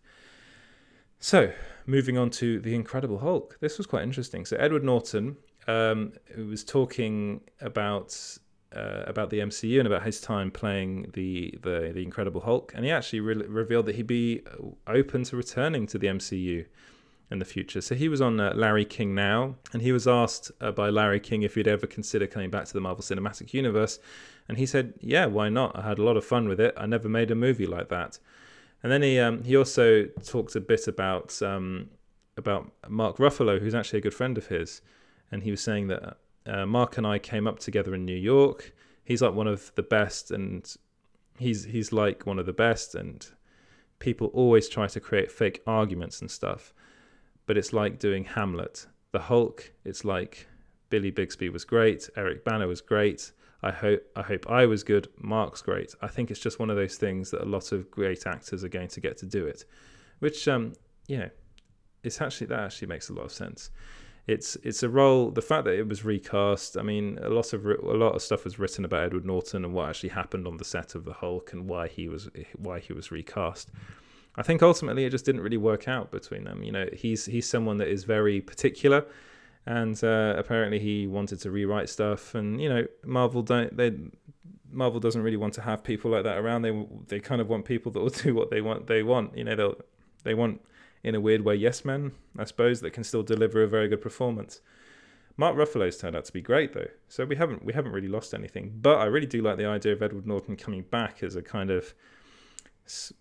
So 1.19 1.53
moving 1.85 2.17
on 2.17 2.31
to 2.31 2.59
the 2.59 2.73
Incredible 2.73 3.19
Hulk. 3.19 3.57
This 3.61 3.77
was 3.77 3.85
quite 3.85 4.01
interesting. 4.01 4.43
So 4.43 4.57
Edward 4.57 4.83
Norton, 4.83 5.37
um, 5.67 6.13
was 6.35 6.63
talking 6.63 7.41
about 7.59 8.17
uh, 8.75 9.03
about 9.05 9.29
the 9.29 9.39
MCU 9.39 9.79
and 9.79 9.87
about 9.87 10.03
his 10.03 10.21
time 10.21 10.51
playing 10.51 11.11
the 11.13 11.57
the, 11.61 11.91
the 11.93 12.03
Incredible 12.03 12.41
Hulk, 12.41 12.71
and 12.75 12.85
he 12.85 12.91
actually 12.91 13.19
re- 13.19 13.35
revealed 13.35 13.85
that 13.87 13.95
he'd 13.95 14.07
be 14.07 14.43
open 14.87 15.23
to 15.25 15.35
returning 15.35 15.87
to 15.87 15.97
the 15.97 16.07
MCU 16.07 16.65
in 17.29 17.39
the 17.39 17.45
future. 17.45 17.81
So 17.81 17.95
he 17.95 18.09
was 18.09 18.21
on 18.21 18.39
uh, 18.39 18.53
Larry 18.55 18.85
King 18.85 19.15
now, 19.15 19.55
and 19.71 19.81
he 19.81 19.91
was 19.91 20.07
asked 20.07 20.51
uh, 20.59 20.71
by 20.71 20.89
Larry 20.89 21.19
King 21.19 21.43
if 21.43 21.55
he'd 21.55 21.67
ever 21.67 21.87
consider 21.87 22.27
coming 22.27 22.49
back 22.49 22.65
to 22.65 22.73
the 22.73 22.81
Marvel 22.81 23.03
Cinematic 23.03 23.53
Universe, 23.53 23.99
and 24.47 24.57
he 24.57 24.65
said, 24.65 24.93
"Yeah, 24.99 25.25
why 25.25 25.49
not? 25.49 25.77
I 25.77 25.81
had 25.81 25.99
a 25.99 26.03
lot 26.03 26.17
of 26.17 26.25
fun 26.25 26.47
with 26.47 26.59
it. 26.59 26.73
I 26.77 26.85
never 26.85 27.09
made 27.09 27.31
a 27.31 27.35
movie 27.35 27.67
like 27.67 27.89
that." 27.89 28.19
And 28.83 28.91
then 28.91 29.01
he 29.01 29.19
um, 29.19 29.43
he 29.43 29.55
also 29.55 30.05
talked 30.23 30.55
a 30.55 30.61
bit 30.61 30.87
about 30.87 31.41
um, 31.41 31.89
about 32.37 32.71
Mark 32.89 33.17
Ruffalo, 33.17 33.59
who's 33.59 33.75
actually 33.75 33.99
a 33.99 34.03
good 34.03 34.13
friend 34.13 34.37
of 34.37 34.47
his, 34.47 34.81
and 35.31 35.43
he 35.43 35.51
was 35.51 35.61
saying 35.61 35.87
that 35.87 36.17
uh, 36.45 36.65
Mark 36.65 36.97
and 36.97 37.05
I 37.05 37.19
came 37.19 37.47
up 37.47 37.59
together 37.59 37.93
in 37.93 38.05
New 38.05 38.15
York. 38.15 38.73
He's 39.03 39.21
like 39.21 39.33
one 39.33 39.47
of 39.47 39.71
the 39.75 39.83
best, 39.83 40.31
and 40.31 40.73
he's 41.37 41.65
he's 41.65 41.91
like 41.91 42.25
one 42.25 42.39
of 42.39 42.45
the 42.45 42.53
best. 42.53 42.95
And 42.95 43.25
people 43.99 44.27
always 44.27 44.67
try 44.67 44.87
to 44.87 44.99
create 44.99 45.31
fake 45.31 45.61
arguments 45.67 46.21
and 46.21 46.29
stuff, 46.29 46.73
but 47.45 47.57
it's 47.57 47.73
like 47.73 47.99
doing 47.99 48.23
Hamlet. 48.23 48.87
The 49.11 49.19
Hulk. 49.19 49.73
It's 49.83 50.05
like 50.05 50.47
Billy 50.89 51.11
Bixby 51.11 51.49
was 51.49 51.65
great. 51.65 52.09
Eric 52.15 52.43
Bana 52.43 52.67
was 52.67 52.81
great. 52.81 53.31
I 53.63 53.71
hope 53.71 54.01
I 54.15 54.23
hope 54.23 54.49
I 54.49 54.65
was 54.65 54.83
good. 54.83 55.07
Mark's 55.17 55.61
great. 55.61 55.93
I 56.01 56.07
think 56.07 56.31
it's 56.31 56.39
just 56.39 56.59
one 56.59 56.69
of 56.69 56.75
those 56.75 56.95
things 56.95 57.29
that 57.31 57.41
a 57.41 57.45
lot 57.45 57.71
of 57.71 57.91
great 57.91 58.25
actors 58.25 58.63
are 58.63 58.69
going 58.69 58.87
to 58.89 58.99
get 58.99 59.17
to 59.17 59.25
do 59.25 59.45
it, 59.45 59.65
which 60.19 60.47
um 60.47 60.73
you 61.07 61.17
know, 61.17 61.29
it's 62.03 62.21
actually 62.21 62.47
that 62.47 62.59
actually 62.59 62.87
makes 62.87 63.09
a 63.09 63.13
lot 63.13 63.25
of 63.25 63.31
sense 63.31 63.69
it's 64.27 64.55
it's 64.63 64.83
a 64.83 64.89
role. 64.89 65.31
The 65.31 65.41
fact 65.41 65.65
that 65.65 65.77
it 65.77 65.87
was 65.87 66.05
recast. 66.05 66.77
I 66.77 66.83
mean, 66.83 67.17
a 67.21 67.29
lot 67.29 67.53
of 67.53 67.65
a 67.65 67.75
lot 67.75 68.15
of 68.15 68.21
stuff 68.21 68.43
was 68.43 68.59
written 68.59 68.85
about 68.85 69.03
Edward 69.03 69.25
Norton 69.25 69.65
and 69.65 69.73
what 69.73 69.89
actually 69.89 70.09
happened 70.09 70.47
on 70.47 70.57
the 70.57 70.65
set 70.65 70.95
of 70.95 71.05
the 71.05 71.13
Hulk 71.13 71.53
and 71.53 71.67
why 71.67 71.87
he 71.87 72.07
was 72.07 72.29
why 72.57 72.79
he 72.79 72.93
was 72.93 73.11
recast. 73.11 73.71
I 74.35 74.43
think 74.43 74.63
ultimately 74.63 75.05
it 75.05 75.09
just 75.09 75.25
didn't 75.25 75.41
really 75.41 75.57
work 75.57 75.87
out 75.87 76.11
between 76.11 76.43
them. 76.43 76.63
You 76.63 76.71
know, 76.71 76.87
he's 76.93 77.25
he's 77.25 77.49
someone 77.49 77.77
that 77.79 77.87
is 77.87 78.03
very 78.03 78.41
particular, 78.41 79.05
and 79.65 80.01
uh, 80.03 80.35
apparently 80.37 80.79
he 80.79 81.07
wanted 81.07 81.39
to 81.41 81.51
rewrite 81.51 81.89
stuff. 81.89 82.35
And 82.35 82.61
you 82.61 82.69
know, 82.69 82.85
Marvel 83.03 83.41
don't 83.41 83.75
they. 83.75 83.91
Marvel 84.73 85.01
doesn't 85.01 85.21
really 85.21 85.35
want 85.35 85.53
to 85.55 85.61
have 85.61 85.83
people 85.83 86.11
like 86.11 86.23
that 86.23 86.37
around. 86.37 86.61
They 86.61 86.87
they 87.07 87.19
kind 87.19 87.41
of 87.41 87.49
want 87.49 87.65
people 87.65 87.91
that 87.91 87.99
will 87.99 88.09
do 88.27 88.35
what 88.35 88.51
they 88.51 88.61
want. 88.61 88.87
They 88.87 89.03
want 89.03 89.35
you 89.35 89.43
know 89.43 89.55
they'll 89.55 89.75
they 90.23 90.35
want 90.35 90.61
in 91.03 91.15
a 91.15 91.19
weird 91.19 91.41
way 91.41 91.55
yes 91.55 91.83
men 91.83 92.11
I 92.37 92.45
suppose 92.45 92.81
that 92.81 92.91
can 92.91 93.03
still 93.03 93.23
deliver 93.23 93.63
a 93.63 93.67
very 93.67 93.87
good 93.87 94.01
performance. 94.01 94.61
Mark 95.37 95.55
Ruffalo's 95.55 95.97
turned 95.97 96.15
out 96.15 96.25
to 96.25 96.33
be 96.33 96.41
great 96.41 96.73
though, 96.73 96.89
so 97.07 97.25
we 97.25 97.35
haven't 97.35 97.63
we 97.63 97.73
haven't 97.73 97.93
really 97.93 98.07
lost 98.07 98.33
anything. 98.33 98.73
But 98.81 98.97
I 98.97 99.05
really 99.05 99.27
do 99.27 99.41
like 99.41 99.57
the 99.57 99.65
idea 99.65 99.93
of 99.93 100.01
Edward 100.01 100.27
Norton 100.27 100.55
coming 100.55 100.83
back 100.83 101.23
as 101.23 101.35
a 101.35 101.41
kind 101.41 101.71
of 101.71 101.93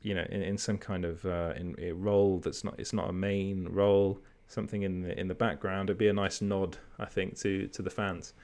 you 0.03 0.15
know 0.15 0.27
in, 0.31 0.43
in 0.43 0.59
some 0.59 0.79
kind 0.79 1.05
of 1.05 1.25
uh, 1.25 1.55
in 1.57 1.77
a 1.79 1.93
role 1.93 2.39
that's 2.39 2.65
not 2.65 2.75
it's 2.79 2.93
not 2.93 3.09
a 3.09 3.13
main 3.13 3.69
role 3.69 4.21
something 4.51 4.83
in 4.83 5.03
the 5.03 5.19
in 5.19 5.29
the 5.29 5.35
background. 5.35 5.89
It'd 5.89 5.99
be 5.99 6.09
a 6.09 6.13
nice 6.13 6.41
nod, 6.41 6.77
I 6.99 7.07
think, 7.07 7.39
to 7.41 7.69
to 7.69 7.83
the 7.83 7.91
fans. 7.91 8.35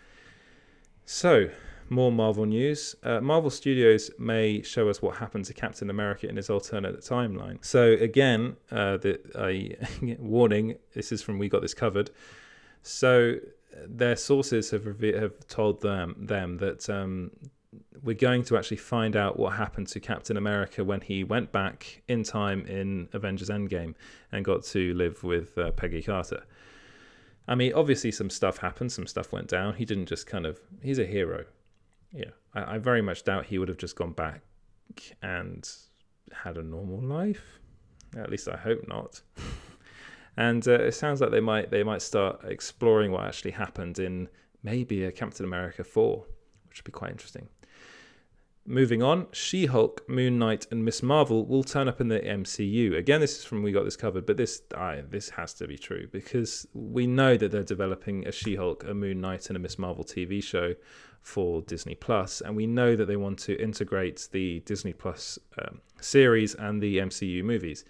So, 1.05 1.49
more 1.89 2.11
Marvel 2.11 2.47
news. 2.47 2.97
Uh, 3.03 3.21
Marvel 3.21 3.51
Studios 3.51 4.11
may 4.19 4.63
show 4.63 4.89
us 4.89 5.01
what 5.01 5.17
happened 5.17 5.45
to 5.47 5.55
Captain 5.55 5.91
America 5.91 6.29
in 6.29 6.37
his 6.37 6.51
alternate 6.51 7.01
timeline. 7.01 7.65
So 7.65 7.93
again, 7.93 8.57
uh, 8.71 8.97
the 8.97 9.21
uh, 9.35 10.17
warning. 10.19 10.77
This 10.95 11.13
is 11.13 11.23
from 11.23 11.39
We 11.39 11.49
Got 11.49 11.63
This 11.63 11.75
Covered. 11.75 12.11
So 12.83 13.37
their 13.87 14.17
sources 14.17 14.71
have 14.71 14.85
have 15.01 15.47
told 15.49 15.83
them 15.83 16.17
them 16.19 16.59
that 16.59 16.89
um, 16.89 17.31
we're 18.03 18.15
going 18.15 18.43
to 18.45 18.57
actually 18.57 18.77
find 18.77 19.17
out 19.17 19.39
what 19.39 19.55
happened 19.55 19.89
to 19.89 20.01
Captain 20.01 20.37
America 20.37 20.85
when 20.85 21.01
he 21.01 21.25
went 21.25 21.53
back 21.53 22.03
in 22.09 22.23
time 22.23 22.65
in 22.67 23.09
Avengers 23.13 23.49
Endgame 23.49 23.95
and 24.33 24.45
got 24.45 24.65
to 24.65 24.95
live 24.95 25.25
with 25.25 25.57
uh, 25.59 25.71
Peggy 25.73 26.03
Carter. 26.03 26.45
I 27.49 27.55
mean, 27.55 27.73
obviously, 27.75 28.11
some 28.11 28.31
stuff 28.31 28.59
happened, 28.59 28.93
some 28.93 29.07
stuff 29.07 29.33
went 29.33 29.49
down. 29.49 29.75
He 29.75 29.85
didn't 29.85 30.07
just 30.07 30.27
kind 30.27 30.47
of, 30.47 30.61
he's 30.83 30.99
a 30.99 31.07
hero. 31.07 31.45
Yeah. 32.17 32.31
I, 32.55 32.77
I 32.77 32.79
very 32.79 33.03
much 33.03 33.25
doubt 33.25 33.47
he 33.47 33.59
would 33.59 33.69
have 33.69 33.79
just 33.79 33.97
gone 33.97 34.13
back 34.13 34.43
and 35.23 35.69
had 36.33 36.57
a 36.57 36.63
normal 36.63 37.01
life. 37.03 37.61
At 38.17 38.31
least 38.31 38.49
I 38.49 38.57
hope 38.57 38.89
not. 38.89 39.21
and 40.37 40.67
uh, 40.67 40.73
it 40.73 40.93
sounds 40.93 41.21
like 41.21 41.31
they 41.31 41.41
might 41.41 41.71
they 41.71 41.83
might 41.83 42.03
start 42.03 42.41
exploring 42.45 43.13
what 43.13 43.25
actually 43.25 43.53
happened 43.53 43.99
in 43.99 44.29
maybe 44.63 45.05
a 45.05 45.13
Captain 45.13 45.45
America 45.45 45.85
4, 45.85 46.25
which 46.69 46.79
would 46.79 46.85
be 46.85 46.93
quite 46.93 47.11
interesting. 47.11 47.49
Moving 48.69 49.01
on, 49.01 49.29
She 49.31 49.67
Hulk, 49.67 50.03
Moon 50.09 50.41
Knight, 50.41 50.67
and 50.73 50.85
Miss 50.85 51.01
Marvel 51.01 51.47
will 51.47 51.63
turn 51.63 51.87
up 51.87 52.01
in 52.01 52.09
the 52.09 52.19
MCU. 52.19 52.97
Again, 52.97 53.21
this 53.21 53.39
is 53.39 53.45
from 53.45 53.63
We 53.63 53.71
Got 53.71 53.85
This 53.85 53.95
Covered, 53.95 54.27
but 54.27 54.37
this 54.37 54.63
I, 54.77 55.03
this 55.09 55.31
has 55.31 55.55
to 55.55 55.69
be 55.69 55.79
true 55.79 56.09
because 56.11 56.67
we 56.75 57.07
know 57.07 57.37
that 57.37 57.53
they're 57.53 57.63
developing 57.63 58.27
a 58.27 58.33
She 58.33 58.57
Hulk, 58.57 58.83
a 58.83 58.93
Moon 58.93 59.21
Knight, 59.21 59.49
and 59.49 59.57
a 59.57 59.61
Miss 59.61 59.79
Marvel 59.79 60.03
TV 60.03 60.43
show 60.43 60.75
for 61.23 61.63
Disney 61.63 61.95
Plus, 61.95 62.41
and 62.41 62.57
we 62.57 62.67
know 62.67 62.97
that 62.97 63.07
they 63.07 63.17
want 63.17 63.39
to 63.41 63.61
integrate 63.61 64.29
the 64.33 64.61
Disney 64.61 64.93
Plus 64.93 65.39
um, 65.61 65.81
series 66.01 66.55
and 66.55 66.81
the 66.81 66.99
MCU 66.99 67.43
movies. 67.43 67.85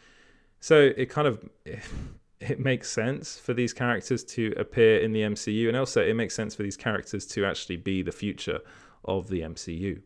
So 0.60 0.92
it 0.96 1.06
kind 1.06 1.28
of 1.28 1.48
it 2.40 2.60
makes 2.60 2.90
sense 2.90 3.38
for 3.38 3.54
these 3.54 3.72
characters 3.72 4.22
to 4.24 4.52
appear 4.56 4.98
in 4.98 5.12
the 5.12 5.22
MCU, 5.22 5.68
and 5.68 5.76
also 5.76 6.02
it 6.02 6.14
makes 6.14 6.34
sense 6.34 6.54
for 6.54 6.62
these 6.62 6.76
characters 6.76 7.26
to 7.28 7.44
actually 7.44 7.76
be 7.76 8.02
the 8.02 8.12
future 8.12 8.60
of 9.04 9.28
the 9.28 9.40
MCU 9.40 10.00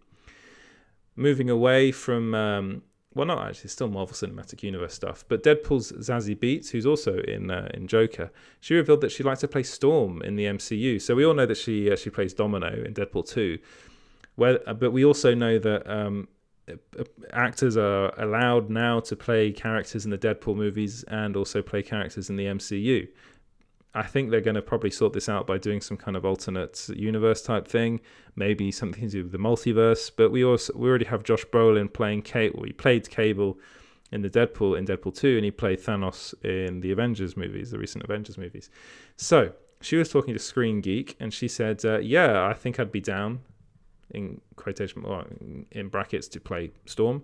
moving 1.16 1.50
away 1.50 1.92
from 1.92 2.34
um, 2.34 2.82
well, 3.14 3.26
not 3.26 3.48
actually, 3.48 3.70
still 3.70 3.88
Marvel 3.88 4.14
Cinematic 4.14 4.62
Universe 4.62 4.94
stuff, 4.94 5.24
but 5.26 5.42
Deadpool's 5.42 5.90
Zazie 5.92 6.38
Beetz, 6.38 6.70
who's 6.70 6.86
also 6.86 7.18
in 7.18 7.50
uh, 7.50 7.68
in 7.74 7.88
Joker, 7.88 8.30
she 8.60 8.74
revealed 8.74 9.00
that 9.00 9.10
she 9.10 9.24
likes 9.24 9.40
to 9.40 9.48
play 9.48 9.64
Storm 9.64 10.22
in 10.22 10.36
the 10.36 10.44
MCU. 10.44 11.02
So 11.02 11.16
we 11.16 11.24
all 11.24 11.34
know 11.34 11.46
that 11.46 11.56
she 11.56 11.90
uh, 11.90 11.96
she 11.96 12.10
plays 12.10 12.32
Domino 12.32 12.68
in 12.68 12.94
Deadpool 12.94 13.28
two, 13.28 13.58
where 14.36 14.60
uh, 14.68 14.74
but 14.74 14.92
we 14.92 15.04
also 15.04 15.34
know 15.34 15.58
that 15.58 15.90
um, 15.90 16.28
actors 17.32 17.76
are 17.76 18.12
allowed 18.16 18.70
now 18.70 19.00
to 19.00 19.16
play 19.16 19.50
characters 19.50 20.04
in 20.04 20.12
the 20.12 20.18
Deadpool 20.18 20.56
movies 20.56 21.02
and 21.08 21.36
also 21.36 21.62
play 21.62 21.82
characters 21.82 22.30
in 22.30 22.36
the 22.36 22.44
MCU. 22.44 23.08
I 23.94 24.04
think 24.04 24.30
they're 24.30 24.40
going 24.40 24.54
to 24.54 24.62
probably 24.62 24.90
sort 24.90 25.12
this 25.12 25.28
out 25.28 25.46
by 25.46 25.58
doing 25.58 25.80
some 25.80 25.96
kind 25.96 26.16
of 26.16 26.24
alternate 26.24 26.88
universe 26.90 27.42
type 27.42 27.66
thing, 27.66 28.00
maybe 28.36 28.70
something 28.70 29.02
to 29.02 29.08
do 29.08 29.22
with 29.24 29.32
the 29.32 29.38
multiverse. 29.38 30.10
But 30.14 30.30
we 30.30 30.44
also 30.44 30.72
we 30.76 30.88
already 30.88 31.06
have 31.06 31.24
Josh 31.24 31.44
Brolin 31.46 31.92
playing 31.92 32.22
Kate. 32.22 32.54
Well, 32.54 32.64
he 32.64 32.72
played 32.72 33.10
Cable 33.10 33.58
in 34.12 34.22
the 34.22 34.30
Deadpool 34.30 34.78
in 34.78 34.86
Deadpool 34.86 35.14
two, 35.16 35.36
and 35.36 35.44
he 35.44 35.50
played 35.50 35.80
Thanos 35.80 36.34
in 36.44 36.80
the 36.80 36.92
Avengers 36.92 37.36
movies, 37.36 37.72
the 37.72 37.78
recent 37.78 38.04
Avengers 38.04 38.38
movies. 38.38 38.70
So 39.16 39.52
she 39.80 39.96
was 39.96 40.08
talking 40.08 40.34
to 40.34 40.40
Screen 40.40 40.80
Geek, 40.80 41.16
and 41.18 41.34
she 41.34 41.48
said, 41.48 41.84
uh, 41.84 41.98
"Yeah, 41.98 42.46
I 42.46 42.54
think 42.54 42.78
I'd 42.78 42.92
be 42.92 43.00
down." 43.00 43.40
In 44.12 44.40
quotation, 44.56 45.66
in 45.70 45.88
brackets, 45.88 46.26
to 46.28 46.40
play 46.40 46.72
Storm. 46.84 47.22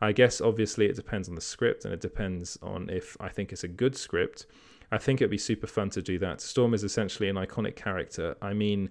I 0.00 0.12
guess 0.12 0.40
obviously 0.40 0.86
it 0.86 0.96
depends 0.96 1.28
on 1.28 1.34
the 1.34 1.40
script, 1.40 1.84
and 1.84 1.94
it 1.94 2.00
depends 2.00 2.58
on 2.62 2.90
if 2.90 3.16
I 3.18 3.28
think 3.28 3.52
it's 3.52 3.64
a 3.64 3.68
good 3.68 3.96
script 3.96 4.46
I 4.92 4.98
think 4.98 5.20
it'd 5.20 5.30
be 5.30 5.38
super 5.38 5.66
fun 5.66 5.90
to 5.90 6.02
do 6.02 6.18
that. 6.20 6.40
Storm 6.40 6.74
is 6.74 6.84
essentially 6.84 7.28
an 7.28 7.36
iconic 7.36 7.76
character. 7.76 8.36
I 8.40 8.52
mean, 8.52 8.90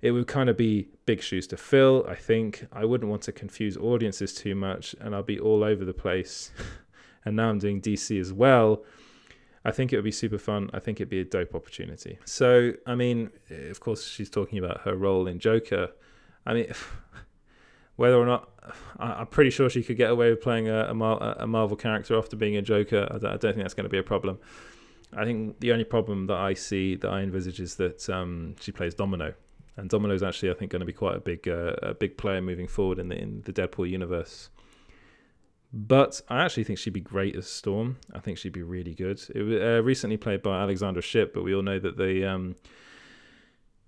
it 0.00 0.12
would 0.12 0.26
kind 0.26 0.48
of 0.48 0.56
be 0.56 0.88
big 1.04 1.22
shoes 1.22 1.46
to 1.48 1.56
fill. 1.56 2.04
I 2.08 2.14
think 2.14 2.66
I 2.72 2.84
wouldn't 2.84 3.10
want 3.10 3.22
to 3.22 3.32
confuse 3.32 3.76
audiences 3.76 4.34
too 4.34 4.54
much, 4.54 4.94
and 5.00 5.14
I'll 5.14 5.22
be 5.22 5.38
all 5.38 5.64
over 5.64 5.84
the 5.84 5.94
place. 5.94 6.52
and 7.24 7.36
now 7.36 7.50
I'm 7.50 7.58
doing 7.58 7.80
DC 7.80 8.18
as 8.20 8.32
well. 8.32 8.84
I 9.64 9.72
think 9.72 9.92
it 9.92 9.96
would 9.96 10.04
be 10.04 10.12
super 10.12 10.38
fun. 10.38 10.70
I 10.72 10.78
think 10.78 11.00
it'd 11.00 11.10
be 11.10 11.20
a 11.20 11.24
dope 11.24 11.54
opportunity. 11.54 12.18
So, 12.24 12.74
I 12.86 12.94
mean, 12.94 13.30
eh, 13.50 13.68
of 13.68 13.80
course, 13.80 14.06
she's 14.06 14.30
talking 14.30 14.58
about 14.58 14.82
her 14.82 14.94
role 14.94 15.26
in 15.26 15.40
Joker. 15.40 15.88
I 16.46 16.54
mean, 16.54 16.72
whether 17.96 18.16
or 18.16 18.26
not 18.26 18.48
I'm 18.98 19.26
pretty 19.26 19.50
sure 19.50 19.68
she 19.68 19.82
could 19.82 19.96
get 19.96 20.10
away 20.10 20.30
with 20.30 20.40
playing 20.40 20.68
a, 20.68 20.86
a 20.90 21.46
Marvel 21.46 21.76
character 21.76 22.16
after 22.16 22.36
being 22.36 22.56
a 22.56 22.62
Joker, 22.62 23.08
I 23.10 23.18
don't 23.18 23.40
think 23.40 23.56
that's 23.56 23.74
going 23.74 23.84
to 23.84 23.90
be 23.90 23.98
a 23.98 24.04
problem. 24.04 24.38
I 25.12 25.24
think 25.24 25.60
the 25.60 25.72
only 25.72 25.84
problem 25.84 26.26
that 26.26 26.36
I 26.36 26.54
see 26.54 26.96
that 26.96 27.08
I 27.08 27.20
envisage 27.20 27.60
is 27.60 27.76
that 27.76 28.08
um, 28.10 28.56
she 28.60 28.72
plays 28.72 28.94
Domino, 28.94 29.34
and 29.76 29.88
Domino 29.88 30.14
is 30.14 30.22
actually 30.22 30.50
I 30.50 30.54
think 30.54 30.70
going 30.72 30.80
to 30.80 30.86
be 30.86 30.92
quite 30.92 31.16
a 31.16 31.20
big 31.20 31.48
uh, 31.48 31.74
a 31.82 31.94
big 31.94 32.16
player 32.16 32.40
moving 32.40 32.66
forward 32.66 32.98
in 32.98 33.08
the 33.08 33.18
in 33.18 33.42
the 33.42 33.52
Deadpool 33.52 33.88
universe. 33.88 34.50
But 35.72 36.20
I 36.28 36.44
actually 36.44 36.64
think 36.64 36.78
she'd 36.78 36.92
be 36.92 37.00
great 37.00 37.36
as 37.36 37.46
Storm. 37.46 37.98
I 38.14 38.20
think 38.20 38.38
she'd 38.38 38.52
be 38.52 38.62
really 38.62 38.94
good. 38.94 39.20
It 39.34 39.42
was 39.42 39.60
uh, 39.60 39.82
recently 39.82 40.16
played 40.16 40.42
by 40.42 40.62
Alexandra 40.62 41.02
Shipp, 41.02 41.34
but 41.34 41.44
we 41.44 41.54
all 41.54 41.62
know 41.62 41.78
that 41.78 41.96
the 41.96 42.24
um, 42.24 42.56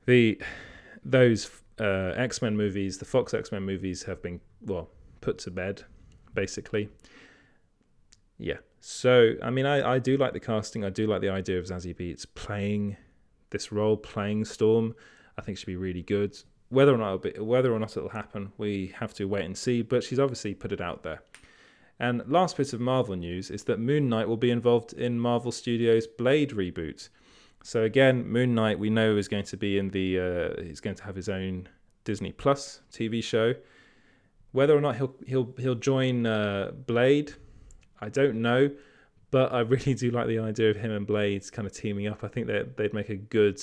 the 0.06 0.40
those 1.04 1.50
uh, 1.80 2.12
X 2.16 2.42
Men 2.42 2.56
movies, 2.56 2.98
the 2.98 3.04
Fox 3.04 3.32
X 3.32 3.52
Men 3.52 3.62
movies, 3.62 4.04
have 4.04 4.22
been 4.22 4.40
well 4.62 4.88
put 5.20 5.38
to 5.40 5.50
bed, 5.50 5.84
basically. 6.34 6.88
Yeah, 8.38 8.58
so, 8.80 9.34
I 9.42 9.50
mean, 9.50 9.66
I, 9.66 9.94
I 9.94 9.98
do 9.98 10.16
like 10.16 10.32
the 10.32 10.40
casting. 10.40 10.84
I 10.84 10.90
do 10.90 11.06
like 11.06 11.20
the 11.20 11.28
idea 11.28 11.58
of 11.58 11.66
Zazie 11.66 11.96
Beetz 11.96 12.26
playing 12.34 12.96
this 13.50 13.72
role, 13.72 13.96
playing 13.96 14.44
Storm. 14.44 14.94
I 15.36 15.42
think 15.42 15.58
she'd 15.58 15.66
be 15.66 15.76
really 15.76 16.02
good. 16.02 16.36
Whether 16.68 16.94
or 16.94 16.98
not 16.98 17.14
it'll 17.14 17.18
be, 17.18 17.40
whether 17.40 17.72
or 17.72 17.78
not 17.78 17.96
it'll 17.96 18.10
happen, 18.10 18.52
we 18.58 18.92
have 18.98 19.14
to 19.14 19.24
wait 19.24 19.44
and 19.44 19.56
see. 19.56 19.82
But 19.82 20.04
she's 20.04 20.18
obviously 20.18 20.54
put 20.54 20.72
it 20.72 20.80
out 20.80 21.02
there. 21.02 21.22
And 22.00 22.22
last 22.28 22.56
bit 22.56 22.72
of 22.72 22.80
Marvel 22.80 23.16
news 23.16 23.50
is 23.50 23.64
that 23.64 23.80
Moon 23.80 24.08
Knight 24.08 24.28
will 24.28 24.36
be 24.36 24.50
involved 24.50 24.92
in 24.92 25.18
Marvel 25.18 25.50
Studios' 25.50 26.06
Blade 26.06 26.50
reboot. 26.50 27.08
So 27.64 27.82
again, 27.82 28.26
Moon 28.28 28.54
Knight 28.54 28.78
we 28.78 28.90
know 28.90 29.16
is 29.16 29.26
going 29.26 29.44
to 29.44 29.56
be 29.56 29.78
in 29.78 29.90
the 29.90 30.18
uh, 30.20 30.62
he's 30.62 30.80
going 30.80 30.96
to 30.96 31.04
have 31.04 31.16
his 31.16 31.28
own 31.28 31.68
Disney 32.04 32.32
Plus 32.32 32.80
TV 32.92 33.22
show. 33.22 33.54
Whether 34.52 34.76
or 34.76 34.80
not 34.80 34.96
he'll 34.96 35.14
he'll 35.26 35.54
he'll 35.58 35.74
join 35.74 36.24
uh, 36.26 36.70
Blade, 36.86 37.34
I 38.00 38.08
don't 38.08 38.40
know, 38.42 38.70
but 39.30 39.52
I 39.52 39.60
really 39.60 39.94
do 39.94 40.10
like 40.10 40.26
the 40.26 40.38
idea 40.38 40.70
of 40.70 40.76
him 40.76 40.90
and 40.90 41.06
Blades 41.06 41.50
kind 41.50 41.66
of 41.66 41.72
teaming 41.72 42.06
up. 42.06 42.24
I 42.24 42.28
think 42.28 42.46
that 42.46 42.76
they'd 42.76 42.94
make 42.94 43.08
a 43.08 43.16
good 43.16 43.62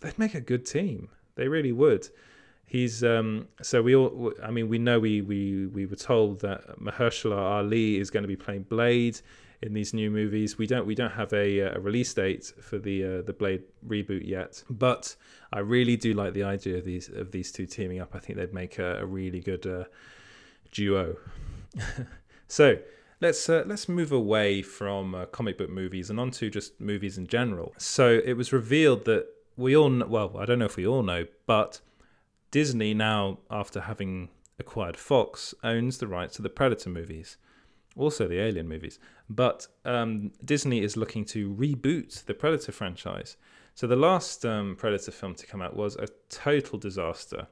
they'd 0.00 0.18
make 0.18 0.34
a 0.34 0.40
good 0.40 0.66
team. 0.66 1.08
They 1.36 1.48
really 1.48 1.72
would. 1.72 2.08
He's 2.66 3.04
um, 3.04 3.48
so 3.62 3.82
we 3.82 3.94
all. 3.94 4.32
I 4.42 4.50
mean, 4.50 4.68
we 4.68 4.78
know 4.78 4.98
we 4.98 5.20
we 5.20 5.66
we 5.66 5.86
were 5.86 5.96
told 5.96 6.40
that 6.40 6.78
Mahershala 6.80 7.36
Ali 7.36 7.98
is 7.98 8.10
going 8.10 8.22
to 8.22 8.28
be 8.28 8.36
playing 8.36 8.64
Blade 8.64 9.20
in 9.62 9.74
these 9.74 9.94
new 9.94 10.10
movies. 10.10 10.58
We 10.58 10.66
don't 10.66 10.86
we 10.86 10.94
don't 10.94 11.12
have 11.12 11.32
a, 11.32 11.58
a 11.58 11.78
release 11.78 12.12
date 12.14 12.52
for 12.60 12.78
the 12.78 13.04
uh, 13.04 13.22
the 13.22 13.32
Blade 13.32 13.62
reboot 13.86 14.26
yet, 14.26 14.62
but 14.70 15.14
I 15.52 15.60
really 15.60 15.96
do 15.96 16.14
like 16.14 16.32
the 16.32 16.44
idea 16.44 16.78
of 16.78 16.84
these 16.84 17.08
of 17.08 17.32
these 17.32 17.52
two 17.52 17.66
teaming 17.66 18.00
up. 18.00 18.14
I 18.14 18.18
think 18.18 18.38
they'd 18.38 18.54
make 18.54 18.78
a, 18.78 18.98
a 19.00 19.06
really 19.06 19.40
good 19.40 19.66
uh, 19.66 19.84
duo. 20.72 21.16
so 22.48 22.78
let's 23.20 23.48
uh, 23.48 23.64
let's 23.66 23.88
move 23.88 24.12
away 24.12 24.62
from 24.62 25.14
uh, 25.14 25.26
comic 25.26 25.58
book 25.58 25.70
movies 25.70 26.10
and 26.10 26.20
onto 26.20 26.50
just 26.50 26.80
movies 26.80 27.18
in 27.18 27.26
general. 27.26 27.72
So 27.78 28.20
it 28.24 28.34
was 28.34 28.52
revealed 28.52 29.04
that 29.06 29.26
we 29.56 29.76
all 29.76 29.90
know, 29.90 30.06
well, 30.06 30.36
I 30.38 30.44
don't 30.44 30.58
know 30.58 30.64
if 30.64 30.76
we 30.76 30.86
all 30.86 31.02
know, 31.02 31.26
but 31.46 31.80
Disney 32.50 32.94
now, 32.94 33.38
after 33.50 33.82
having 33.82 34.28
acquired 34.58 34.96
Fox, 34.96 35.54
owns 35.62 35.98
the 35.98 36.06
rights 36.06 36.36
to 36.36 36.42
the 36.42 36.48
Predator 36.48 36.90
movies. 36.90 37.36
also 37.96 38.26
the 38.28 38.40
Alien 38.40 38.68
movies. 38.68 38.98
But 39.28 39.66
um, 39.84 40.32
Disney 40.44 40.82
is 40.82 40.96
looking 40.96 41.24
to 41.26 41.54
reboot 41.54 42.24
the 42.24 42.34
Predator 42.34 42.72
franchise. 42.72 43.36
So 43.74 43.86
the 43.86 43.96
last 43.96 44.44
um, 44.44 44.76
Predator 44.76 45.10
film 45.10 45.34
to 45.36 45.46
come 45.46 45.62
out 45.62 45.76
was 45.76 45.96
a 45.96 46.08
total 46.28 46.78
disaster. 46.78 47.46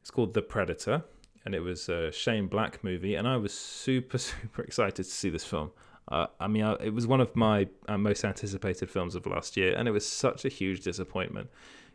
It's 0.00 0.10
called 0.10 0.34
The 0.34 0.42
Predator, 0.42 1.04
and 1.44 1.54
it 1.54 1.60
was 1.60 1.88
a 1.88 2.10
Shane 2.10 2.46
Black 2.46 2.82
movie, 2.82 3.14
and 3.14 3.28
I 3.28 3.36
was 3.36 3.52
super 3.52 4.18
super 4.30 4.62
excited 4.62 4.96
to 4.96 5.04
see 5.04 5.30
this 5.30 5.44
film. 5.44 5.70
Uh, 6.08 6.26
I 6.38 6.48
mean, 6.48 6.64
I, 6.64 6.74
it 6.74 6.92
was 6.92 7.06
one 7.06 7.20
of 7.20 7.34
my 7.34 7.66
uh, 7.88 7.96
most 7.96 8.24
anticipated 8.24 8.90
films 8.90 9.14
of 9.14 9.26
last 9.26 9.56
year, 9.56 9.74
and 9.76 9.88
it 9.88 9.92
was 9.92 10.06
such 10.06 10.44
a 10.44 10.48
huge 10.48 10.80
disappointment 10.80 11.48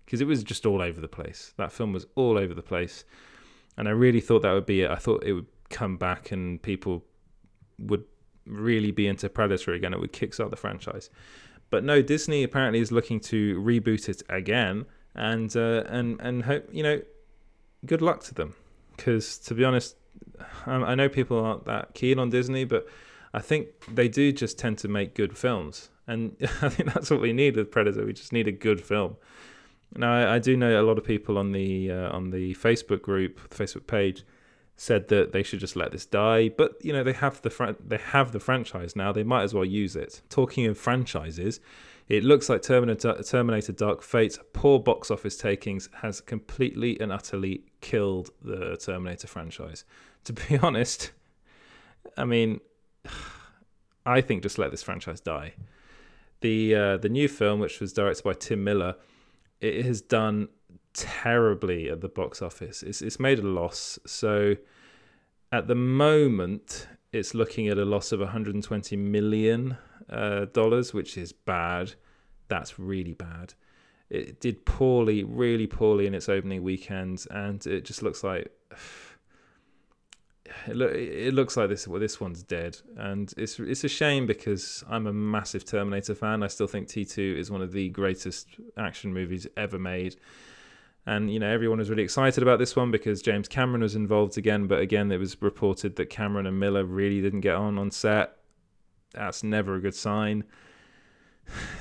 because 0.06 0.22
it 0.22 0.26
was 0.26 0.43
just 0.43 0.66
all 0.66 0.82
over 0.82 1.00
the 1.00 1.08
place. 1.08 1.54
That 1.58 1.72
film 1.72 1.93
was 1.93 2.08
all 2.16 2.38
over 2.38 2.54
the 2.54 2.64
place, 2.64 3.06
and 3.78 3.88
I 3.88 3.91
really 3.91 4.22
thought 4.22 4.41
that 4.41 4.54
would 4.54 4.66
be 4.66 4.82
it. 4.82 4.91
I 4.91 4.95
thought 4.95 5.24
it 5.24 5.34
would 5.34 5.47
come 5.70 5.97
back 5.97 6.32
and 6.32 6.62
people 6.62 7.06
would 7.78 8.04
really 8.45 8.91
be 8.91 9.08
into 9.08 9.30
Predator 9.30 9.74
again. 9.74 9.93
It 9.93 10.00
would 10.00 10.14
kickstart 10.14 10.50
the 10.50 10.56
franchise. 10.56 11.10
But 11.70 11.84
no, 11.84 12.02
Disney 12.02 12.43
apparently 12.43 12.80
is 12.80 12.91
looking 12.91 13.20
to 13.22 13.62
reboot 13.62 14.10
it 14.10 14.24
again, 14.28 14.86
and 15.14 15.56
uh, 15.56 15.84
and 15.88 16.20
and 16.20 16.43
hope 16.43 16.68
you 16.72 16.84
know, 16.84 17.02
good 17.86 18.02
luck 18.02 18.24
to 18.24 18.34
them, 18.34 18.56
because 19.00 19.38
to 19.39 19.54
be 19.54 19.64
honest, 19.64 19.95
I 20.66 20.93
know 20.95 21.10
people 21.10 21.39
aren't 21.39 21.66
that 21.66 21.93
keen 21.93 22.20
on 22.20 22.30
Disney, 22.30 22.66
but 22.66 22.86
I 23.34 23.39
think 23.39 23.68
they 23.93 24.08
do 24.10 24.32
just 24.32 24.60
tend 24.60 24.78
to 24.80 24.88
make 24.88 25.16
good 25.16 25.38
films, 25.38 25.89
and 26.06 26.36
I 26.62 26.70
think 26.70 26.93
that's 26.93 27.10
what 27.10 27.22
we 27.22 27.34
need 27.34 27.56
with 27.56 27.72
Predator. 27.72 28.06
We 28.06 28.14
just 28.14 28.34
need 28.34 28.47
a 28.47 28.52
good 28.52 28.82
film. 28.82 29.16
Now, 29.95 30.14
I, 30.14 30.36
I 30.36 30.39
do 30.39 30.56
know 30.56 30.80
a 30.80 30.84
lot 30.84 30.97
of 30.97 31.04
people 31.04 31.38
on 31.38 31.54
the 31.54 31.91
uh, 31.91 32.10
on 32.10 32.32
the 32.32 32.56
Facebook 32.56 33.02
group, 33.02 33.50
the 33.50 33.64
Facebook 33.64 33.88
page, 33.88 34.24
said 34.80 35.10
that 35.10 35.34
they 35.34 35.44
should 35.44 35.60
just 35.60 35.76
let 35.76 35.92
this 35.92 36.06
die. 36.06 36.48
But 36.48 36.84
you 36.84 36.94
know, 36.94 37.04
they 37.04 37.12
have 37.12 37.42
the 37.42 37.50
fran- 37.50 37.76
they 37.86 37.98
have 37.98 38.32
the 38.32 38.40
franchise 38.40 38.96
now. 38.96 39.12
They 39.12 39.24
might 39.24 39.44
as 39.44 39.54
well 39.54 39.66
use 39.66 39.96
it. 39.96 40.22
Talking 40.30 40.66
of 40.68 40.78
franchises, 40.78 41.60
it 42.08 42.24
looks 42.24 42.48
like 42.48 42.62
Terminator, 42.62 43.22
Terminator 43.22 43.74
Dark 43.74 44.02
Fate, 44.02 44.40
poor 44.54 44.80
box 44.80 45.12
office 45.12 45.36
takings, 45.36 45.90
has 46.02 46.22
completely 46.22 46.98
and 47.02 47.12
utterly 47.12 47.64
killed 47.82 48.30
the 48.42 48.78
Terminator 48.78 49.28
franchise. 49.28 49.84
To 50.26 50.34
be 50.34 50.58
honest, 50.58 51.12
I 52.18 52.26
mean, 52.26 52.60
I 54.06 54.20
think 54.20 54.44
just 54.44 54.60
let 54.60 54.70
this 54.70 54.84
franchise 54.84 55.22
die. 55.22 55.54
The 56.42 56.76
uh, 56.76 56.98
the 56.98 57.08
new 57.08 57.30
film, 57.30 57.62
which 57.62 57.80
was 57.80 57.94
directed 57.94 58.24
by 58.24 58.34
Tim 58.34 58.64
Miller, 58.64 58.96
it 59.62 59.86
has 59.86 60.02
done 60.02 60.50
terribly 60.94 61.90
at 61.90 62.02
the 62.02 62.10
box 62.10 62.42
office. 62.42 62.84
It's 62.84 63.02
it's 63.02 63.20
made 63.20 63.40
a 63.40 63.48
loss. 63.48 64.00
So 64.06 64.56
at 65.52 65.68
the 65.68 65.76
moment, 65.76 66.88
it's 67.12 67.34
looking 67.34 67.68
at 67.68 67.78
a 67.78 67.86
loss 67.86 68.12
of 68.12 68.20
120 68.20 68.96
million 68.98 69.78
uh, 70.10 70.46
dollars, 70.46 70.94
which 70.94 71.18
is 71.18 71.32
bad. 71.32 71.94
That's 72.48 72.80
really 72.80 73.14
bad. 73.14 73.54
It 74.10 74.42
did 74.42 74.66
poorly, 74.66 75.24
really 75.24 75.68
poorly 75.68 76.08
in 76.08 76.16
its 76.16 76.30
opening 76.30 76.64
weekend, 76.64 77.26
and 77.30 77.66
it 77.68 77.86
just 77.86 78.02
looks 78.02 78.24
like 78.24 78.52
it, 80.68 80.82
it 80.82 81.34
looks 81.34 81.56
like 81.58 81.70
this 81.70 81.88
well, 81.88 82.00
this 82.00 82.20
one's 82.20 82.44
dead, 82.44 82.78
and 82.98 83.34
it's 83.38 83.60
it's 83.60 83.84
a 83.84 83.90
shame 83.90 84.26
because 84.26 84.84
I'm 84.90 85.08
a 85.08 85.14
massive 85.14 85.66
Terminator 85.66 86.16
fan. 86.16 86.44
I 86.44 86.48
still 86.48 86.68
think 86.68 86.88
T2 86.88 87.38
is 87.38 87.52
one 87.52 87.62
of 87.62 87.72
the 87.72 87.90
greatest 87.90 88.48
action 88.78 89.14
movies 89.14 89.48
ever 89.56 89.78
made. 89.78 90.16
And 91.06 91.32
you 91.32 91.39
know 91.39 91.50
everyone 91.50 91.80
was 91.80 91.89
really 91.89 92.04
excited 92.04 92.43
about 92.43 92.60
this 92.60 92.76
one 92.76 92.91
because 92.91 93.22
James 93.22 93.47
Cameron 93.47 93.82
was 93.82 93.95
involved 93.95 94.38
again, 94.38 94.68
but 94.68 94.80
again 94.80 95.12
it 95.12 95.18
was 95.18 95.41
reported 95.41 95.95
that 95.95 96.10
Cameron 96.10 96.45
and 96.45 96.60
Miller 96.60 96.84
really 96.84 97.22
didn't 97.22 97.41
get 97.41 97.56
on 97.56 97.78
on 97.78 97.91
set. 97.91 98.38
That's 99.14 99.43
never 99.43 99.76
a 99.76 99.82
good 99.82 99.95
sign. 99.95 100.43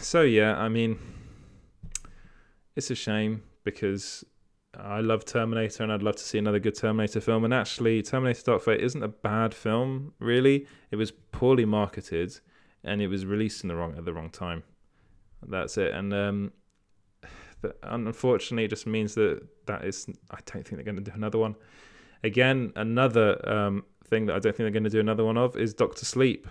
So 0.01 0.23
yeah, 0.23 0.57
I 0.57 0.71
mean, 0.71 0.99
it's 2.75 2.91
a 2.91 2.95
shame 2.95 3.43
because 3.65 4.25
I 4.75 5.01
love 5.01 5.25
Terminator 5.25 5.83
and 5.83 5.93
I'd 5.93 6.03
love 6.03 6.17
to 6.17 6.23
see 6.23 6.39
another 6.39 6.59
good 6.59 6.77
Terminator 6.77 7.21
film. 7.21 7.45
And 7.45 7.53
actually, 7.53 8.01
Terminator 8.03 8.43
Dark 8.43 8.63
Fate 8.63 8.81
isn't 8.81 9.03
a 9.03 9.09
bad 9.09 9.53
film, 9.53 10.13
really. 10.21 10.67
It 10.91 10.97
was 10.97 11.11
poorly 11.11 11.65
marketed 11.65 12.39
and 12.85 13.03
it 13.03 13.09
was 13.09 13.27
released 13.27 13.65
in 13.65 13.69
the 13.69 13.77
wrong 13.77 13.97
at 13.99 14.05
the 14.05 14.13
wrong 14.13 14.31
time. 14.31 14.63
That's 15.47 15.77
it. 15.77 15.93
And 15.93 16.15
um, 16.15 16.53
unfortunately, 17.83 18.65
it 18.65 18.69
just 18.69 18.87
means 18.87 19.15
that 19.15 19.47
that 19.67 19.85
is. 19.85 20.07
I 20.31 20.39
don't 20.47 20.67
think 20.67 20.77
they're 20.77 20.83
going 20.83 21.03
to 21.03 21.11
do 21.11 21.13
another 21.15 21.39
one. 21.39 21.57
Again, 22.25 22.73
another 22.77 23.49
um, 23.49 23.85
thing 24.05 24.27
that 24.27 24.37
I 24.37 24.39
don't 24.39 24.55
think 24.57 24.65
they're 24.65 24.71
going 24.71 24.85
to 24.85 24.91
do 24.91 25.01
another 25.01 25.25
one 25.25 25.37
of 25.37 25.57
is 25.57 25.75
Doctor 25.75 26.05
Sleep. 26.05 26.49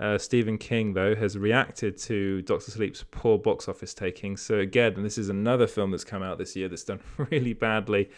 Uh, 0.00 0.16
Stephen 0.16 0.58
King, 0.58 0.94
though, 0.94 1.16
has 1.16 1.36
reacted 1.36 1.98
to 1.98 2.42
Doctor 2.42 2.70
Sleep's 2.70 3.04
poor 3.10 3.36
box 3.36 3.68
office 3.68 3.94
taking. 3.94 4.36
So 4.36 4.58
again, 4.58 4.94
and 4.94 5.04
this 5.04 5.18
is 5.18 5.28
another 5.28 5.66
film 5.66 5.90
that's 5.90 6.04
come 6.04 6.22
out 6.22 6.38
this 6.38 6.54
year 6.54 6.68
that's 6.68 6.84
done 6.84 7.00
really 7.30 7.52
badly, 7.52 8.08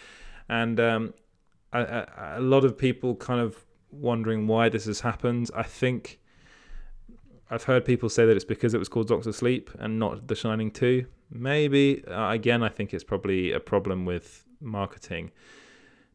and 0.48 0.78
um, 0.78 1.14
a, 1.72 1.80
a, 1.80 2.34
a, 2.38 2.40
lot 2.40 2.64
of 2.64 2.76
people 2.76 3.14
kind 3.14 3.40
of 3.40 3.64
wondering 3.90 4.46
why 4.46 4.68
this 4.68 4.84
has 4.84 5.00
happened. 5.00 5.50
I 5.54 5.62
think 5.62 6.20
I've 7.50 7.64
heard 7.64 7.84
people 7.84 8.08
say 8.08 8.24
that 8.26 8.36
it's 8.36 8.44
because 8.44 8.74
it 8.74 8.78
was 8.78 8.88
called 8.88 9.08
Doctor 9.08 9.32
Sleep 9.32 9.70
and 9.78 9.98
not 9.98 10.28
The 10.28 10.34
Shining 10.34 10.70
Two. 10.70 11.06
Maybe 11.30 12.04
uh, 12.06 12.30
again, 12.30 12.62
I 12.62 12.68
think 12.68 12.94
it's 12.94 13.04
probably 13.04 13.52
a 13.52 13.60
problem 13.60 14.04
with 14.04 14.44
marketing 14.60 15.32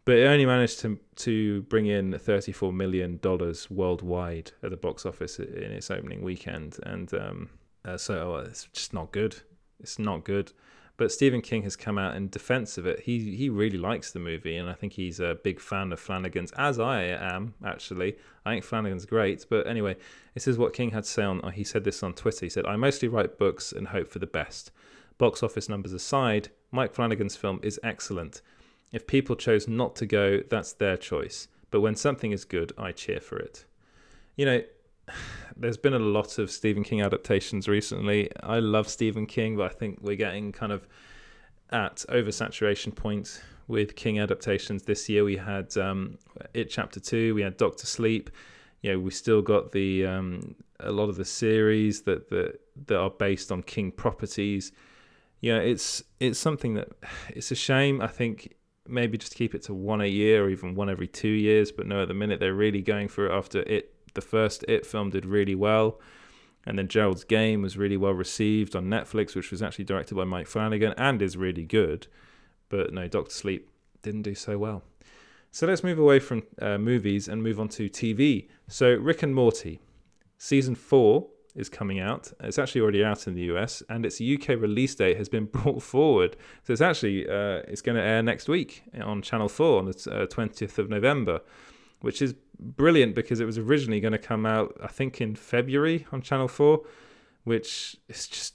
but 0.05 0.17
it 0.17 0.27
only 0.27 0.45
managed 0.45 0.79
to 0.79 0.99
to 1.15 1.63
bring 1.63 1.87
in 1.87 2.17
thirty 2.17 2.51
four 2.51 2.71
million 2.71 3.17
dollars 3.17 3.69
worldwide 3.69 4.51
at 4.63 4.69
the 4.69 4.77
box 4.77 5.05
office 5.05 5.39
in 5.39 5.71
its 5.71 5.91
opening 5.91 6.21
weekend, 6.21 6.77
and 6.83 7.13
um, 7.15 7.49
uh, 7.83 7.97
so 7.97 8.35
uh, 8.35 8.39
it's 8.41 8.65
just 8.71 8.93
not 8.93 9.11
good. 9.11 9.35
It's 9.79 9.99
not 9.99 10.23
good. 10.23 10.53
But 10.97 11.11
Stephen 11.11 11.41
King 11.41 11.63
has 11.63 11.75
come 11.75 11.97
out 11.97 12.15
in 12.15 12.29
defense 12.29 12.77
of 12.77 12.85
it. 12.85 13.01
He 13.01 13.35
he 13.35 13.49
really 13.49 13.77
likes 13.77 14.11
the 14.11 14.19
movie, 14.19 14.55
and 14.55 14.69
I 14.69 14.73
think 14.73 14.93
he's 14.93 15.19
a 15.19 15.37
big 15.43 15.59
fan 15.59 15.91
of 15.91 15.99
Flanagan's, 15.99 16.51
as 16.53 16.79
I 16.79 17.03
am 17.03 17.53
actually. 17.63 18.15
I 18.45 18.53
think 18.53 18.63
Flanagan's 18.63 19.05
great. 19.05 19.45
But 19.49 19.67
anyway, 19.67 19.97
this 20.33 20.47
is 20.47 20.57
what 20.57 20.73
King 20.73 20.91
had 20.91 21.03
to 21.03 21.09
say 21.09 21.23
on. 21.23 21.41
He 21.51 21.65
said 21.65 21.83
this 21.83 22.01
on 22.01 22.13
Twitter. 22.13 22.45
He 22.45 22.49
said, 22.49 22.65
"I 22.65 22.77
mostly 22.77 23.09
write 23.09 23.37
books 23.37 23.73
and 23.73 23.89
hope 23.89 24.07
for 24.07 24.19
the 24.19 24.27
best. 24.27 24.71
Box 25.17 25.43
office 25.43 25.67
numbers 25.67 25.93
aside, 25.93 26.49
Mike 26.71 26.93
Flanagan's 26.93 27.35
film 27.35 27.59
is 27.61 27.79
excellent." 27.83 28.41
If 28.93 29.07
people 29.07 29.35
chose 29.35 29.67
not 29.67 29.95
to 29.97 30.05
go, 30.05 30.41
that's 30.49 30.71
their 30.71 30.95
choice. 30.95 31.49
But 31.71 31.81
when 31.81 31.95
something 31.95 32.31
is 32.31 32.45
good, 32.45 32.71
I 32.77 32.93
cheer 32.93 33.19
for 33.19 33.37
it. 33.37 33.65
You 34.37 34.45
know, 34.45 34.63
there's 35.55 35.77
been 35.77 35.93
a 35.93 35.99
lot 35.99 36.37
of 36.37 36.51
Stephen 36.51 36.83
King 36.83 37.01
adaptations 37.01 37.67
recently. 37.67 38.29
I 38.41 38.59
love 38.59 38.87
Stephen 38.87 39.25
King, 39.25 39.57
but 39.57 39.71
I 39.71 39.73
think 39.73 39.99
we're 40.01 40.15
getting 40.15 40.51
kind 40.51 40.71
of 40.71 40.87
at 41.71 42.05
oversaturation 42.09 42.95
point 42.95 43.41
with 43.67 43.95
King 43.95 44.19
adaptations. 44.19 44.83
This 44.83 45.09
year 45.09 45.23
we 45.23 45.37
had 45.37 45.75
um, 45.77 46.17
It 46.53 46.69
Chapter 46.69 46.99
Two, 46.99 47.33
we 47.35 47.41
had 47.41 47.57
Doctor 47.57 47.85
Sleep. 47.85 48.29
You 48.81 48.93
know, 48.93 48.99
we 48.99 49.11
still 49.11 49.41
got 49.41 49.71
the 49.71 50.05
um, 50.05 50.55
a 50.79 50.91
lot 50.91 51.09
of 51.09 51.15
the 51.15 51.25
series 51.25 52.01
that 52.03 52.29
that 52.29 52.59
that 52.87 52.97
are 52.97 53.09
based 53.09 53.51
on 53.51 53.63
King 53.63 53.91
properties. 53.91 54.71
You 55.41 55.53
know, 55.53 55.59
it's 55.59 56.03
it's 56.19 56.39
something 56.39 56.75
that 56.75 56.89
it's 57.29 57.51
a 57.51 57.55
shame. 57.55 58.01
I 58.01 58.07
think 58.07 58.55
maybe 58.87 59.17
just 59.17 59.33
keep 59.33 59.55
it 59.55 59.63
to 59.63 59.73
one 59.73 60.01
a 60.01 60.05
year 60.05 60.45
or 60.45 60.49
even 60.49 60.75
one 60.75 60.89
every 60.89 61.07
two 61.07 61.27
years. 61.27 61.71
But 61.71 61.87
no, 61.87 62.03
at 62.03 62.07
the 62.07 62.13
minute 62.13 62.39
they're 62.39 62.53
really 62.53 62.81
going 62.81 63.07
for 63.07 63.27
it 63.27 63.31
after 63.31 63.61
it. 63.61 63.94
The 64.15 64.21
first 64.21 64.65
It 64.67 64.85
film 64.85 65.11
did 65.11 65.25
really 65.25 65.55
well. 65.55 65.99
And 66.65 66.79
then 66.79 66.87
Gerald's 66.87 67.23
Game 67.23 67.61
was 67.61 67.77
really 67.77 67.97
well 67.97 68.13
received 68.13 68.75
on 68.75 68.85
Netflix, 68.85 69.35
which 69.35 69.51
was 69.51 69.61
actually 69.61 69.85
directed 69.85 70.15
by 70.15 70.23
Mike 70.23 70.47
Flanagan 70.47 70.93
and 70.97 71.21
is 71.21 71.37
really 71.37 71.63
good. 71.63 72.07
But 72.69 72.91
no, 72.91 73.07
Doctor 73.07 73.31
Sleep 73.31 73.69
didn't 74.01 74.23
do 74.23 74.33
so 74.33 74.57
well. 74.57 74.83
So 75.51 75.67
let's 75.67 75.83
move 75.83 75.99
away 75.99 76.19
from 76.19 76.43
uh, 76.61 76.77
movies 76.77 77.27
and 77.27 77.41
move 77.41 77.59
on 77.59 77.69
to 77.69 77.87
TV. 77.87 78.49
So 78.67 78.95
Rick 78.95 79.23
and 79.23 79.33
Morty, 79.33 79.79
season 80.37 80.75
four 80.75 81.27
is 81.55 81.69
coming 81.69 81.99
out. 81.99 82.33
It's 82.41 82.59
actually 82.59 82.81
already 82.81 83.05
out 83.05 83.27
in 83.27 83.35
the 83.35 83.43
US, 83.53 83.81
and 83.87 84.05
its 84.05 84.19
UK 84.19 84.49
release 84.49 84.93
date 84.95 85.17
has 85.17 85.29
been 85.29 85.45
brought 85.55 85.81
forward. 85.81 86.35
So 86.63 86.73
it's 86.73 86.81
actually 86.81 87.27
uh, 87.27 87.61
it's 87.67 87.81
going 87.81 87.95
to 87.95 88.03
air 88.03 88.21
next 88.21 88.49
week 88.49 88.83
on 89.01 89.21
Channel 89.21 89.47
Four 89.47 89.79
on 89.79 89.85
the 89.85 90.27
twentieth 90.29 90.77
uh, 90.77 90.81
of 90.81 90.89
November, 90.89 91.41
which 92.01 92.21
is 92.21 92.35
brilliant 92.59 93.15
because 93.15 93.39
it 93.39 93.45
was 93.45 93.57
originally 93.57 93.99
going 93.99 94.13
to 94.13 94.17
come 94.17 94.45
out 94.45 94.77
I 94.81 94.87
think 94.87 95.21
in 95.21 95.35
February 95.35 96.05
on 96.11 96.21
Channel 96.21 96.47
Four, 96.47 96.81
which 97.43 97.97
is 98.07 98.27
just 98.27 98.53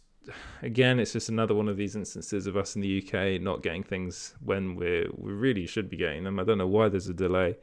again 0.62 1.00
it's 1.00 1.12
just 1.14 1.28
another 1.28 1.54
one 1.54 1.68
of 1.68 1.76
these 1.76 1.96
instances 1.96 2.46
of 2.46 2.56
us 2.56 2.76
in 2.76 2.82
the 2.82 3.02
UK 3.02 3.40
not 3.40 3.62
getting 3.62 3.82
things 3.82 4.34
when 4.44 4.74
we 4.76 5.06
we 5.16 5.32
really 5.32 5.66
should 5.66 5.90
be 5.90 5.96
getting 5.96 6.24
them. 6.24 6.38
I 6.38 6.44
don't 6.44 6.58
know 6.58 6.66
why 6.66 6.88
there's 6.88 7.08
a 7.08 7.14
delay. 7.14 7.56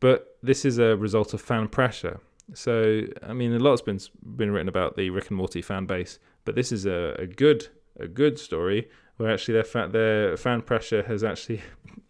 But 0.00 0.36
this 0.42 0.64
is 0.64 0.78
a 0.78 0.96
result 0.96 1.32
of 1.32 1.40
fan 1.40 1.68
pressure. 1.68 2.20
So 2.52 3.02
I 3.22 3.32
mean, 3.32 3.54
a 3.54 3.58
lot's 3.58 3.82
been 3.82 4.00
been 4.36 4.50
written 4.50 4.68
about 4.68 4.96
the 4.96 5.10
Rick 5.10 5.28
and 5.28 5.36
Morty 5.36 5.62
fan 5.62 5.86
base, 5.86 6.18
but 6.44 6.54
this 6.54 6.72
is 6.72 6.84
a, 6.84 7.14
a 7.18 7.26
good 7.26 7.68
a 7.98 8.06
good 8.06 8.38
story 8.38 8.88
where 9.16 9.32
actually 9.32 9.54
their 9.54 9.64
fa- 9.64 9.88
their 9.90 10.36
fan 10.36 10.62
pressure 10.62 11.02
has 11.04 11.24
actually 11.24 11.62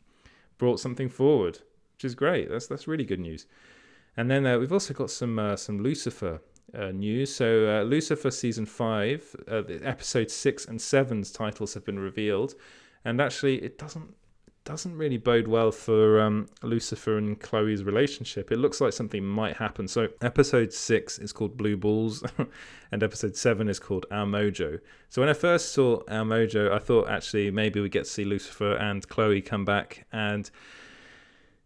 brought 0.59 0.80
something 0.80 1.09
forward, 1.09 1.61
which 2.05 2.11
is 2.11 2.14
great. 2.14 2.50
That's 2.50 2.66
that's 2.66 2.86
really 2.86 3.05
good 3.05 3.20
news. 3.20 3.46
And 4.16 4.30
then 4.30 4.46
uh, 4.46 4.59
we've 4.59 4.72
also 4.72 4.92
got 4.92 5.11
some 5.11 5.38
uh, 5.38 5.57
some 5.57 5.82
Lucifer 5.82 6.42
uh, 6.76 6.92
news. 6.92 7.34
So 7.34 7.66
uh, 7.66 7.82
Lucifer 7.82 8.30
season 8.30 8.66
five, 8.66 9.34
uh, 9.50 9.62
episode 9.82 10.30
six 10.30 10.66
and 10.66 10.80
seven's 10.80 11.32
titles 11.32 11.72
have 11.72 11.84
been 11.84 11.98
revealed, 11.98 12.55
and 13.07 13.20
actually 13.20 13.57
it 13.62 13.78
doesn't 13.78 14.14
doesn't 14.64 14.96
really 14.96 15.18
bode 15.18 15.46
well 15.46 15.70
for 15.70 16.20
um, 16.20 16.46
Lucifer 16.62 17.18
and 17.18 17.38
Chloe's 17.38 17.82
relationship. 17.84 18.50
It 18.50 18.57
looks 18.59 18.80
like 18.80 18.94
something 18.94 19.22
might 19.22 19.57
happen. 19.57 19.86
So, 19.86 20.09
episode 20.22 20.72
six 20.72 21.18
is 21.18 21.32
called 21.32 21.57
Blue 21.59 21.76
Balls, 21.76 22.24
and 22.92 23.02
episode 23.02 23.36
seven 23.36 23.68
is 23.68 23.78
called 23.78 24.07
Our 24.11 24.24
Mojo. 24.24 24.80
So, 25.11 25.20
when 25.20 25.28
I 25.28 25.34
first 25.34 25.72
saw 25.72 26.00
Our 26.09 26.24
Mojo, 26.24 26.72
I 26.72 26.78
thought 26.78 27.11
actually 27.11 27.50
maybe 27.50 27.80
we 27.80 27.90
get 27.90 28.05
to 28.05 28.11
see 28.11 28.24
Lucifer 28.24 28.74
and 28.76 29.07
Chloe 29.07 29.42
come 29.42 29.66
back 29.66 30.07
and 30.12 30.50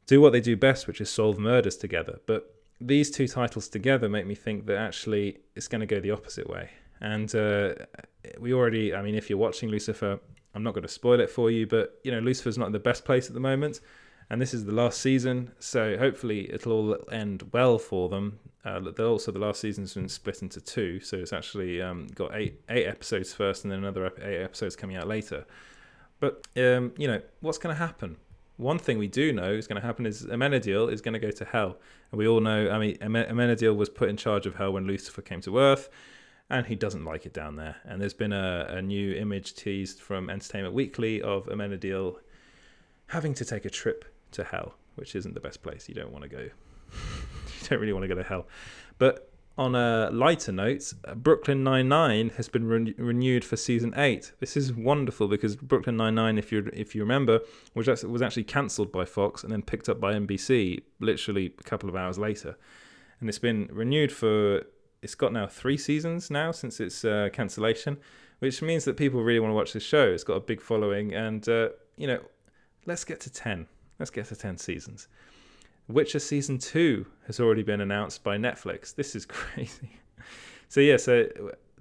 do 0.08 0.20
what 0.20 0.32
they 0.32 0.40
do 0.40 0.56
best, 0.56 0.88
which 0.88 1.00
is 1.00 1.08
solve 1.08 1.38
murders 1.38 1.76
together. 1.76 2.18
But 2.26 2.52
these 2.80 3.10
two 3.10 3.28
titles 3.28 3.68
together 3.68 4.08
make 4.08 4.26
me 4.26 4.34
think 4.34 4.66
that 4.66 4.78
actually 4.78 5.38
it's 5.54 5.68
going 5.68 5.80
to 5.80 5.86
go 5.86 6.00
the 6.00 6.10
opposite 6.10 6.48
way. 6.48 6.70
And 7.00 7.32
uh, 7.34 7.74
we 8.40 8.52
already, 8.52 8.94
I 8.94 9.02
mean, 9.02 9.14
if 9.14 9.30
you're 9.30 9.38
watching 9.38 9.68
Lucifer, 9.68 10.18
I'm 10.54 10.62
not 10.64 10.74
going 10.74 10.82
to 10.82 10.88
spoil 10.88 11.20
it 11.20 11.30
for 11.30 11.50
you, 11.50 11.66
but 11.66 12.00
you 12.02 12.10
know, 12.10 12.18
Lucifer's 12.18 12.58
not 12.58 12.66
in 12.66 12.72
the 12.72 12.80
best 12.80 13.04
place 13.04 13.28
at 13.28 13.34
the 13.34 13.40
moment, 13.40 13.80
and 14.30 14.40
this 14.40 14.52
is 14.52 14.64
the 14.64 14.72
last 14.72 15.00
season, 15.00 15.52
so 15.58 15.96
hopefully 15.98 16.52
it'll 16.52 16.72
all 16.72 16.96
end 17.12 17.48
well 17.52 17.78
for 17.78 18.08
them. 18.08 18.40
Uh, 18.64 18.80
also, 18.98 19.30
the 19.30 19.38
last 19.38 19.60
season's 19.60 19.94
been 19.94 20.08
split 20.08 20.42
into 20.42 20.60
two, 20.60 21.00
so 21.00 21.16
it's 21.18 21.32
actually 21.32 21.80
um, 21.80 22.08
got 22.14 22.34
eight 22.34 22.60
eight 22.68 22.86
episodes 22.86 23.32
first, 23.32 23.64
and 23.64 23.72
then 23.72 23.78
another 23.78 24.12
eight 24.22 24.42
episodes 24.42 24.74
coming 24.74 24.96
out 24.96 25.06
later. 25.06 25.46
But 26.18 26.46
um, 26.56 26.92
you 26.98 27.06
know, 27.06 27.22
what's 27.40 27.58
going 27.58 27.74
to 27.74 27.78
happen? 27.78 28.16
One 28.58 28.78
thing 28.78 28.98
we 28.98 29.08
do 29.08 29.32
know 29.32 29.52
is 29.52 29.66
going 29.66 29.80
to 29.80 29.86
happen 29.86 30.04
is 30.04 30.26
Amenadiel 30.26 30.92
is 30.92 31.00
going 31.00 31.14
to 31.14 31.18
go 31.18 31.30
to 31.30 31.44
hell, 31.44 31.78
and 32.12 32.18
we 32.18 32.28
all 32.28 32.40
know. 32.40 32.70
I 32.70 32.78
mean, 32.78 32.96
Amenadiel 32.98 33.74
was 33.74 33.88
put 33.88 34.08
in 34.10 34.16
charge 34.16 34.46
of 34.46 34.56
hell 34.56 34.72
when 34.72 34.86
Lucifer 34.86 35.22
came 35.22 35.40
to 35.42 35.58
Earth 35.58 35.88
and 36.50 36.66
he 36.66 36.74
doesn't 36.74 37.04
like 37.04 37.26
it 37.26 37.32
down 37.32 37.56
there. 37.56 37.76
And 37.84 38.00
there's 38.00 38.14
been 38.14 38.32
a, 38.32 38.66
a 38.70 38.82
new 38.82 39.14
image 39.14 39.54
teased 39.54 40.00
from 40.00 40.30
Entertainment 40.30 40.74
Weekly 40.74 41.20
of 41.20 41.46
Amenadiel 41.46 42.16
having 43.08 43.34
to 43.34 43.44
take 43.44 43.64
a 43.64 43.70
trip 43.70 44.04
to 44.32 44.44
hell, 44.44 44.74
which 44.94 45.14
isn't 45.14 45.34
the 45.34 45.40
best 45.40 45.62
place. 45.62 45.88
You 45.88 45.94
don't 45.94 46.12
want 46.12 46.22
to 46.22 46.28
go. 46.28 46.38
you 46.92 47.68
don't 47.68 47.80
really 47.80 47.92
want 47.92 48.04
to 48.04 48.08
go 48.08 48.14
to 48.14 48.22
hell. 48.22 48.46
But 48.98 49.27
on 49.58 49.74
a 49.74 50.08
lighter 50.12 50.52
note, 50.52 50.94
Brooklyn 51.16 51.64
Nine 51.64 51.88
Nine 51.88 52.30
has 52.36 52.48
been 52.48 52.66
re- 52.66 52.94
renewed 52.96 53.44
for 53.44 53.56
season 53.56 53.92
eight. 53.96 54.32
This 54.38 54.56
is 54.56 54.72
wonderful 54.72 55.26
because 55.26 55.56
Brooklyn 55.56 55.96
Nine 55.96 56.14
Nine, 56.14 56.38
if 56.38 56.52
you 56.52 56.70
if 56.72 56.94
you 56.94 57.02
remember, 57.02 57.40
was 57.74 57.88
actually, 57.88 58.10
was 58.10 58.22
actually 58.22 58.44
cancelled 58.44 58.92
by 58.92 59.04
Fox 59.04 59.42
and 59.42 59.52
then 59.52 59.62
picked 59.62 59.88
up 59.88 60.00
by 60.00 60.14
NBC 60.14 60.82
literally 61.00 61.52
a 61.58 61.62
couple 61.64 61.88
of 61.88 61.96
hours 61.96 62.18
later, 62.18 62.56
and 63.18 63.28
it's 63.28 63.40
been 63.40 63.68
renewed 63.72 64.12
for 64.12 64.62
it's 65.02 65.16
got 65.16 65.32
now 65.32 65.46
three 65.48 65.76
seasons 65.76 66.30
now 66.30 66.52
since 66.52 66.78
its 66.78 67.04
uh, 67.04 67.28
cancellation, 67.32 67.98
which 68.38 68.62
means 68.62 68.84
that 68.84 68.96
people 68.96 69.22
really 69.22 69.40
want 69.40 69.50
to 69.50 69.56
watch 69.56 69.72
this 69.72 69.82
show. 69.82 70.08
It's 70.08 70.24
got 70.24 70.34
a 70.34 70.40
big 70.40 70.60
following, 70.60 71.12
and 71.12 71.46
uh, 71.48 71.70
you 71.96 72.06
know, 72.06 72.20
let's 72.86 73.04
get 73.04 73.18
to 73.20 73.30
ten. 73.30 73.66
Let's 73.98 74.10
get 74.10 74.26
to 74.26 74.36
ten 74.36 74.56
seasons. 74.56 75.08
Witcher 75.88 76.18
season 76.18 76.58
two 76.58 77.06
has 77.26 77.40
already 77.40 77.62
been 77.62 77.80
announced 77.80 78.22
by 78.22 78.36
Netflix. 78.36 78.94
This 78.94 79.16
is 79.16 79.24
crazy. 79.26 79.90
so 80.68 80.80
yeah, 80.80 80.96
so 80.96 81.26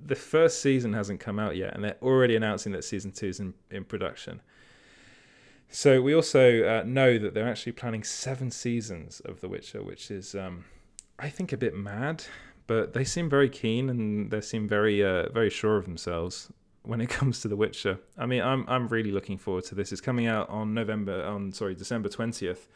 the 0.03 0.15
first 0.15 0.61
season 0.61 0.93
hasn't 0.93 1.19
come 1.19 1.39
out 1.39 1.55
yet, 1.55 1.73
and 1.73 1.83
they're 1.83 1.97
already 2.01 2.35
announcing 2.35 2.71
that 2.73 2.83
season 2.83 3.11
two 3.11 3.27
is 3.27 3.39
in, 3.39 3.53
in 3.71 3.83
production. 3.83 4.41
So 5.69 6.01
we 6.01 6.15
also 6.15 6.63
uh, 6.63 6.83
know 6.85 7.17
that 7.17 7.33
they're 7.33 7.49
actually 7.49 7.73
planning 7.73 8.03
seven 8.03 8.51
seasons 8.51 9.19
of 9.25 9.41
The 9.41 9.49
Witcher, 9.49 9.83
which 9.83 10.09
is, 10.09 10.33
um, 10.33 10.63
I 11.19 11.29
think, 11.29 11.51
a 11.51 11.57
bit 11.57 11.75
mad 11.75 12.23
but 12.67 12.93
they 12.93 13.05
seem 13.05 13.29
very 13.29 13.49
keen 13.49 13.89
and 13.89 14.29
they 14.29 14.41
seem 14.41 14.67
very 14.67 15.03
uh, 15.03 15.29
very 15.31 15.49
sure 15.49 15.77
of 15.77 15.85
themselves 15.85 16.51
when 16.83 17.01
it 17.01 17.09
comes 17.17 17.41
to 17.41 17.47
The 17.47 17.55
Witcher. 17.55 17.99
I 18.17 18.25
mean, 18.25 18.43
I'm 18.43 18.65
I'm 18.67 18.87
really 18.89 19.11
looking 19.11 19.37
forward 19.37 19.63
to 19.65 19.75
this. 19.75 19.91
It's 19.91 20.01
coming 20.01 20.27
out 20.27 20.49
on 20.49 20.73
November 20.73 21.23
on 21.23 21.51
sorry 21.53 21.73
December 21.73 22.09
twentieth, 22.09 22.67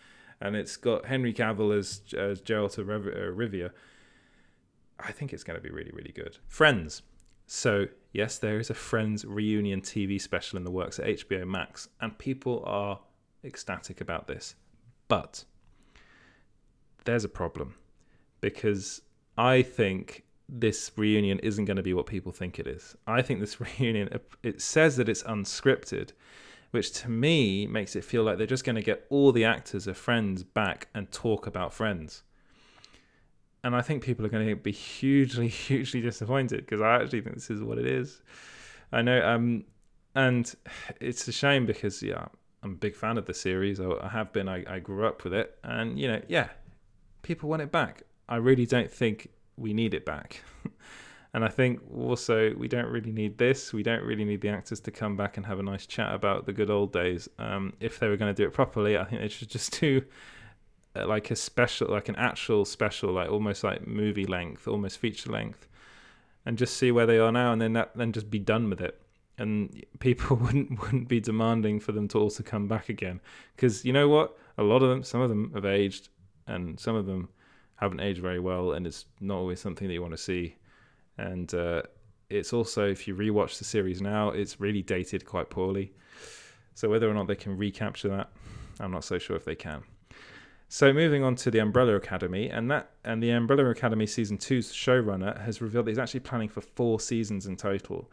and 0.42 0.56
it's 0.56 0.78
got 0.78 1.06
Henry 1.06 1.34
Cavill 1.34 1.78
as 1.78 2.02
as 2.18 2.42
Geralt 2.42 2.78
of 2.78 2.90
uh, 2.90 2.92
Rivia. 2.92 3.72
I 5.00 5.12
think 5.12 5.34
it's 5.34 5.44
going 5.44 5.58
to 5.58 5.64
be 5.64 5.70
really 5.70 5.92
really 5.92 6.12
good. 6.12 6.38
Friends. 6.48 7.04
So 7.48 7.88
yes, 8.14 8.38
there 8.38 8.60
is 8.60 8.70
a 8.70 8.74
Friends 8.74 9.26
reunion 9.26 9.82
TV 9.82 10.20
special 10.20 10.58
in 10.58 10.64
the 10.64 10.72
works 10.72 11.00
at 11.00 11.06
HBO 11.06 11.48
Max, 11.48 11.90
and 12.00 12.18
people 12.18 12.64
are 12.66 13.00
ecstatic 13.44 14.02
about 14.02 14.28
this, 14.28 14.56
but 15.08 15.44
there's 17.06 17.24
a 17.24 17.30
problem 17.30 17.76
because 18.40 19.02
I 19.38 19.62
think 19.62 20.24
this 20.48 20.92
reunion 20.96 21.40
isn't 21.40 21.66
going 21.66 21.78
to 21.78 21.84
be 21.84 21.94
what 21.94 22.06
people 22.06 22.32
think 22.32 22.60
it 22.60 22.68
is. 22.68 22.96
I 23.08 23.22
think 23.22 23.40
this 23.40 23.60
reunion 23.80 24.10
it 24.44 24.62
says 24.62 24.98
that 24.98 25.10
it's 25.10 25.24
unscripted, 25.24 26.12
which 26.72 26.92
to 26.94 27.10
me 27.10 27.68
makes 27.68 27.96
it 27.96 28.04
feel 28.04 28.24
like 28.24 28.38
they're 28.38 28.48
just 28.48 28.64
going 28.64 28.76
to 28.76 28.82
get 28.82 29.06
all 29.10 29.32
the 29.32 29.46
actors 29.46 29.88
of 29.88 29.98
Friends 29.98 30.44
back 30.44 30.88
and 30.94 31.12
talk 31.12 31.46
about 31.46 31.74
Friends. 31.74 32.24
And 33.64 33.76
I 33.76 33.82
think 33.82 34.04
people 34.04 34.26
are 34.26 34.30
going 34.30 34.48
to 34.48 34.56
be 34.56 34.72
hugely, 34.72 35.48
hugely 35.50 36.02
disappointed 36.02 36.66
because 36.66 36.82
I 36.82 36.96
actually 36.96 37.22
think 37.22 37.36
this 37.36 37.50
is 37.50 37.62
what 37.62 37.78
it 37.78 37.86
is. 37.86 38.22
I 38.92 39.02
know, 39.02 39.26
um, 39.26 39.66
and 40.16 40.54
it's 41.00 41.28
a 41.28 41.32
shame 41.32 41.66
because 41.66 42.02
yeah, 42.02 42.26
I'm 42.64 42.72
a 42.72 42.76
big 42.76 42.96
fan 42.96 43.18
of 43.18 43.26
the 43.26 43.34
series. 43.34 43.80
I, 43.80 43.90
I 44.02 44.10
have 44.10 44.34
been. 44.34 44.50
I, 44.50 44.64
I 44.68 44.80
grew 44.80 45.06
up 45.06 45.24
with 45.24 45.34
it, 45.34 45.58
and 45.64 45.98
you 45.98 46.08
know, 46.08 46.22
yeah, 46.28 46.50
people 47.22 47.50
want 47.50 47.62
it 47.62 47.72
back. 47.72 48.04
I 48.28 48.38
really 48.38 48.66
don't 48.66 48.92
think 48.92 49.30
we 49.58 49.74
need 49.74 49.94
it 49.94 50.06
back. 50.06 50.42
and 51.34 51.46
I 51.46 51.48
think 51.48 51.80
also 51.96 52.54
we 52.58 52.68
don't 52.68 52.88
really 52.88 53.12
need 53.12 53.38
this. 53.38 53.72
We 53.72 53.84
don't 53.84 54.04
really 54.04 54.26
need 54.26 54.42
the 54.42 54.50
actors 54.50 54.82
to 54.82 54.92
come 54.92 55.16
back 55.16 55.38
and 55.38 55.46
have 55.46 55.60
a 55.60 55.64
nice 55.64 55.86
chat 55.86 56.14
about 56.14 56.46
the 56.46 56.52
good 56.52 56.70
old 56.70 56.92
days. 56.92 57.30
Um, 57.40 57.74
if 57.80 58.00
they 58.00 58.10
were 58.10 58.18
going 58.18 58.34
to 58.34 58.42
do 58.42 58.48
it 58.48 58.54
properly, 58.54 58.98
I 58.98 59.06
think 59.06 59.22
they 59.22 59.30
should 59.30 59.50
just 59.50 59.72
do 59.80 60.02
uh, 60.96 61.08
like 61.08 61.32
a 61.32 61.36
special, 61.36 61.88
like 61.88 62.10
an 62.10 62.18
actual 62.18 62.66
special, 62.66 63.14
like 63.14 63.30
almost 63.30 63.64
like 63.64 63.88
movie 63.88 64.26
length, 64.26 64.68
almost 64.68 64.98
feature 64.98 65.32
length, 65.32 65.68
and 66.46 66.58
just 66.58 66.76
see 66.76 66.92
where 66.92 67.06
they 67.06 67.18
are 67.18 67.32
now, 67.32 67.54
and 67.54 67.62
then 67.62 67.74
that, 67.74 67.96
then 67.96 68.12
just 68.12 68.30
be 68.30 68.40
done 68.40 68.70
with 68.70 68.82
it. 68.82 69.02
And 69.38 69.86
people 70.00 70.36
wouldn't 70.42 70.82
wouldn't 70.82 71.08
be 71.08 71.22
demanding 71.22 71.80
for 71.80 71.94
them 71.94 72.10
to 72.10 72.20
also 72.20 72.44
come 72.44 72.68
back 72.68 72.90
again, 72.90 73.22
because 73.56 73.86
you 73.86 73.94
know 73.94 74.10
what? 74.10 74.38
A 74.58 74.64
lot 74.64 74.84
of 74.84 74.90
them, 74.90 75.02
some 75.04 75.22
of 75.22 75.30
them 75.30 75.52
have 75.56 75.66
aged, 75.66 76.10
and 76.46 76.78
some 76.78 76.98
of 76.98 77.06
them 77.06 77.30
haven't 77.76 78.02
aged 78.02 78.22
very 78.22 78.40
well, 78.40 78.74
and 78.74 78.86
it's 78.86 79.06
not 79.22 79.38
always 79.38 79.62
something 79.62 79.88
that 79.88 79.94
you 79.94 80.02
want 80.02 80.14
to 80.14 80.18
see. 80.18 80.56
And 81.22 81.54
uh, 81.54 81.84
it's 82.30 82.52
also, 82.52 82.88
if 82.88 83.08
you 83.08 83.16
rewatch 83.16 83.58
the 83.58 83.64
series 83.64 84.02
now, 84.02 84.30
it's 84.30 84.60
really 84.60 84.82
dated 84.82 85.26
quite 85.26 85.50
poorly. 85.50 85.94
So 86.74 86.90
whether 86.90 87.10
or 87.10 87.14
not 87.14 87.28
they 87.28 87.36
can 87.36 87.58
recapture 87.58 88.10
that, 88.10 88.30
I'm 88.80 88.92
not 88.92 89.04
so 89.04 89.20
sure 89.20 89.36
if 89.36 89.46
they 89.46 89.56
can. 89.56 89.84
So 90.68 90.94
moving 90.94 91.24
on 91.24 91.36
to 91.36 91.52
the 91.52 91.60
Umbrella 91.60 91.96
Academy, 91.96 92.50
and 92.50 92.72
that 92.72 92.92
and 93.04 93.22
the 93.22 93.32
Umbrella 93.32 93.66
Academy 93.70 94.08
season 94.08 94.38
two's 94.38 94.72
showrunner 94.72 95.40
has 95.42 95.62
revealed 95.62 95.86
that 95.86 95.92
he's 95.92 96.00
actually 96.00 96.22
planning 96.22 96.48
for 96.48 96.62
four 96.62 97.00
seasons 97.00 97.46
in 97.46 97.58
total. 97.58 98.10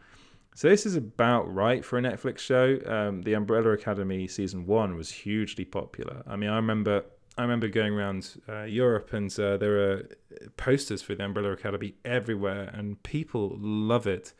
So 0.55 0.67
this 0.67 0.85
is 0.85 0.97
about 0.97 1.43
right 1.53 1.85
for 1.85 1.97
a 1.97 2.01
Netflix 2.01 2.39
show. 2.39 2.77
Um, 2.85 3.21
the 3.21 3.33
Umbrella 3.33 3.71
Academy 3.71 4.27
season 4.27 4.65
one 4.65 4.97
was 4.97 5.09
hugely 5.09 5.63
popular. 5.63 6.21
I 6.27 6.35
mean, 6.35 6.49
I 6.49 6.57
remember 6.57 7.05
I 7.39 7.43
remember 7.43 7.69
going 7.69 7.93
around 7.93 8.41
uh, 8.49 8.63
Europe 8.63 9.13
and 9.13 9.31
uh, 9.39 9.55
there 9.55 9.71
were 9.71 10.09
posters 10.57 11.01
for 11.01 11.15
the 11.15 11.23
Umbrella 11.23 11.53
Academy 11.53 11.93
everywhere, 12.03 12.69
and 12.73 13.01
people 13.01 13.55
love 13.57 14.07
it. 14.07 14.33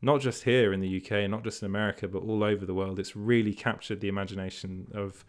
Not 0.00 0.20
just 0.20 0.44
here 0.44 0.72
in 0.72 0.78
the 0.78 1.02
UK, 1.02 1.28
not 1.28 1.42
just 1.42 1.60
in 1.60 1.66
America, 1.66 2.06
but 2.06 2.22
all 2.22 2.44
over 2.44 2.64
the 2.64 2.72
world. 2.72 3.00
It's 3.00 3.16
really 3.16 3.52
captured 3.52 4.00
the 4.00 4.06
imagination 4.06 4.86
of 4.94 5.24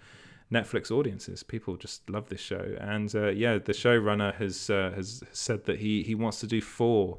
Netflix 0.53 0.91
audiences. 0.91 1.41
People 1.41 1.75
just 1.75 2.07
love 2.07 2.29
this 2.29 2.39
show, 2.39 2.75
and 2.79 3.13
uh, 3.15 3.29
yeah, 3.29 3.57
the 3.57 3.73
showrunner 3.73 4.35
has 4.35 4.69
uh, 4.69 4.91
has 4.95 5.23
said 5.31 5.65
that 5.65 5.79
he 5.79 6.03
he 6.03 6.13
wants 6.13 6.39
to 6.41 6.47
do 6.47 6.61
four 6.61 7.17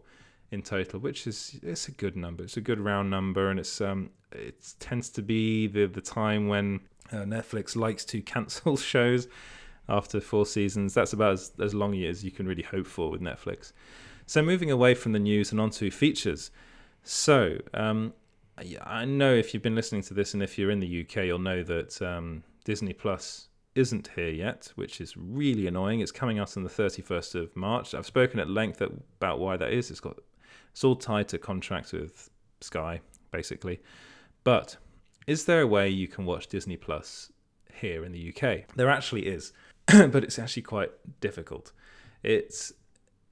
in 0.53 0.62
total, 0.62 1.01
which 1.01 1.26
is 1.26 1.59
it's 1.61 1.89
a 1.89 1.93
good 1.93 2.14
number. 2.14 2.45
It's 2.45 2.57
a 2.57 2.61
good 2.61 2.78
round 2.78 3.11
number, 3.11 3.51
and 3.51 3.59
it's 3.59 3.80
um 3.80 4.11
it 4.30 4.74
tends 4.78 5.11
to 5.11 5.22
be 5.22 5.66
the 5.66 5.87
the 5.87 6.01
time 6.01 6.47
when 6.47 6.83
uh, 7.11 7.24
Netflix 7.24 7.74
likes 7.74 8.05
to 8.05 8.20
cancel 8.22 8.76
shows 8.93 9.26
after 9.93 10.20
four 10.20 10.47
seasons. 10.47 10.95
That's 10.95 11.12
about 11.12 11.34
as, 11.34 11.53
as 11.61 11.74
long 11.74 11.95
as 11.95 12.24
you 12.24 12.30
can 12.30 12.49
really 12.49 12.62
hope 12.62 12.86
for 12.86 13.11
with 13.11 13.20
Netflix. 13.20 13.72
So, 14.26 14.43
moving 14.43 14.70
away 14.70 14.95
from 14.95 15.12
the 15.12 15.18
news 15.18 15.53
and 15.53 15.61
onto 15.61 15.90
features. 15.90 16.51
So, 17.05 17.59
um, 17.74 18.14
I 18.84 19.05
know 19.05 19.32
if 19.34 19.53
you've 19.53 19.62
been 19.62 19.74
listening 19.74 20.03
to 20.03 20.14
this 20.14 20.34
and 20.34 20.43
if 20.43 20.59
you're 20.59 20.70
in 20.70 20.80
the 20.80 21.03
UK, 21.03 21.26
you'll 21.26 21.38
know 21.38 21.62
that 21.62 22.01
um, 22.03 22.43
Disney 22.64 22.93
Plus 22.93 23.49
isn't 23.74 24.11
here 24.14 24.30
yet, 24.30 24.70
which 24.74 25.01
is 25.01 25.16
really 25.16 25.66
annoying. 25.66 26.01
It's 26.01 26.12
coming 26.12 26.38
out 26.38 26.57
on 26.57 26.62
the 26.62 26.70
31st 26.70 27.34
of 27.34 27.57
March. 27.57 27.95
I've 27.95 28.07
spoken 28.07 28.38
at 28.38 28.51
length 28.51 28.80
about 28.80 29.38
why 29.38 29.57
that 29.57 29.72
is. 29.72 29.90
It's 29.90 30.01
got 30.01 30.18
it's 30.70 30.84
all 30.84 30.97
tied 30.97 31.28
to 31.28 31.38
contracts 31.38 31.93
with 31.93 32.30
Sky, 32.61 33.01
basically. 33.30 33.80
But 34.45 34.76
is 35.26 35.45
there 35.45 35.61
a 35.62 35.66
way 35.66 35.88
you 35.88 36.09
can 36.09 36.24
watch 36.24 36.49
Disney 36.49 36.76
Plus 36.76 37.30
here 37.74 38.05
in 38.05 38.12
the 38.12 38.34
UK? 38.34 38.74
There 38.76 38.90
actually 38.90 39.26
is. 39.26 39.53
but 40.11 40.24
it's 40.24 40.39
actually 40.39 40.62
quite 40.62 40.91
difficult. 41.20 41.72
it's 42.22 42.72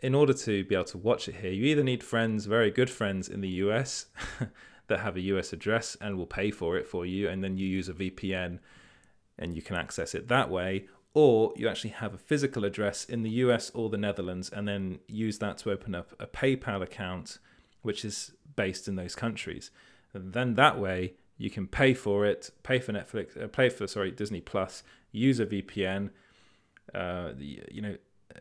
in 0.02 0.14
order 0.14 0.32
to 0.32 0.64
be 0.64 0.74
able 0.74 0.84
to 0.84 0.98
watch 0.98 1.28
it 1.28 1.36
here, 1.36 1.50
you 1.50 1.64
either 1.64 1.84
need 1.84 2.02
friends, 2.02 2.46
very 2.46 2.70
good 2.70 2.88
friends 2.88 3.28
in 3.28 3.42
the 3.42 3.48
US 3.48 4.06
that 4.86 5.00
have 5.00 5.16
a 5.16 5.20
US 5.20 5.52
address 5.52 5.96
and 6.00 6.16
will 6.16 6.26
pay 6.26 6.50
for 6.50 6.76
it 6.76 6.86
for 6.86 7.04
you, 7.04 7.28
and 7.28 7.44
then 7.44 7.56
you 7.58 7.66
use 7.66 7.88
a 7.88 7.92
VPN 7.92 8.58
and 9.38 9.54
you 9.54 9.62
can 9.62 9.76
access 9.76 10.14
it 10.14 10.28
that 10.28 10.50
way, 10.50 10.86
or 11.12 11.52
you 11.56 11.68
actually 11.68 11.90
have 11.90 12.14
a 12.14 12.18
physical 12.18 12.64
address 12.64 13.04
in 13.04 13.22
the 13.22 13.30
US 13.30 13.70
or 13.70 13.88
the 13.88 13.98
Netherlands 13.98 14.48
and 14.48 14.66
then 14.66 15.00
use 15.06 15.38
that 15.38 15.58
to 15.58 15.70
open 15.70 15.94
up 15.94 16.12
a 16.18 16.26
PayPal 16.26 16.82
account 16.82 17.38
which 17.82 18.04
is 18.04 18.32
based 18.56 18.86
in 18.88 18.96
those 18.96 19.14
countries. 19.14 19.70
And 20.12 20.32
then 20.32 20.54
that 20.54 20.78
way 20.78 21.14
you 21.36 21.50
can 21.50 21.66
pay 21.66 21.94
for 21.94 22.26
it, 22.26 22.50
pay 22.62 22.78
for 22.78 22.92
Netflix, 22.92 23.42
uh, 23.42 23.48
pay 23.48 23.68
for 23.68 23.86
sorry 23.86 24.10
Disney 24.10 24.40
Plus, 24.40 24.82
use 25.10 25.40
a 25.40 25.46
VPN, 25.46 26.10
uh, 26.94 27.32
you 27.38 27.82
know, 27.82 27.96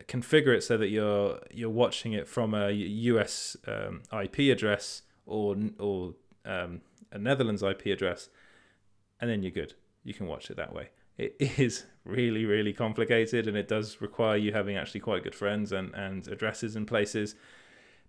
configure 0.08 0.54
it 0.56 0.62
so 0.62 0.76
that 0.76 0.88
you're 0.88 1.40
you're 1.50 1.70
watching 1.70 2.12
it 2.12 2.28
from 2.28 2.54
a 2.54 2.70
US 2.70 3.56
um, 3.66 4.02
IP 4.12 4.38
address 4.52 5.02
or 5.26 5.56
or 5.78 6.14
um, 6.44 6.80
a 7.12 7.18
Netherlands 7.18 7.62
IP 7.62 7.86
address, 7.86 8.28
and 9.20 9.30
then 9.30 9.42
you're 9.42 9.50
good. 9.50 9.74
You 10.04 10.14
can 10.14 10.26
watch 10.26 10.50
it 10.50 10.56
that 10.56 10.74
way. 10.74 10.90
It 11.18 11.36
is 11.58 11.84
really 12.04 12.44
really 12.44 12.72
complicated, 12.72 13.46
and 13.46 13.56
it 13.56 13.68
does 13.68 14.00
require 14.00 14.36
you 14.36 14.52
having 14.52 14.76
actually 14.76 15.00
quite 15.00 15.22
good 15.22 15.34
friends 15.34 15.72
and 15.72 15.94
and 15.94 16.26
addresses 16.28 16.76
and 16.76 16.86
places. 16.86 17.34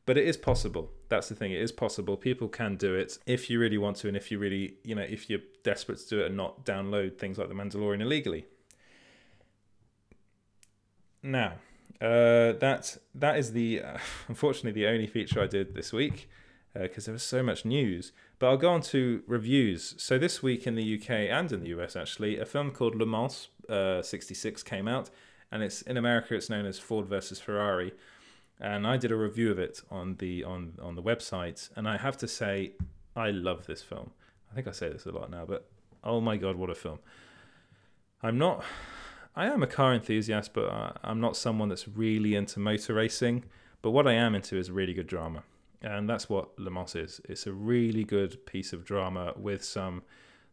But 0.07 0.17
it 0.17 0.27
is 0.27 0.35
possible. 0.35 0.89
That's 1.09 1.29
the 1.29 1.35
thing. 1.35 1.51
It 1.51 1.61
is 1.61 1.71
possible. 1.71 2.17
People 2.17 2.47
can 2.47 2.75
do 2.75 2.95
it 2.95 3.19
if 3.27 3.51
you 3.51 3.59
really 3.59 3.77
want 3.77 3.97
to, 3.97 4.07
and 4.07 4.17
if 4.17 4.31
you 4.31 4.39
really, 4.39 4.77
you 4.83 4.95
know, 4.95 5.03
if 5.03 5.29
you're 5.29 5.41
desperate 5.63 5.99
to 5.99 6.09
do 6.09 6.21
it 6.21 6.27
and 6.27 6.37
not 6.37 6.65
download 6.65 7.19
things 7.19 7.37
like 7.37 7.49
The 7.49 7.53
Mandalorian 7.53 8.01
illegally. 8.01 8.47
Now, 11.23 11.53
uh, 12.01 12.53
that 12.53 12.97
that 13.13 13.37
is 13.37 13.53
the 13.53 13.81
uh, 13.81 13.97
unfortunately 14.27 14.71
the 14.71 14.87
only 14.87 15.07
feature 15.07 15.41
I 15.41 15.47
did 15.47 15.75
this 15.75 15.93
week 15.93 16.29
because 16.73 17.05
uh, 17.05 17.07
there 17.07 17.13
was 17.13 17.23
so 17.23 17.43
much 17.43 17.65
news. 17.65 18.11
But 18.39 18.49
I'll 18.49 18.57
go 18.57 18.71
on 18.71 18.81
to 18.81 19.23
reviews. 19.27 19.93
So 19.97 20.17
this 20.17 20.41
week 20.41 20.65
in 20.65 20.75
the 20.75 20.95
UK 20.99 21.09
and 21.09 21.51
in 21.51 21.61
the 21.61 21.69
US 21.69 21.95
actually, 21.95 22.39
a 22.39 22.45
film 22.45 22.71
called 22.71 22.95
Le 22.95 23.05
Mans 23.05 23.49
'66 23.69 24.63
uh, 24.63 24.65
came 24.65 24.87
out, 24.87 25.09
and 25.51 25.61
it's 25.63 25.81
in 25.83 25.97
America 25.97 26.35
it's 26.35 26.49
known 26.49 26.65
as 26.65 26.79
Ford 26.79 27.05
versus 27.05 27.39
Ferrari. 27.39 27.93
And 28.59 28.85
I 28.85 28.97
did 28.97 29.11
a 29.11 29.15
review 29.15 29.51
of 29.51 29.59
it 29.59 29.81
on 29.89 30.15
the 30.17 30.43
on 30.43 30.77
on 30.81 30.95
the 30.95 31.03
website, 31.03 31.69
and 31.75 31.87
I 31.87 31.97
have 31.97 32.17
to 32.17 32.27
say 32.27 32.73
I 33.15 33.31
love 33.31 33.67
this 33.67 33.81
film. 33.81 34.11
I 34.51 34.55
think 34.55 34.67
I 34.67 34.71
say 34.71 34.89
this 34.89 35.05
a 35.05 35.11
lot 35.11 35.29
now, 35.29 35.45
but 35.45 35.69
oh 36.03 36.21
my 36.21 36.37
god, 36.37 36.55
what 36.55 36.69
a 36.69 36.75
film! 36.75 36.99
I'm 38.23 38.37
not 38.37 38.63
I 39.35 39.47
am 39.47 39.63
a 39.63 39.67
car 39.67 39.93
enthusiast, 39.93 40.53
but 40.53 40.97
I'm 41.03 41.21
not 41.21 41.37
someone 41.37 41.69
that's 41.69 41.87
really 41.87 42.35
into 42.35 42.59
motor 42.59 42.93
racing. 42.95 43.45
But 43.81 43.91
what 43.91 44.07
I 44.07 44.13
am 44.13 44.35
into 44.35 44.57
is 44.57 44.69
really 44.69 44.93
good 44.93 45.07
drama. 45.07 45.43
And 45.81 46.07
that's 46.07 46.29
what 46.29 46.57
Le 46.59 46.69
Mans 46.69 46.95
is. 46.95 47.21
It's 47.27 47.47
a 47.47 47.53
really 47.53 48.03
good 48.03 48.45
piece 48.45 48.73
of 48.73 48.85
drama 48.85 49.33
with 49.35 49.63
some 49.63 50.03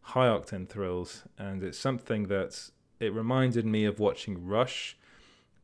high 0.01 0.29
octane 0.29 0.69
thrills. 0.69 1.25
And 1.39 1.63
it's 1.63 1.79
something 1.79 2.29
that 2.29 2.71
it 3.01 3.13
reminded 3.13 3.67
me 3.67 3.85
of 3.85 3.99
watching 3.99 4.47
Rush 4.47 4.97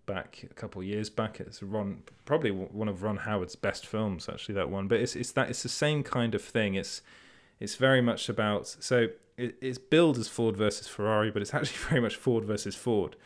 back 0.06 0.44
a 0.50 0.54
couple 0.54 0.82
of 0.82 0.86
years 0.86 1.08
back. 1.08 1.40
It's 1.40 1.62
Ron, 1.62 2.02
probably 2.24 2.50
one 2.50 2.88
of 2.88 3.02
Ron 3.02 3.18
Howard's 3.18 3.56
best 3.56 3.86
films, 3.86 4.28
actually. 4.28 4.54
That 4.56 4.70
one, 4.70 4.88
but 4.88 5.00
it's 5.00 5.16
it's 5.16 5.32
that 5.32 5.50
it's 5.50 5.62
the 5.62 5.68
same 5.68 6.02
kind 6.02 6.34
of 6.34 6.42
thing. 6.42 6.74
It's 6.74 7.02
it's 7.58 7.76
very 7.76 8.02
much 8.02 8.28
about 8.28 8.66
so 8.66 9.08
it, 9.36 9.56
it's 9.60 9.78
billed 9.78 10.18
as 10.18 10.28
Ford 10.28 10.56
versus 10.56 10.86
Ferrari, 10.88 11.30
but 11.30 11.42
it's 11.42 11.54
actually 11.54 11.78
very 11.88 12.00
much 12.00 12.16
Ford 12.16 12.44
versus 12.44 12.74
Ford, 12.74 13.16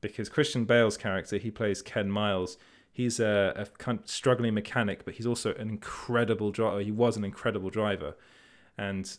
because 0.00 0.28
Christian 0.28 0.64
Bale's 0.64 0.96
character, 0.96 1.38
he 1.38 1.50
plays 1.50 1.82
Ken 1.82 2.10
Miles. 2.10 2.56
He's 2.92 3.18
a, 3.18 3.52
a 3.56 3.66
kind 3.78 4.00
of 4.00 4.08
struggling 4.08 4.54
mechanic, 4.54 5.04
but 5.04 5.14
he's 5.14 5.26
also 5.26 5.52
an 5.54 5.68
incredible 5.68 6.52
driver. 6.52 6.80
He 6.80 6.92
was 6.92 7.16
an 7.16 7.24
incredible 7.24 7.70
driver, 7.70 8.16
and 8.78 9.16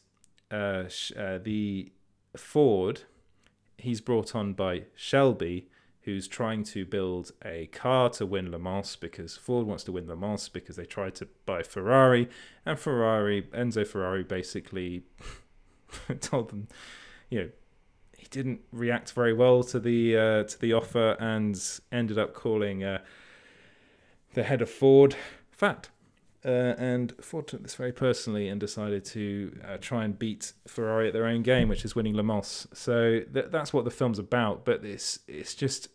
uh, 0.51 0.85
uh, 1.17 1.39
the 1.43 1.91
Ford, 2.37 3.01
he's 3.77 3.99
brought 3.99 4.35
on 4.35 4.53
by 4.53 4.83
Shelby, 4.95 5.67
who's 6.01 6.27
trying 6.27 6.63
to 6.63 6.85
build 6.85 7.31
a 7.43 7.65
car 7.67 8.09
to 8.11 8.25
win 8.25 8.51
Le 8.51 8.59
Mans 8.59 8.95
because 8.95 9.35
Ford 9.35 9.65
wants 9.65 9.83
to 9.85 9.91
win 9.91 10.07
Le 10.07 10.15
Mans 10.15 10.47
because 10.49 10.75
they 10.75 10.85
tried 10.85 11.15
to 11.15 11.27
buy 11.45 11.63
Ferrari, 11.63 12.29
and 12.65 12.79
Ferrari, 12.79 13.41
Enzo 13.53 13.85
Ferrari, 13.85 14.23
basically 14.23 15.03
told 16.21 16.49
them, 16.49 16.67
you 17.29 17.39
know, 17.39 17.49
he 18.17 18.27
didn't 18.29 18.61
react 18.71 19.11
very 19.11 19.33
well 19.33 19.63
to 19.63 19.79
the 19.79 20.17
uh, 20.17 20.43
to 20.43 20.59
the 20.59 20.73
offer 20.73 21.11
and 21.19 21.61
ended 21.91 22.17
up 22.17 22.33
calling 22.33 22.83
uh, 22.83 22.99
the 24.33 24.43
head 24.43 24.61
of 24.61 24.69
Ford 24.69 25.15
fat. 25.51 25.89
Uh, 26.43 26.75
and 26.77 27.13
Ford 27.21 27.47
took 27.47 27.63
this 27.63 27.73
very 27.73 27.91
personally 27.91 28.47
and 28.47 28.59
decided 28.59 29.03
to 29.03 29.57
uh, 29.67 29.77
try 29.77 30.03
and 30.03 30.19
beat 30.19 30.53
Ferrari 30.67 31.07
at 31.07 31.13
their 31.13 31.25
own 31.25 31.41
game, 31.41 31.67
which 31.67 31.83
is 31.83 31.95
winning 31.95 32.15
Le 32.15 32.21
Mans. 32.21 32.67
So 32.71 33.21
th- 33.33 33.47
that's 33.49 33.73
what 33.73 33.83
the 33.83 33.89
film's 33.89 34.19
about. 34.19 34.63
But 34.63 34.85
it's 34.85 35.19
it's 35.27 35.55
just 35.55 35.89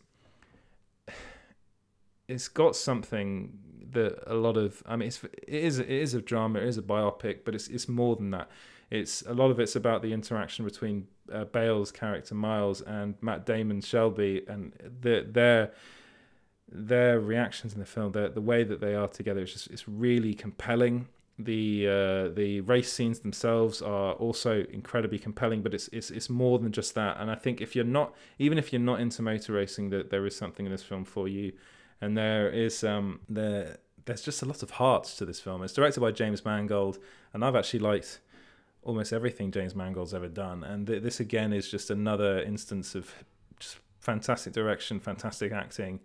it's 2.27 2.49
got 2.49 2.75
something 2.75 3.57
that 3.91 4.21
a 4.27 4.35
lot 4.35 4.57
of 4.57 4.83
I 4.85 4.97
mean 4.97 5.07
it's 5.07 5.23
it 5.23 5.41
is 5.47 5.79
it 5.79 5.89
is 5.89 6.13
a 6.13 6.21
drama, 6.21 6.59
it 6.59 6.67
is 6.67 6.77
a 6.77 6.81
biopic, 6.81 7.45
but 7.45 7.55
it's 7.55 7.69
it's 7.69 7.87
more 7.87 8.17
than 8.17 8.31
that. 8.31 8.49
It's 8.91 9.23
a 9.25 9.33
lot 9.33 9.51
of 9.51 9.59
it's 9.59 9.75
about 9.77 10.01
the 10.01 10.11
interaction 10.11 10.65
between 10.65 11.07
uh, 11.31 11.45
Bale's 11.45 11.91
character 11.91 12.35
Miles 12.35 12.81
and 12.81 13.15
Matt 13.21 13.45
Damon's 13.45 13.87
Shelby, 13.87 14.43
and 14.47 14.73
the, 15.01 15.25
their 15.27 15.71
their 16.69 17.19
reactions 17.19 17.73
in 17.73 17.79
the 17.79 17.85
film, 17.85 18.11
the 18.11 18.29
the 18.29 18.41
way 18.41 18.63
that 18.63 18.81
they 18.81 18.93
are 18.93 19.07
together, 19.07 19.41
is 19.41 19.53
just 19.53 19.67
it's 19.71 19.87
really 19.87 20.33
compelling. 20.33 21.07
The 21.39 21.87
uh, 21.87 22.35
the 22.35 22.59
race 22.61 22.91
scenes 22.91 23.21
themselves 23.21 23.81
are 23.81 24.13
also 24.13 24.65
incredibly 24.69 25.17
compelling, 25.17 25.61
but 25.61 25.73
it's 25.73 25.87
it's 25.93 26.11
it's 26.11 26.29
more 26.29 26.59
than 26.59 26.73
just 26.73 26.93
that. 26.95 27.15
And 27.17 27.31
I 27.31 27.35
think 27.35 27.61
if 27.61 27.75
you're 27.75 27.85
not, 27.85 28.13
even 28.39 28.57
if 28.57 28.73
you're 28.73 28.81
not 28.81 28.99
into 28.99 29.21
motor 29.21 29.53
racing, 29.53 29.89
that 29.91 30.09
there 30.09 30.25
is 30.25 30.35
something 30.35 30.65
in 30.65 30.71
this 30.71 30.83
film 30.83 31.05
for 31.05 31.29
you, 31.29 31.53
and 32.01 32.17
there 32.17 32.49
is 32.49 32.83
um 32.83 33.21
there 33.29 33.77
there's 34.05 34.21
just 34.21 34.41
a 34.41 34.45
lot 34.45 34.61
of 34.63 34.71
heart 34.71 35.05
to 35.05 35.25
this 35.25 35.39
film. 35.39 35.63
It's 35.63 35.73
directed 35.73 36.01
by 36.01 36.11
James 36.11 36.43
Mangold, 36.43 36.99
and 37.33 37.45
I've 37.45 37.55
actually 37.55 37.79
liked 37.79 38.19
almost 38.83 39.13
everything 39.13 39.51
James 39.51 39.75
Mangold's 39.75 40.13
ever 40.13 40.27
done. 40.27 40.63
And 40.63 40.87
th- 40.87 41.03
this 41.03 41.19
again 41.19 41.53
is 41.53 41.69
just 41.69 41.89
another 41.89 42.41
instance 42.41 42.95
of 42.95 43.13
just 43.59 43.77
fantastic 43.99 44.53
direction, 44.53 44.99
fantastic 44.99 45.51
acting, 45.51 45.99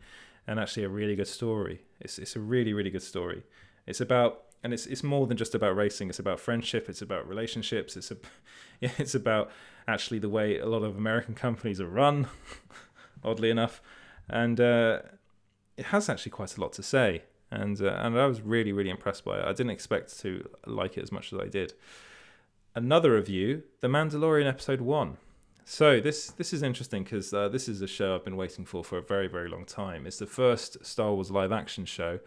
and 0.46 0.60
actually 0.60 0.84
a 0.84 0.88
really 0.88 1.16
good 1.16 1.28
story. 1.28 1.82
It's 2.00 2.18
it's 2.18 2.36
a 2.36 2.40
really 2.40 2.72
really 2.72 2.90
good 2.90 3.02
story. 3.02 3.44
It's 3.86 4.00
about 4.00 4.42
and 4.62 4.72
it's 4.72 4.86
it's 4.86 5.02
more 5.02 5.26
than 5.26 5.36
just 5.36 5.54
about 5.54 5.76
racing. 5.76 6.08
It's 6.08 6.18
about 6.18 6.38
friendship. 6.38 6.88
It's 6.88 7.02
about 7.02 7.26
relationships. 7.28 7.96
It's 7.96 8.10
a 8.10 8.16
it's 8.80 9.14
about 9.14 9.50
actually 9.88 10.18
the 10.18 10.28
way 10.28 10.58
a 10.58 10.66
lot 10.66 10.82
of 10.82 10.96
American 10.96 11.34
companies 11.34 11.80
are 11.80 11.88
run, 11.88 12.28
oddly 13.24 13.50
enough, 13.50 13.80
and 14.28 14.60
uh, 14.60 15.00
it 15.76 15.86
has 15.86 16.08
actually 16.08 16.32
quite 16.32 16.56
a 16.56 16.60
lot 16.60 16.72
to 16.74 16.82
say. 16.82 17.22
And 17.50 17.80
uh, 17.80 17.96
and 18.00 18.18
I 18.18 18.26
was 18.26 18.42
really 18.42 18.72
really 18.72 18.90
impressed 18.90 19.24
by 19.24 19.38
it. 19.38 19.44
I 19.44 19.52
didn't 19.52 19.70
expect 19.70 20.18
to 20.20 20.48
like 20.66 20.98
it 20.98 21.02
as 21.02 21.12
much 21.12 21.32
as 21.32 21.38
I 21.38 21.46
did 21.46 21.72
another 22.76 23.14
review, 23.14 23.62
The 23.80 23.88
Mandalorian 23.88 24.46
Episode 24.46 24.82
1. 24.82 25.16
So 25.64 25.98
this 25.98 26.28
this 26.32 26.52
is 26.52 26.62
interesting 26.62 27.02
because 27.02 27.34
uh, 27.34 27.48
this 27.48 27.68
is 27.68 27.82
a 27.82 27.88
show 27.88 28.14
I've 28.14 28.24
been 28.24 28.36
waiting 28.36 28.64
for 28.64 28.84
for 28.84 28.98
a 28.98 29.02
very 29.02 29.26
very 29.26 29.48
long 29.48 29.64
time. 29.64 30.06
It's 30.06 30.18
the 30.18 30.26
first 30.26 30.86
Star 30.86 31.12
Wars 31.12 31.32
live 31.32 31.50
action 31.50 31.84
show. 31.84 32.20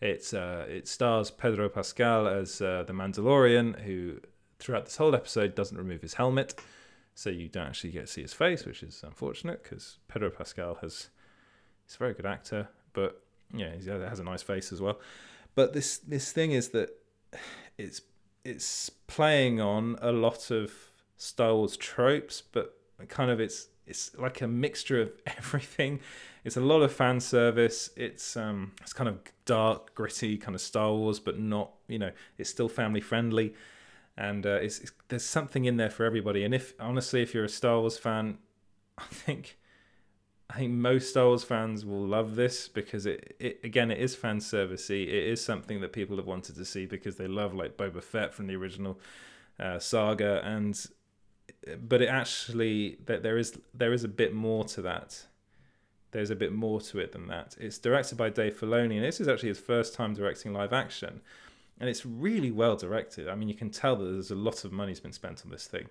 It's 0.00 0.32
uh, 0.32 0.64
it 0.66 0.88
stars 0.88 1.30
Pedro 1.30 1.68
Pascal 1.68 2.26
as 2.26 2.62
uh, 2.62 2.84
the 2.86 2.94
Mandalorian, 2.94 3.82
who 3.82 4.20
throughout 4.58 4.86
this 4.86 4.96
whole 4.96 5.14
episode 5.14 5.54
doesn't 5.54 5.76
remove 5.76 6.00
his 6.00 6.14
helmet, 6.14 6.58
so 7.14 7.28
you 7.28 7.48
don't 7.48 7.66
actually 7.66 7.90
get 7.90 8.06
to 8.06 8.06
see 8.06 8.22
his 8.22 8.32
face, 8.32 8.64
which 8.64 8.82
is 8.82 9.02
unfortunate 9.04 9.62
because 9.62 9.98
Pedro 10.08 10.30
Pascal 10.30 10.76
has 10.80 11.10
he's 11.84 11.96
a 11.96 11.98
very 11.98 12.14
good 12.14 12.26
actor, 12.26 12.68
but 12.94 13.22
yeah, 13.52 13.72
he 13.78 13.86
has 13.90 14.20
a 14.20 14.24
nice 14.24 14.42
face 14.42 14.72
as 14.72 14.80
well. 14.80 14.98
But 15.54 15.74
this 15.74 15.98
this 15.98 16.32
thing 16.32 16.52
is 16.52 16.70
that 16.70 16.88
it's 17.76 18.00
it's 18.46 18.90
playing 19.08 19.60
on 19.60 19.96
a 20.00 20.12
lot 20.12 20.50
of 20.50 20.72
Star 21.16 21.54
Wars 21.54 21.76
tropes, 21.76 22.42
but 22.52 22.78
kind 23.08 23.30
of 23.30 23.40
it's 23.40 23.68
it's 23.86 24.16
like 24.16 24.40
a 24.40 24.46
mixture 24.46 25.00
of 25.00 25.12
everything. 25.26 26.00
It's 26.44 26.56
a 26.56 26.60
lot 26.60 26.82
of 26.82 26.92
fan 26.92 27.20
service. 27.20 27.90
It's 27.96 28.36
um 28.36 28.72
it's 28.80 28.92
kind 28.92 29.08
of 29.08 29.18
dark, 29.44 29.94
gritty, 29.94 30.38
kind 30.38 30.54
of 30.54 30.60
Star 30.60 30.92
Wars, 30.92 31.18
but 31.18 31.38
not 31.38 31.72
you 31.88 31.98
know 31.98 32.12
it's 32.38 32.50
still 32.50 32.68
family 32.68 33.00
friendly, 33.00 33.54
and 34.16 34.46
uh, 34.46 34.60
it's, 34.62 34.78
it's 34.78 34.92
there's 35.08 35.24
something 35.24 35.64
in 35.64 35.76
there 35.76 35.90
for 35.90 36.04
everybody. 36.04 36.44
And 36.44 36.54
if 36.54 36.74
honestly, 36.78 37.22
if 37.22 37.34
you're 37.34 37.44
a 37.44 37.48
Star 37.48 37.80
Wars 37.80 37.98
fan, 37.98 38.38
I 38.98 39.04
think 39.10 39.58
I 40.48 40.58
think 40.58 40.72
most 40.72 41.10
Star 41.10 41.26
Wars 41.26 41.42
fans 41.42 41.84
will 41.84 42.06
love 42.06 42.36
this 42.36 42.68
because 42.68 43.04
it, 43.04 43.36
it 43.40 43.60
again 43.64 43.90
it 43.90 43.98
is 43.98 44.14
fan 44.14 44.38
servicey. 44.38 45.02
It 45.02 45.24
is 45.24 45.44
something 45.44 45.80
that 45.80 45.92
people 45.92 46.16
have 46.16 46.26
wanted 46.26 46.54
to 46.56 46.64
see 46.64 46.86
because 46.86 47.16
they 47.16 47.26
love 47.26 47.52
like 47.52 47.76
Boba 47.76 48.02
Fett 48.02 48.32
from 48.32 48.46
the 48.46 48.54
original 48.54 48.98
uh, 49.58 49.78
saga, 49.78 50.40
and 50.44 50.86
but 51.78 52.00
it 52.00 52.08
actually 52.08 52.98
that 53.06 53.22
there 53.22 53.38
is 53.38 53.58
there 53.74 53.92
is 53.92 54.04
a 54.04 54.08
bit 54.08 54.32
more 54.32 54.64
to 54.64 54.82
that 54.82 55.26
there's 56.16 56.30
a 56.30 56.36
bit 56.36 56.52
more 56.52 56.80
to 56.80 56.98
it 56.98 57.12
than 57.12 57.26
that. 57.28 57.54
It's 57.60 57.78
directed 57.78 58.16
by 58.16 58.30
Dave 58.30 58.58
Filoni, 58.58 58.94
and 58.96 59.04
this 59.04 59.20
is 59.20 59.28
actually 59.28 59.50
his 59.50 59.58
first 59.58 59.92
time 59.92 60.14
directing 60.14 60.54
live 60.54 60.72
action, 60.72 61.20
and 61.78 61.90
it's 61.90 62.06
really 62.06 62.50
well 62.50 62.74
directed. 62.74 63.28
I 63.28 63.34
mean, 63.34 63.48
you 63.48 63.54
can 63.54 63.68
tell 63.68 63.96
that 63.96 64.04
there's 64.04 64.30
a 64.30 64.34
lot 64.34 64.64
of 64.64 64.72
money's 64.72 64.98
been 64.98 65.12
spent 65.12 65.42
on 65.44 65.50
this 65.50 65.66
thing. 65.66 65.88